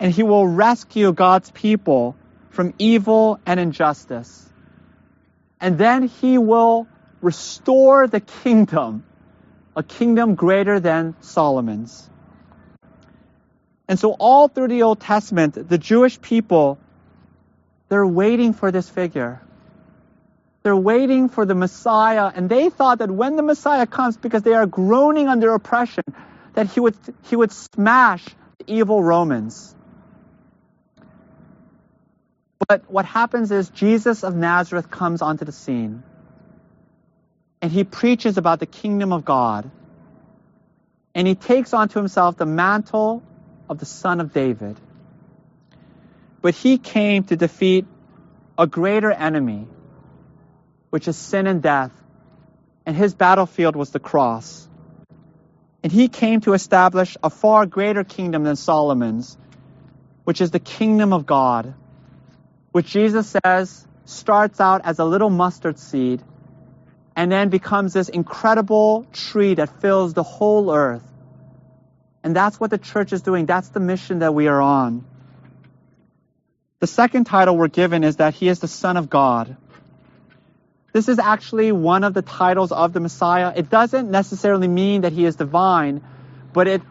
and 0.00 0.10
he 0.10 0.22
will 0.22 0.48
rescue 0.48 1.12
God's 1.12 1.50
people 1.50 2.16
from 2.48 2.72
evil 2.78 3.38
and 3.44 3.60
injustice. 3.60 4.48
And 5.60 5.76
then 5.76 6.04
he 6.04 6.38
will 6.38 6.88
restore 7.20 8.08
the 8.08 8.20
kingdom, 8.20 9.04
a 9.76 9.82
kingdom 9.82 10.34
greater 10.34 10.80
than 10.80 11.14
Solomon's. 11.20 12.08
And 13.86 13.98
so 13.98 14.12
all 14.12 14.48
through 14.48 14.68
the 14.68 14.82
Old 14.82 15.00
Testament, 15.00 15.68
the 15.68 15.76
Jewish 15.76 16.18
people, 16.20 16.78
they're 17.90 18.06
waiting 18.06 18.54
for 18.54 18.72
this 18.72 18.88
figure. 18.88 19.42
They're 20.62 20.76
waiting 20.76 21.28
for 21.28 21.46
the 21.46 21.54
Messiah, 21.54 22.30
and 22.34 22.48
they 22.48 22.68
thought 22.70 22.98
that 22.98 23.10
when 23.10 23.36
the 23.36 23.42
Messiah 23.42 23.86
comes, 23.86 24.16
because 24.16 24.42
they 24.42 24.54
are 24.54 24.66
groaning 24.66 25.28
under 25.28 25.54
oppression, 25.54 26.04
that 26.54 26.66
he 26.68 26.80
would, 26.80 26.96
he 27.22 27.36
would 27.36 27.52
smash 27.52 28.24
the 28.58 28.72
evil 28.74 29.02
Romans. 29.02 29.74
But 32.68 32.90
what 32.90 33.04
happens 33.04 33.50
is 33.50 33.70
Jesus 33.70 34.22
of 34.22 34.36
Nazareth 34.36 34.90
comes 34.90 35.22
onto 35.22 35.44
the 35.44 35.52
scene 35.52 36.02
and 37.62 37.70
he 37.70 37.84
preaches 37.84 38.38
about 38.38 38.60
the 38.60 38.66
kingdom 38.66 39.12
of 39.12 39.24
God. 39.24 39.70
And 41.14 41.26
he 41.26 41.34
takes 41.34 41.74
onto 41.74 41.98
himself 41.98 42.36
the 42.36 42.46
mantle 42.46 43.22
of 43.68 43.78
the 43.78 43.86
son 43.86 44.20
of 44.20 44.32
David. 44.32 44.76
But 46.40 46.54
he 46.54 46.78
came 46.78 47.24
to 47.24 47.36
defeat 47.36 47.86
a 48.56 48.66
greater 48.66 49.10
enemy, 49.10 49.66
which 50.90 51.08
is 51.08 51.16
sin 51.16 51.46
and 51.46 51.62
death. 51.62 51.92
And 52.86 52.96
his 52.96 53.14
battlefield 53.14 53.76
was 53.76 53.90
the 53.90 54.00
cross. 54.00 54.68
And 55.82 55.90
he 55.90 56.08
came 56.08 56.40
to 56.42 56.52
establish 56.52 57.16
a 57.22 57.30
far 57.30 57.66
greater 57.66 58.04
kingdom 58.04 58.44
than 58.44 58.56
Solomon's, 58.56 59.36
which 60.24 60.40
is 60.40 60.50
the 60.50 60.58
kingdom 60.58 61.12
of 61.12 61.26
God 61.26 61.74
which 62.72 62.86
Jesus 62.86 63.34
says 63.44 63.86
starts 64.04 64.60
out 64.60 64.82
as 64.84 64.98
a 64.98 65.04
little 65.04 65.30
mustard 65.30 65.78
seed 65.78 66.22
and 67.16 67.30
then 67.30 67.48
becomes 67.48 67.92
this 67.92 68.08
incredible 68.08 69.06
tree 69.12 69.54
that 69.54 69.80
fills 69.80 70.14
the 70.14 70.22
whole 70.22 70.72
earth. 70.72 71.02
And 72.22 72.34
that's 72.36 72.60
what 72.60 72.70
the 72.70 72.78
church 72.78 73.12
is 73.12 73.22
doing. 73.22 73.46
That's 73.46 73.68
the 73.70 73.80
mission 73.80 74.20
that 74.20 74.34
we 74.34 74.46
are 74.46 74.60
on. 74.60 75.04
The 76.78 76.86
second 76.86 77.24
title 77.24 77.56
we're 77.56 77.68
given 77.68 78.04
is 78.04 78.16
that 78.16 78.34
he 78.34 78.48
is 78.48 78.60
the 78.60 78.68
Son 78.68 78.96
of 78.96 79.10
God. 79.10 79.56
This 80.92 81.08
is 81.08 81.18
actually 81.20 81.70
one 81.72 82.02
of 82.02 82.14
the 82.14 82.22
titles 82.22 82.72
of 82.72 82.92
the 82.92 83.00
Messiah. 83.00 83.52
It 83.54 83.70
doesn't 83.70 84.10
necessarily 84.10 84.66
mean 84.66 85.02
that 85.02 85.12
he 85.12 85.24
is 85.24 85.36
divine, 85.36 86.02
but 86.52 86.66
it 86.66 86.82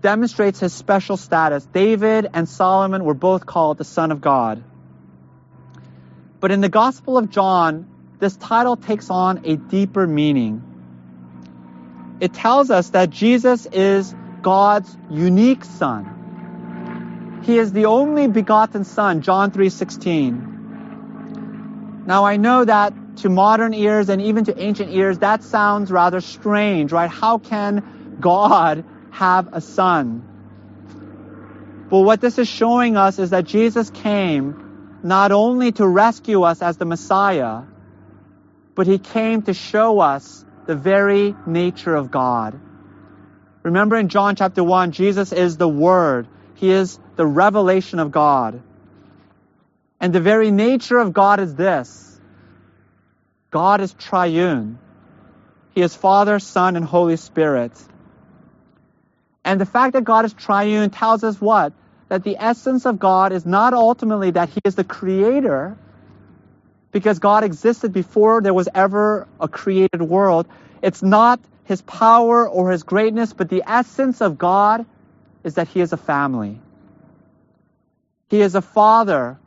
demonstrates 0.00 0.60
his 0.60 0.72
special 0.72 1.16
status. 1.16 1.66
David 1.66 2.28
and 2.32 2.48
Solomon 2.48 3.04
were 3.04 3.14
both 3.14 3.46
called 3.46 3.78
the 3.78 3.84
Son 3.84 4.12
of 4.12 4.20
God. 4.20 4.62
But 6.38 6.52
in 6.52 6.60
the 6.60 6.68
Gospel 6.68 7.18
of 7.18 7.30
John, 7.30 7.88
this 8.20 8.36
title 8.36 8.76
takes 8.76 9.10
on 9.10 9.40
a 9.44 9.56
deeper 9.56 10.06
meaning. 10.06 10.62
It 12.20 12.32
tells 12.32 12.70
us 12.70 12.90
that 12.90 13.10
Jesus 13.10 13.66
is 13.66 14.14
God's 14.42 14.96
unique 15.10 15.64
Son. 15.64 17.40
He 17.42 17.58
is 17.58 17.72
the 17.72 17.86
only 17.86 18.28
begotten 18.28 18.84
Son, 18.84 19.22
John 19.22 19.50
3:16. 19.50 20.44
Now 22.06 22.24
I 22.24 22.36
know 22.36 22.64
that 22.64 22.92
to 23.22 23.28
modern 23.28 23.74
ears 23.74 24.08
and 24.08 24.22
even 24.22 24.44
to 24.44 24.60
ancient 24.60 24.92
ears, 24.92 25.18
that 25.18 25.42
sounds 25.42 25.90
rather 25.90 26.20
strange, 26.20 26.92
right? 26.92 27.10
How 27.10 27.38
can 27.38 28.16
God 28.20 28.84
have 29.10 29.52
a 29.52 29.60
son? 29.60 30.24
But 31.90 32.00
what 32.00 32.20
this 32.20 32.38
is 32.38 32.48
showing 32.48 32.96
us 32.96 33.18
is 33.18 33.30
that 33.30 33.44
Jesus 33.44 33.90
came 33.90 35.00
not 35.02 35.32
only 35.32 35.72
to 35.72 35.86
rescue 35.86 36.42
us 36.42 36.60
as 36.60 36.76
the 36.76 36.84
Messiah, 36.84 37.62
but 38.74 38.86
he 38.86 38.98
came 38.98 39.42
to 39.42 39.54
show 39.54 40.00
us 40.00 40.44
the 40.66 40.76
very 40.76 41.34
nature 41.46 41.94
of 41.94 42.10
God. 42.10 42.60
Remember 43.62 43.96
in 43.96 44.08
John 44.08 44.36
chapter 44.36 44.62
1, 44.62 44.92
Jesus 44.92 45.32
is 45.32 45.56
the 45.56 45.68
Word. 45.68 46.28
He 46.54 46.70
is 46.70 46.98
the 47.16 47.26
revelation 47.26 47.98
of 47.98 48.10
God. 48.10 48.62
And 50.00 50.12
the 50.12 50.20
very 50.20 50.50
nature 50.50 50.98
of 50.98 51.12
God 51.12 51.40
is 51.40 51.54
this 51.54 52.07
God 53.50 53.80
is 53.80 53.94
triune. 53.94 54.78
He 55.74 55.82
is 55.82 55.94
Father, 55.94 56.38
Son, 56.38 56.76
and 56.76 56.84
Holy 56.84 57.16
Spirit. 57.16 57.72
And 59.44 59.60
the 59.60 59.66
fact 59.66 59.94
that 59.94 60.04
God 60.04 60.24
is 60.24 60.34
triune 60.34 60.90
tells 60.90 61.24
us 61.24 61.40
what? 61.40 61.72
That 62.08 62.24
the 62.24 62.36
essence 62.38 62.84
of 62.84 62.98
God 62.98 63.32
is 63.32 63.46
not 63.46 63.74
ultimately 63.74 64.32
that 64.32 64.48
He 64.50 64.60
is 64.64 64.74
the 64.74 64.84
creator, 64.84 65.76
because 66.92 67.18
God 67.18 67.44
existed 67.44 67.92
before 67.92 68.40
there 68.40 68.54
was 68.54 68.68
ever 68.74 69.28
a 69.40 69.48
created 69.48 70.02
world. 70.02 70.46
It's 70.82 71.02
not 71.02 71.40
His 71.64 71.80
power 71.82 72.48
or 72.48 72.70
His 72.70 72.82
greatness, 72.82 73.32
but 73.32 73.48
the 73.48 73.62
essence 73.66 74.20
of 74.20 74.36
God 74.36 74.84
is 75.44 75.54
that 75.54 75.68
He 75.68 75.80
is 75.80 75.92
a 75.92 75.96
family. 75.96 76.60
He 78.28 78.40
is 78.42 78.54
a 78.54 78.62
father 78.62 79.38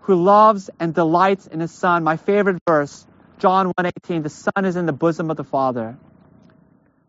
who 0.00 0.14
loves 0.14 0.70
and 0.80 0.94
delights 0.94 1.46
in 1.46 1.60
His 1.60 1.72
Son. 1.72 2.04
My 2.04 2.16
favorite 2.16 2.58
verse 2.66 3.06
John 3.38 3.72
1:18, 3.78 4.22
the 4.22 4.28
Son 4.30 4.64
is 4.64 4.76
in 4.76 4.86
the 4.86 4.92
bosom 4.92 5.30
of 5.30 5.36
the 5.36 5.44
Father. 5.44 5.96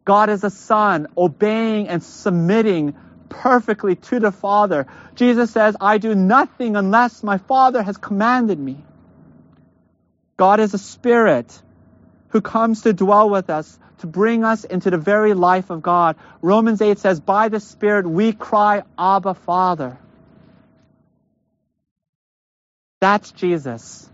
God 0.06 0.30
is 0.30 0.44
a 0.44 0.50
son, 0.50 1.08
obeying 1.18 1.88
and 1.88 2.04
submitting 2.04 2.96
perfectly 3.30 3.96
to 3.96 4.20
the 4.20 4.32
Father. 4.32 4.88
Jesus 5.16 5.52
says, 5.52 5.76
I 5.80 5.98
do 5.98 6.14
nothing 6.14 6.76
unless 6.76 7.24
my 7.24 7.38
Father 7.38 7.82
has 7.82 7.98
commanded 7.98 8.60
me. 8.60 8.84
God 10.38 10.60
is 10.60 10.74
a 10.74 10.78
spirit 10.78 11.62
who 12.30 12.42
comes 12.42 12.82
to 12.82 12.94
dwell 12.94 13.30
with 13.30 13.50
us, 13.50 13.80
to 14.00 14.08
bring 14.08 14.44
us 14.44 14.64
into 14.64 14.90
the 14.90 14.98
very 14.98 15.34
life 15.34 15.70
of 15.70 15.82
God. 15.82 16.18
Romans 16.42 16.82
8 16.82 17.00
says, 17.00 17.20
By 17.20 17.50
the 17.50 17.60
Spirit 17.60 18.08
we 18.08 18.34
cry, 18.34 18.84
Abba, 18.98 19.36
Father. 19.36 19.98
That's 23.00 23.32
Jesus. 23.32 24.10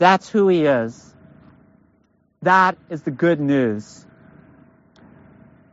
That's 0.00 0.30
who 0.30 0.48
he 0.48 0.64
is. 0.64 1.14
That 2.40 2.78
is 2.88 3.02
the 3.02 3.10
good 3.10 3.38
news. 3.38 4.06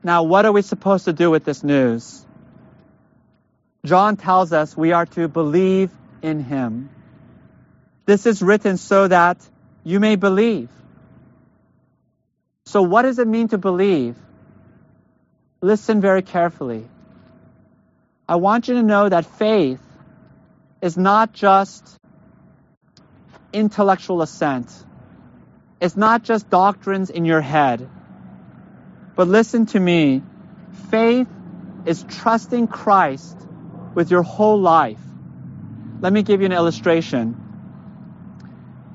Now, 0.04 0.24
what 0.24 0.46
are 0.46 0.52
we 0.52 0.62
supposed 0.62 1.06
to 1.06 1.14
do 1.14 1.32
with 1.32 1.46
this 1.46 1.64
news? 1.64 2.26
John 3.86 4.18
tells 4.18 4.52
us 4.52 4.76
we 4.76 4.92
are 4.92 5.06
to 5.06 5.30
believe 5.30 5.92
in 6.22 6.44
him. 6.44 6.90
This 8.06 8.26
is 8.26 8.42
written 8.42 8.76
so 8.76 9.08
that 9.08 9.38
you 9.86 10.02
may 10.02 10.18
believe. 10.18 10.70
So, 12.66 12.82
what 12.82 13.04
does 13.04 13.20
it 13.20 13.30
mean 13.30 13.48
to 13.50 13.58
believe? 13.58 14.18
Listen 15.62 16.02
very 16.02 16.22
carefully. 16.22 16.86
I 18.28 18.36
want 18.36 18.68
you 18.68 18.74
to 18.74 18.84
know 18.84 19.08
that 19.08 19.26
faith 19.26 19.80
is 20.82 20.98
not 20.98 21.32
just 21.32 21.98
intellectual 23.58 24.22
assent. 24.22 24.72
It's 25.82 25.98
not 25.98 26.24
just 26.24 26.50
doctrines 26.50 27.10
in 27.10 27.26
your 27.26 27.42
head. 27.42 27.90
But 29.16 29.28
listen 29.28 29.66
to 29.68 29.80
me. 29.80 30.22
Faith 30.92 31.28
is 31.86 32.04
trusting 32.08 32.68
Christ 32.68 33.36
with 33.96 34.12
your 34.12 34.22
whole 34.22 34.60
life. 34.62 35.00
Let 36.02 36.14
me 36.14 36.22
give 36.22 36.42
you 36.42 36.46
an 36.46 36.52
illustration. 36.52 37.36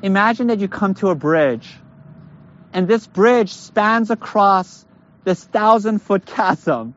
Imagine 0.02 0.46
that 0.48 0.60
you 0.60 0.68
come 0.68 0.94
to 0.94 1.10
a 1.10 1.14
bridge, 1.14 1.68
and 2.72 2.88
this 2.88 3.06
bridge 3.06 3.52
spans 3.52 4.10
across 4.10 4.84
this 5.24 5.42
thousand 5.44 6.02
foot 6.02 6.26
chasm, 6.26 6.94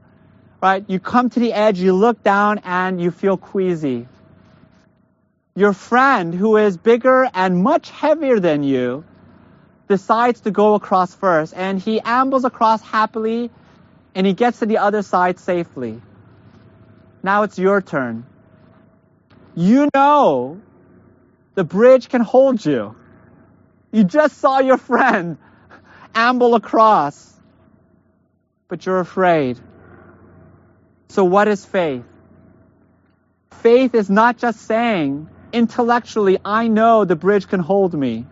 right? 0.62 0.84
You 0.88 1.00
come 1.00 1.30
to 1.30 1.40
the 1.40 1.54
edge, 1.54 1.80
you 1.80 1.94
look 1.94 2.24
down, 2.24 2.60
and 2.64 3.02
you 3.02 3.12
feel 3.12 3.38
queasy 3.38 4.08
your 5.58 5.72
friend 5.72 6.34
who 6.34 6.58
is 6.58 6.76
bigger 6.76 7.30
and 7.34 7.64
much 7.64 7.90
heavier 7.90 8.42
than 8.42 8.62
you 8.62 9.06
decides 9.88 10.42
to 10.42 10.52
go 10.52 10.74
across 10.74 11.16
first 11.16 11.54
and 11.56 11.80
he 11.80 12.02
ambles 12.02 12.44
across 12.44 12.82
happily 12.82 13.50
and 14.14 14.28
he 14.28 14.34
gets 14.34 14.60
to 14.60 14.66
the 14.66 14.80
other 14.80 15.02
side 15.02 15.40
safely. 15.40 16.02
Now 17.24 17.44
it's 17.44 17.58
your 17.58 17.82
turn. 17.82 18.26
You 19.56 19.88
know 19.96 20.60
the 21.54 21.64
bridge 21.64 22.10
can 22.10 22.20
hold 22.20 22.66
you. 22.66 22.94
You 23.94 24.04
just 24.04 24.38
saw 24.40 24.60
your 24.60 24.78
friend 24.78 25.38
amble 26.14 26.56
across, 26.56 27.34
but 28.68 28.86
you're 28.86 29.00
afraid. 29.00 29.58
So 31.08 31.24
what 31.24 31.48
is 31.48 31.64
faith? 31.64 32.04
Faith 33.62 33.96
is 33.96 34.10
not 34.10 34.38
just 34.38 34.60
saying, 34.60 35.30
intellectually, 35.56 36.38
I 36.44 36.68
know 36.68 37.06
the 37.06 37.16
bridge 37.16 37.48
can 37.48 37.62
hold 37.62 37.94
me. 37.94 38.26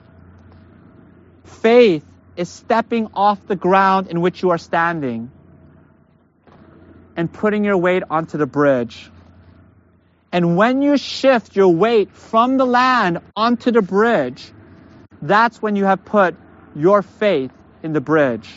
Faith 1.46 2.04
is 2.36 2.50
stepping 2.50 3.08
off 3.14 3.48
the 3.48 3.56
ground 3.56 4.08
in 4.08 4.20
which 4.20 4.42
you 4.44 4.50
are 4.50 4.58
standing 4.58 5.32
and 7.16 7.32
putting 7.32 7.64
your 7.64 7.78
weight 7.78 8.04
onto 8.10 8.38
the 8.38 8.46
bridge. 8.46 9.10
And 10.34 10.58
when 10.58 10.82
you 10.82 10.98
shift 10.98 11.56
your 11.56 11.70
weight 11.70 12.12
from 12.12 12.58
the 12.58 12.66
land 12.66 13.20
onto 13.36 13.72
the 13.72 13.82
bridge, 13.82 14.52
that's 15.22 15.62
when 15.62 15.78
you 15.78 15.86
have 15.86 16.04
put 16.04 16.36
your 16.76 17.04
faith 17.04 17.52
in 17.84 17.94
the 17.94 18.02
bridge. 18.02 18.50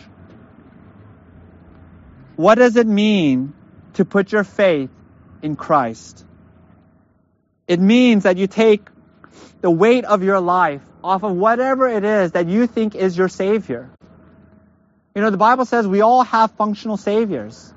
What 2.35 2.57
does 2.57 2.77
it 2.77 2.87
mean 2.87 3.55
to 3.95 4.05
put 4.05 4.33
your 4.33 4.45
faith 4.45 4.91
in 5.43 5.55
Christ? 5.55 6.25
It 7.69 7.81
means 7.81 8.23
that 8.23 8.37
you 8.37 8.47
take 8.47 8.87
the 9.61 9.71
weight 9.71 10.05
of 10.05 10.23
your 10.23 10.41
life 10.41 10.83
off 11.03 11.23
of 11.23 11.37
whatever 11.37 11.89
it 11.89 12.05
is 12.05 12.33
that 12.33 12.47
you 12.47 12.67
think 12.67 12.95
is 12.95 13.17
your 13.17 13.29
Savior. 13.29 13.91
You 15.15 15.23
know, 15.23 15.31
the 15.31 15.37
Bible 15.37 15.65
says 15.65 15.87
we 15.87 16.01
all 16.01 16.23
have 16.23 16.53
functional 16.53 16.97
Saviors. 16.97 17.73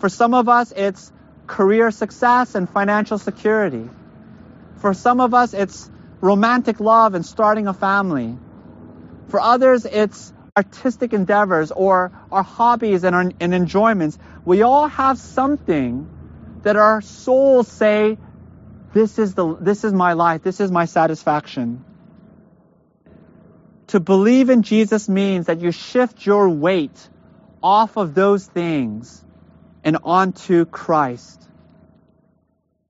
For 0.00 0.08
some 0.08 0.34
of 0.34 0.48
us, 0.48 0.72
it's 0.72 1.12
career 1.46 1.90
success 1.90 2.54
and 2.54 2.68
financial 2.68 3.18
security. 3.18 3.88
For 4.76 4.94
some 4.94 5.20
of 5.20 5.34
us, 5.34 5.54
it's 5.54 5.90
romantic 6.20 6.80
love 6.80 7.14
and 7.14 7.24
starting 7.24 7.68
a 7.68 7.74
family. 7.74 8.36
For 9.28 9.40
others, 9.40 9.84
it's 9.86 10.32
artistic 10.56 11.12
endeavors 11.12 11.70
or 11.70 12.12
our 12.30 12.42
hobbies 12.42 13.04
and, 13.04 13.14
our, 13.14 13.30
and 13.40 13.54
enjoyments. 13.54 14.18
We 14.44 14.62
all 14.62 14.88
have 14.88 15.18
something 15.18 16.08
that 16.62 16.76
our 16.76 17.00
souls 17.00 17.68
say 17.68 18.18
this 18.92 19.18
is, 19.18 19.34
the, 19.34 19.56
this 19.56 19.84
is 19.84 19.92
my 19.92 20.12
life. 20.12 20.42
This 20.42 20.60
is 20.60 20.70
my 20.70 20.84
satisfaction. 20.84 21.84
To 23.88 24.00
believe 24.00 24.50
in 24.50 24.62
Jesus 24.62 25.08
means 25.08 25.46
that 25.46 25.60
you 25.60 25.70
shift 25.70 26.24
your 26.24 26.48
weight 26.48 27.08
off 27.62 27.96
of 27.96 28.14
those 28.14 28.46
things 28.46 29.22
and 29.84 29.98
onto 30.02 30.64
Christ. 30.64 31.46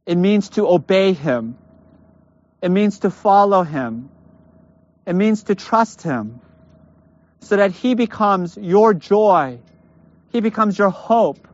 It 0.07 0.17
means 0.17 0.51
to 0.51 0.67
obey 0.69 1.13
Him. 1.13 1.57
It 2.61 2.71
means 2.71 3.01
to 3.01 3.11
follow 3.11 3.63
Him. 3.63 4.11
It 5.07 5.15
means 5.15 5.45
to 5.45 5.55
trust 5.55 6.03
Him 6.03 6.41
so 7.41 7.57
that 7.57 7.73
He 7.73 7.95
becomes 7.95 8.57
your 8.57 8.95
joy. 8.95 9.59
He 10.31 10.41
becomes 10.41 10.79
your 10.79 10.91
hope. 10.91 11.49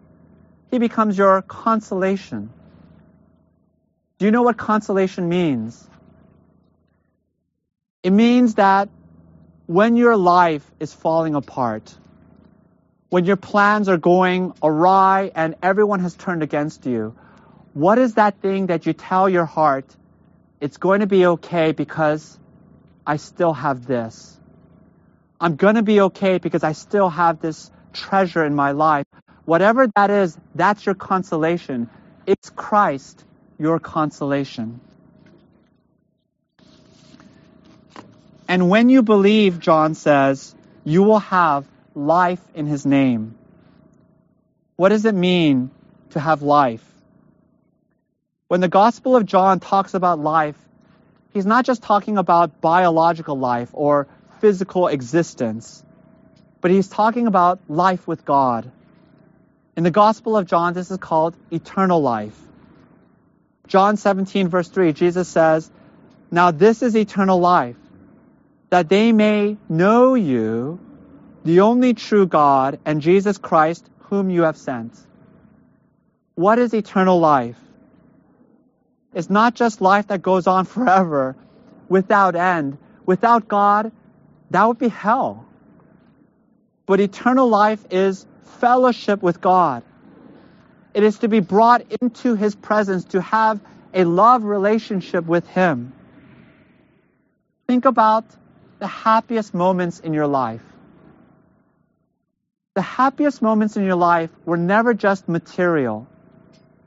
He 0.71 0.79
becomes 0.79 1.17
your 1.17 1.43
consolation. 1.43 2.51
Do 4.19 4.27
you 4.27 4.33
know 4.33 4.43
what 4.43 4.57
consolation 4.57 5.29
means? 5.29 5.89
It 8.03 8.11
means 8.11 8.57
that 8.57 8.89
when 9.67 9.97
your 9.97 10.17
life 10.17 10.69
is 10.81 10.93
falling 10.93 11.35
apart, 11.37 11.95
when 13.11 13.25
your 13.25 13.37
plans 13.37 13.89
are 13.89 13.97
going 13.97 14.55
awry 14.63 15.31
and 15.35 15.55
everyone 15.63 16.01
has 16.01 16.15
turned 16.15 16.43
against 16.43 16.85
you, 16.85 17.17
what 17.75 17.99
is 17.99 18.15
that 18.15 18.41
thing 18.41 18.67
that 18.67 18.87
you 18.87 18.93
tell 18.93 19.29
your 19.29 19.45
heart, 19.45 19.87
it's 20.61 20.79
going 20.79 21.01
to 21.01 21.07
be 21.07 21.25
okay 21.27 21.73
because 21.73 22.39
I 23.07 23.17
still 23.19 23.53
have 23.53 23.87
this? 23.87 24.37
I'm 25.41 25.55
going 25.55 25.77
to 25.77 25.83
be 25.83 26.01
okay 26.01 26.39
because 26.39 26.65
I 26.65 26.73
still 26.73 27.09
have 27.09 27.41
this 27.41 27.71
treasure 27.93 28.45
in 28.45 28.55
my 28.55 28.73
life. 28.73 29.07
Whatever 29.45 29.87
that 29.95 30.11
is, 30.11 30.37
that's 30.55 30.85
your 30.85 30.97
consolation. 30.97 31.89
It's 32.27 32.51
Christ, 32.51 33.25
your 33.59 33.79
consolation. 33.81 34.81
And 38.47 38.71
when 38.71 38.89
you 38.89 39.03
believe, 39.03 39.59
John 39.59 39.95
says, 39.95 40.55
you 40.85 41.03
will 41.03 41.19
have 41.19 41.67
life 41.95 42.41
in 42.55 42.67
his 42.67 42.87
name. 42.87 43.37
What 44.77 44.89
does 44.89 45.05
it 45.05 45.15
mean 45.15 45.71
to 46.11 46.21
have 46.21 46.41
life? 46.41 46.85
When 48.47 48.61
the 48.61 48.69
Gospel 48.69 49.17
of 49.17 49.27
John 49.27 49.61
talks 49.61 49.93
about 49.93 50.19
life, 50.19 50.57
he's 51.35 51.45
not 51.45 51.67
just 51.67 51.83
talking 51.83 52.17
about 52.17 52.63
biological 52.63 53.39
life 53.39 53.69
or 53.75 54.07
physical 54.41 54.89
existence, 54.89 55.83
but 56.63 56.71
he's 56.71 56.89
talking 56.89 57.27
about 57.27 57.61
life 57.69 58.07
with 58.07 58.25
God. 58.25 58.71
In 59.77 59.85
the 59.85 59.91
Gospel 59.91 60.37
of 60.37 60.47
John, 60.47 60.73
this 60.73 60.91
is 60.91 60.97
called 60.97 61.37
eternal 61.51 62.01
life. 62.01 62.48
John 63.69 63.97
17, 63.97 64.49
verse 64.49 64.69
3, 64.69 64.93
Jesus 64.93 65.29
says, 65.29 65.71
Now 66.31 66.51
this 66.51 66.83
is 66.83 66.97
eternal 66.97 67.39
life, 67.39 67.77
that 68.71 68.89
they 68.89 69.13
may 69.13 69.57
know 69.69 70.15
you, 70.15 70.81
the 71.45 71.61
only 71.61 71.95
true 71.95 72.27
God, 72.27 72.81
and 72.85 73.01
Jesus 73.01 73.39
Christ, 73.39 73.89
whom 74.09 74.31
you 74.31 74.43
have 74.43 74.57
sent. 74.57 74.93
What 76.35 76.59
is 76.59 76.73
eternal 76.73 77.21
life? 77.21 77.59
It's 79.15 79.31
not 79.31 79.55
just 79.55 79.81
life 79.81 80.09
that 80.09 80.23
goes 80.23 80.47
on 80.47 80.65
forever, 80.65 81.37
without 81.89 82.37
end. 82.37 82.79
Without 83.07 83.49
God, 83.49 83.93
that 84.51 84.65
would 84.67 84.79
be 84.79 84.89
hell. 84.89 85.47
But 86.87 87.01
eternal 87.01 87.49
life 87.49 87.85
is 87.91 88.27
fellowship 88.61 89.23
with 89.23 89.41
God. 89.41 89.83
It 90.99 91.05
is 91.05 91.19
to 91.21 91.29
be 91.29 91.41
brought 91.41 91.83
into 92.03 92.35
His 92.35 92.55
presence, 92.55 93.05
to 93.17 93.23
have 93.23 93.61
a 93.95 94.05
love 94.05 94.45
relationship 94.45 95.25
with 95.25 95.47
Him. 95.47 95.93
Think 97.69 97.85
about 97.85 98.25
the 98.81 98.89
happiest 98.89 99.55
moments 99.55 100.01
in 100.01 100.13
your 100.13 100.27
life 100.27 100.69
the 102.79 102.83
happiest 102.83 103.43
moments 103.43 103.77
in 103.77 103.83
your 103.83 103.97
life 103.97 104.31
were 104.45 104.57
never 104.57 104.95
just 104.95 105.29
material. 105.29 106.07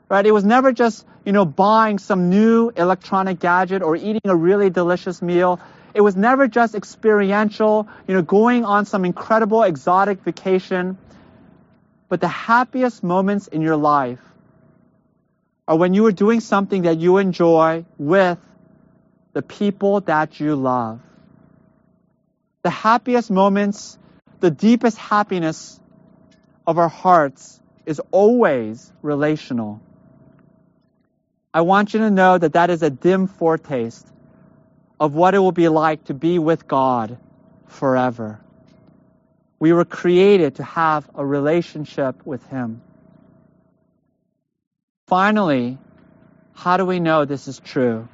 Right? 0.08 0.24
It 0.24 0.30
was 0.30 0.42
never 0.42 0.72
just, 0.72 1.04
you 1.26 1.32
know, 1.32 1.44
buying 1.44 1.98
some 1.98 2.30
new 2.30 2.70
electronic 2.70 3.38
gadget 3.40 3.82
or 3.82 3.94
eating 3.94 4.22
a 4.24 4.34
really 4.34 4.70
delicious 4.70 5.20
meal. 5.20 5.60
It 5.92 6.00
was 6.00 6.16
never 6.16 6.48
just 6.48 6.74
experiential, 6.74 7.88
you 8.08 8.14
know, 8.14 8.22
going 8.22 8.64
on 8.64 8.86
some 8.86 9.04
incredible 9.04 9.64
exotic 9.64 10.22
vacation. 10.22 10.96
But 12.12 12.20
the 12.20 12.28
happiest 12.28 13.02
moments 13.02 13.46
in 13.46 13.62
your 13.62 13.78
life 13.78 14.20
are 15.66 15.78
when 15.78 15.94
you 15.94 16.04
are 16.04 16.12
doing 16.12 16.40
something 16.40 16.82
that 16.82 16.98
you 16.98 17.16
enjoy 17.16 17.86
with 17.96 18.38
the 19.32 19.40
people 19.40 20.02
that 20.02 20.38
you 20.38 20.54
love. 20.54 21.00
The 22.64 22.68
happiest 22.68 23.30
moments, 23.30 23.96
the 24.40 24.50
deepest 24.50 24.98
happiness 24.98 25.80
of 26.66 26.76
our 26.76 26.90
hearts 26.90 27.58
is 27.86 27.98
always 28.10 28.92
relational. 29.00 29.80
I 31.54 31.62
want 31.62 31.94
you 31.94 32.00
to 32.00 32.10
know 32.10 32.36
that 32.36 32.52
that 32.52 32.68
is 32.68 32.82
a 32.82 32.90
dim 32.90 33.26
foretaste 33.26 34.06
of 35.00 35.14
what 35.14 35.34
it 35.34 35.38
will 35.38 35.50
be 35.50 35.68
like 35.68 36.04
to 36.04 36.12
be 36.12 36.38
with 36.38 36.68
God 36.68 37.16
forever. 37.68 38.38
We 39.62 39.72
were 39.72 39.84
created 39.84 40.56
to 40.56 40.64
have 40.64 41.08
a 41.14 41.24
relationship 41.24 42.26
with 42.26 42.44
Him. 42.48 42.82
Finally, 45.06 45.78
how 46.52 46.78
do 46.78 46.84
we 46.84 46.98
know 46.98 47.24
this 47.24 47.46
is 47.46 47.60
true? 47.60 48.08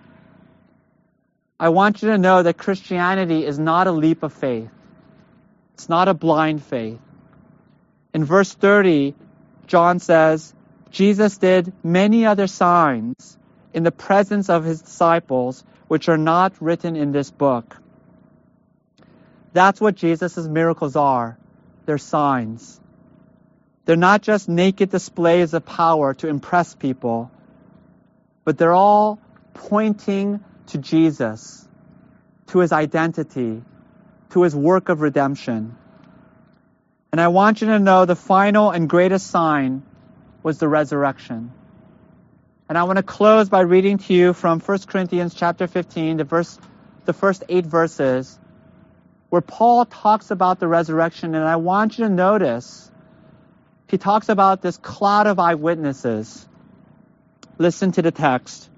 I 1.58 1.70
want 1.70 2.02
you 2.02 2.10
to 2.10 2.18
know 2.18 2.42
that 2.42 2.58
Christianity 2.58 3.46
is 3.46 3.58
not 3.58 3.86
a 3.86 3.92
leap 3.92 4.24
of 4.24 4.34
faith. 4.34 4.68
It's 5.72 5.88
not 5.88 6.06
a 6.06 6.12
blind 6.12 6.62
faith. 6.62 7.00
In 8.12 8.26
verse 8.26 8.52
30, 8.52 9.14
John 9.66 10.00
says, 10.00 10.52
Jesus 10.90 11.38
did 11.38 11.72
many 11.82 12.26
other 12.26 12.46
signs 12.46 13.38
in 13.72 13.84
the 13.84 13.90
presence 13.90 14.50
of 14.50 14.64
his 14.64 14.82
disciples, 14.82 15.64
which 15.86 16.10
are 16.10 16.18
not 16.18 16.60
written 16.60 16.94
in 16.94 17.12
this 17.12 17.30
book. 17.30 17.74
That's 19.52 19.80
what 19.80 19.94
Jesus' 19.94 20.38
miracles 20.38 20.96
are. 20.96 21.38
They're 21.86 21.98
signs. 21.98 22.80
They're 23.84 23.96
not 23.96 24.22
just 24.22 24.48
naked 24.48 24.90
displays 24.90 25.54
of 25.54 25.64
power 25.64 26.12
to 26.14 26.28
impress 26.28 26.74
people, 26.74 27.30
but 28.44 28.58
they're 28.58 28.74
all 28.74 29.18
pointing 29.54 30.44
to 30.66 30.78
Jesus, 30.78 31.66
to 32.48 32.58
his 32.58 32.72
identity, 32.72 33.62
to 34.30 34.42
his 34.42 34.54
work 34.54 34.90
of 34.90 35.00
redemption. 35.00 35.74
And 37.12 37.20
I 37.20 37.28
want 37.28 37.62
you 37.62 37.68
to 37.68 37.78
know 37.78 38.04
the 38.04 38.16
final 38.16 38.70
and 38.70 38.88
greatest 38.88 39.28
sign 39.28 39.82
was 40.42 40.58
the 40.58 40.68
resurrection. 40.68 41.52
And 42.68 42.76
I 42.76 42.84
want 42.84 42.98
to 42.98 43.02
close 43.02 43.48
by 43.48 43.60
reading 43.60 43.96
to 43.98 44.12
you 44.12 44.34
from 44.34 44.60
1 44.60 44.78
Corinthians 44.86 45.32
chapter 45.34 45.66
15, 45.66 46.18
the 46.18 46.24
verse, 46.24 46.58
the 47.06 47.14
first 47.14 47.44
eight 47.48 47.64
verses, 47.64 48.38
where 49.30 49.42
Paul 49.42 49.84
talks 49.84 50.30
about 50.30 50.58
the 50.58 50.68
resurrection. 50.68 51.34
And 51.34 51.44
I 51.44 51.56
want 51.56 51.98
you 51.98 52.04
to 52.04 52.10
notice, 52.10 52.90
he 53.88 53.98
talks 53.98 54.28
about 54.28 54.62
this 54.62 54.76
cloud 54.76 55.26
of 55.26 55.38
eyewitnesses. 55.38 56.46
Listen 57.58 57.92
to 57.92 58.02
the 58.02 58.10
text. 58.10 58.68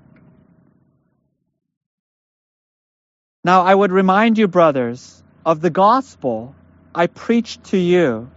Now 3.45 3.63
I 3.63 3.75
would 3.75 3.93
remind 3.93 4.39
you, 4.39 4.49
brothers, 4.49 5.23
of 5.47 5.61
the 5.61 5.71
gospel 5.71 6.55
I 6.95 7.07
preached 7.07 7.65
to 7.65 7.79
you, 7.79 8.31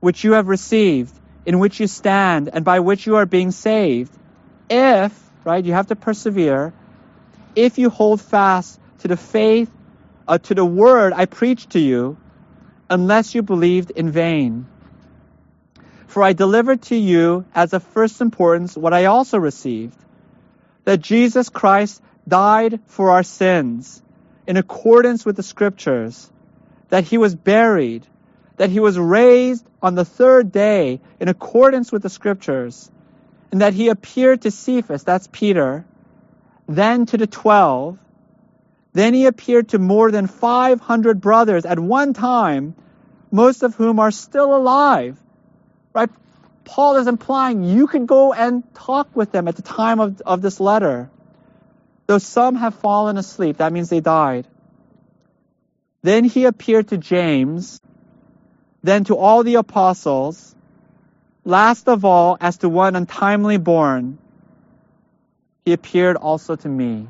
which 0.00 0.24
you 0.24 0.32
have 0.32 0.48
received, 0.48 1.12
in 1.46 1.58
which 1.58 1.80
you 1.80 1.86
stand, 1.86 2.50
and 2.52 2.64
by 2.64 2.80
which 2.80 3.06
you 3.06 3.16
are 3.16 3.26
being 3.26 3.50
saved, 3.50 4.12
if, 4.68 5.12
right, 5.44 5.64
you 5.64 5.72
have 5.72 5.86
to 5.86 5.96
persevere, 5.96 6.72
if 7.54 7.78
you 7.78 7.88
hold 7.90 8.20
fast 8.20 8.80
to 9.00 9.08
the 9.08 9.16
faith, 9.16 9.70
uh, 10.26 10.38
to 10.38 10.54
the 10.54 10.64
word 10.64 11.12
I 11.12 11.26
preached 11.26 11.70
to 11.70 11.78
you, 11.78 12.16
unless 12.88 13.34
you 13.34 13.42
believed 13.42 13.90
in 13.90 14.10
vain. 14.10 14.66
For 16.06 16.22
I 16.22 16.32
delivered 16.32 16.82
to 16.82 16.96
you 16.96 17.44
as 17.54 17.72
of 17.72 17.82
first 17.82 18.20
importance 18.20 18.76
what 18.76 18.94
I 18.94 19.06
also 19.06 19.38
received 19.38 19.96
that 20.84 21.00
Jesus 21.00 21.48
Christ 21.48 22.02
died 22.28 22.80
for 22.86 23.10
our 23.10 23.22
sins 23.22 24.02
in 24.46 24.56
accordance 24.56 25.24
with 25.24 25.36
the 25.36 25.42
scriptures 25.42 26.30
that 26.90 27.04
he 27.04 27.18
was 27.18 27.34
buried, 27.34 28.06
that 28.58 28.70
he 28.70 28.80
was 28.80 28.98
raised 28.98 29.66
on 29.82 29.94
the 29.94 30.04
third 30.04 30.52
day 30.52 31.00
in 31.18 31.28
accordance 31.28 31.90
with 31.90 32.02
the 32.02 32.10
scriptures, 32.10 32.90
and 33.50 33.62
that 33.62 33.74
he 33.74 33.88
appeared 33.88 34.42
to 34.42 34.50
Cephas, 34.50 35.02
that's 35.02 35.28
Peter, 35.32 35.84
then 36.68 37.06
to 37.06 37.16
the 37.16 37.26
twelve. 37.26 37.98
Then 38.94 39.12
he 39.12 39.26
appeared 39.26 39.70
to 39.70 39.78
more 39.78 40.10
than 40.12 40.28
500 40.28 41.20
brothers 41.20 41.66
at 41.66 41.78
one 41.80 42.14
time, 42.14 42.76
most 43.30 43.64
of 43.64 43.74
whom 43.74 43.98
are 43.98 44.12
still 44.12 44.56
alive. 44.56 45.20
Right? 45.92 46.10
Paul 46.64 46.96
is 46.96 47.08
implying 47.08 47.64
you 47.64 47.88
could 47.88 48.06
go 48.06 48.32
and 48.32 48.62
talk 48.74 49.14
with 49.14 49.32
them 49.32 49.48
at 49.48 49.56
the 49.56 49.62
time 49.62 49.98
of, 50.00 50.20
of 50.22 50.40
this 50.40 50.60
letter. 50.60 51.10
Though 52.06 52.18
some 52.18 52.54
have 52.54 52.76
fallen 52.76 53.18
asleep, 53.18 53.56
that 53.56 53.72
means 53.72 53.90
they 53.90 54.00
died. 54.00 54.46
Then 56.02 56.22
he 56.22 56.44
appeared 56.44 56.88
to 56.88 56.98
James, 56.98 57.80
then 58.82 59.04
to 59.04 59.16
all 59.16 59.42
the 59.42 59.56
apostles, 59.56 60.54
last 61.44 61.88
of 61.88 62.04
all, 62.04 62.36
as 62.40 62.58
to 62.58 62.68
one 62.68 62.94
untimely 62.94 63.56
born, 63.56 64.18
he 65.64 65.72
appeared 65.72 66.16
also 66.16 66.54
to 66.54 66.68
me. 66.68 67.08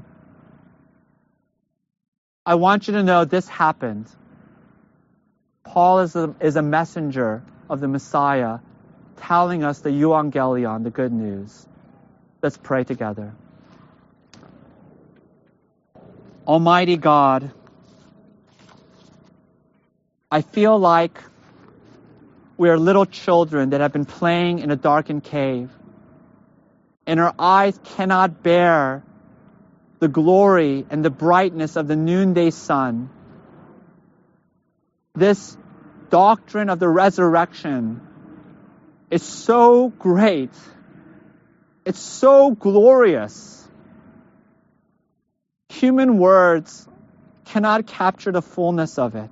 I 2.47 2.57
want 2.57 2.89
you 2.89 2.95
to 2.95 3.03
know 3.03 3.25
this 3.25 3.49
happened. 3.49 4.07
Paul 5.65 6.01
is 6.01 6.15
a, 6.15 6.35
is 6.41 6.57
a 6.57 6.63
messenger 6.63 7.43
of 7.71 7.81
the 7.81 7.89
Messiah 7.89 8.59
telling 9.17 9.65
us 9.65 9.81
the 9.81 9.89
euangelion, 9.89 10.85
the 10.85 10.91
good 10.91 11.13
news. 11.13 11.67
Let's 12.43 12.59
pray 12.59 12.85
together. 12.85 13.33
Almighty 16.47 16.99
God, 16.99 17.51
I 20.31 20.43
feel 20.43 20.79
like 20.79 21.19
we 22.59 22.69
are 22.69 22.79
little 22.79 23.07
children 23.07 23.71
that 23.71 23.81
have 23.81 23.95
been 23.95 24.05
playing 24.05 24.59
in 24.59 24.71
a 24.71 24.77
darkened 24.77 25.25
cave, 25.25 25.71
and 27.07 27.19
our 27.19 27.35
eyes 27.39 27.81
cannot 27.97 28.43
bear 28.43 29.03
the 29.99 30.09
glory 30.09 30.87
and 30.91 31.05
the 31.05 31.11
brightness 31.11 31.77
of 31.77 31.89
the 31.89 31.97
noonday 31.97 32.51
sun. 32.51 33.11
This 35.15 35.57
doctrine 36.11 36.71
of 36.71 36.79
the 36.79 36.89
resurrection 36.89 38.01
is 39.11 39.23
so 39.23 39.89
great. 39.89 40.51
It's 41.85 42.01
so 42.01 42.51
glorious. 42.51 43.69
Human 45.69 46.19
words 46.19 46.89
cannot 47.45 47.87
capture 47.87 48.33
the 48.33 48.43
fullness 48.43 48.99
of 48.99 49.15
it. 49.15 49.31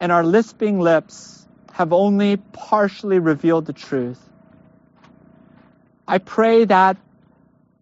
And 0.00 0.10
our 0.12 0.24
lisping 0.24 0.80
lips 0.80 1.46
have 1.72 1.92
only 1.92 2.36
partially 2.36 3.18
revealed 3.18 3.66
the 3.66 3.72
truth. 3.72 4.20
I 6.08 6.18
pray 6.18 6.64
that 6.64 6.96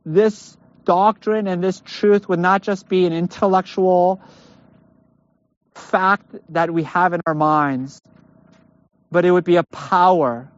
this 0.05 0.57
doctrine 0.85 1.47
and 1.47 1.63
this 1.63 1.81
truth 1.85 2.29
would 2.29 2.39
not 2.39 2.63
just 2.63 2.89
be 2.89 3.07
an 3.07 3.13
intellectual 3.13 4.21
fact 5.75 6.35
that 6.51 6.71
we 6.71 6.85
have 6.85 7.13
in 7.13 7.21
our 7.27 7.35
minds, 7.35 8.01
but 9.11 9.25
it 9.25 9.31
would 9.31 9.45
be 9.45 9.57
a 9.57 9.63
power. 9.63 10.51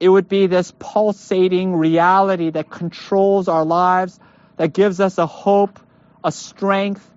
It 0.00 0.08
would 0.08 0.28
be 0.28 0.46
this 0.46 0.72
pulsating 0.78 1.74
reality 1.74 2.50
that 2.50 2.70
controls 2.70 3.48
our 3.48 3.64
lives, 3.64 4.18
that 4.56 4.72
gives 4.72 5.00
us 5.00 5.18
a 5.18 5.26
hope, 5.26 5.78
a 6.22 6.32
strength, 6.32 7.08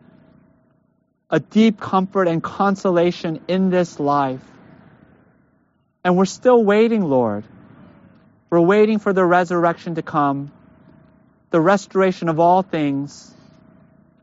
a 1.29 1.39
deep 1.39 1.79
comfort 1.79 2.27
and 2.27 2.43
consolation 2.43 3.41
in 3.47 3.69
this 3.69 3.99
life. 3.99 4.41
And 6.03 6.17
we're 6.17 6.25
still 6.25 6.63
waiting, 6.63 7.03
Lord. 7.03 7.45
We're 8.49 8.59
waiting 8.59 8.99
for 8.99 9.13
the 9.13 9.23
resurrection 9.23 9.95
to 9.95 10.01
come, 10.01 10.51
the 11.51 11.61
restoration 11.61 12.29
of 12.29 12.39
all 12.39 12.63
things. 12.63 13.33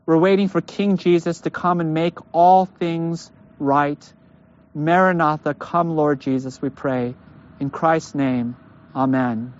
We're 0.07 0.17
waiting 0.17 0.47
for 0.47 0.61
King 0.61 0.97
Jesus 0.97 1.41
to 1.41 1.51
come 1.51 1.79
and 1.79 1.93
make 1.93 2.17
all 2.33 2.65
things 2.65 3.31
right. 3.59 4.13
Maranatha, 4.73 5.53
come, 5.53 5.95
Lord 5.95 6.19
Jesus, 6.19 6.61
we 6.61 6.69
pray. 6.69 7.15
In 7.59 7.69
Christ's 7.69 8.15
name, 8.15 8.55
amen. 8.95 9.58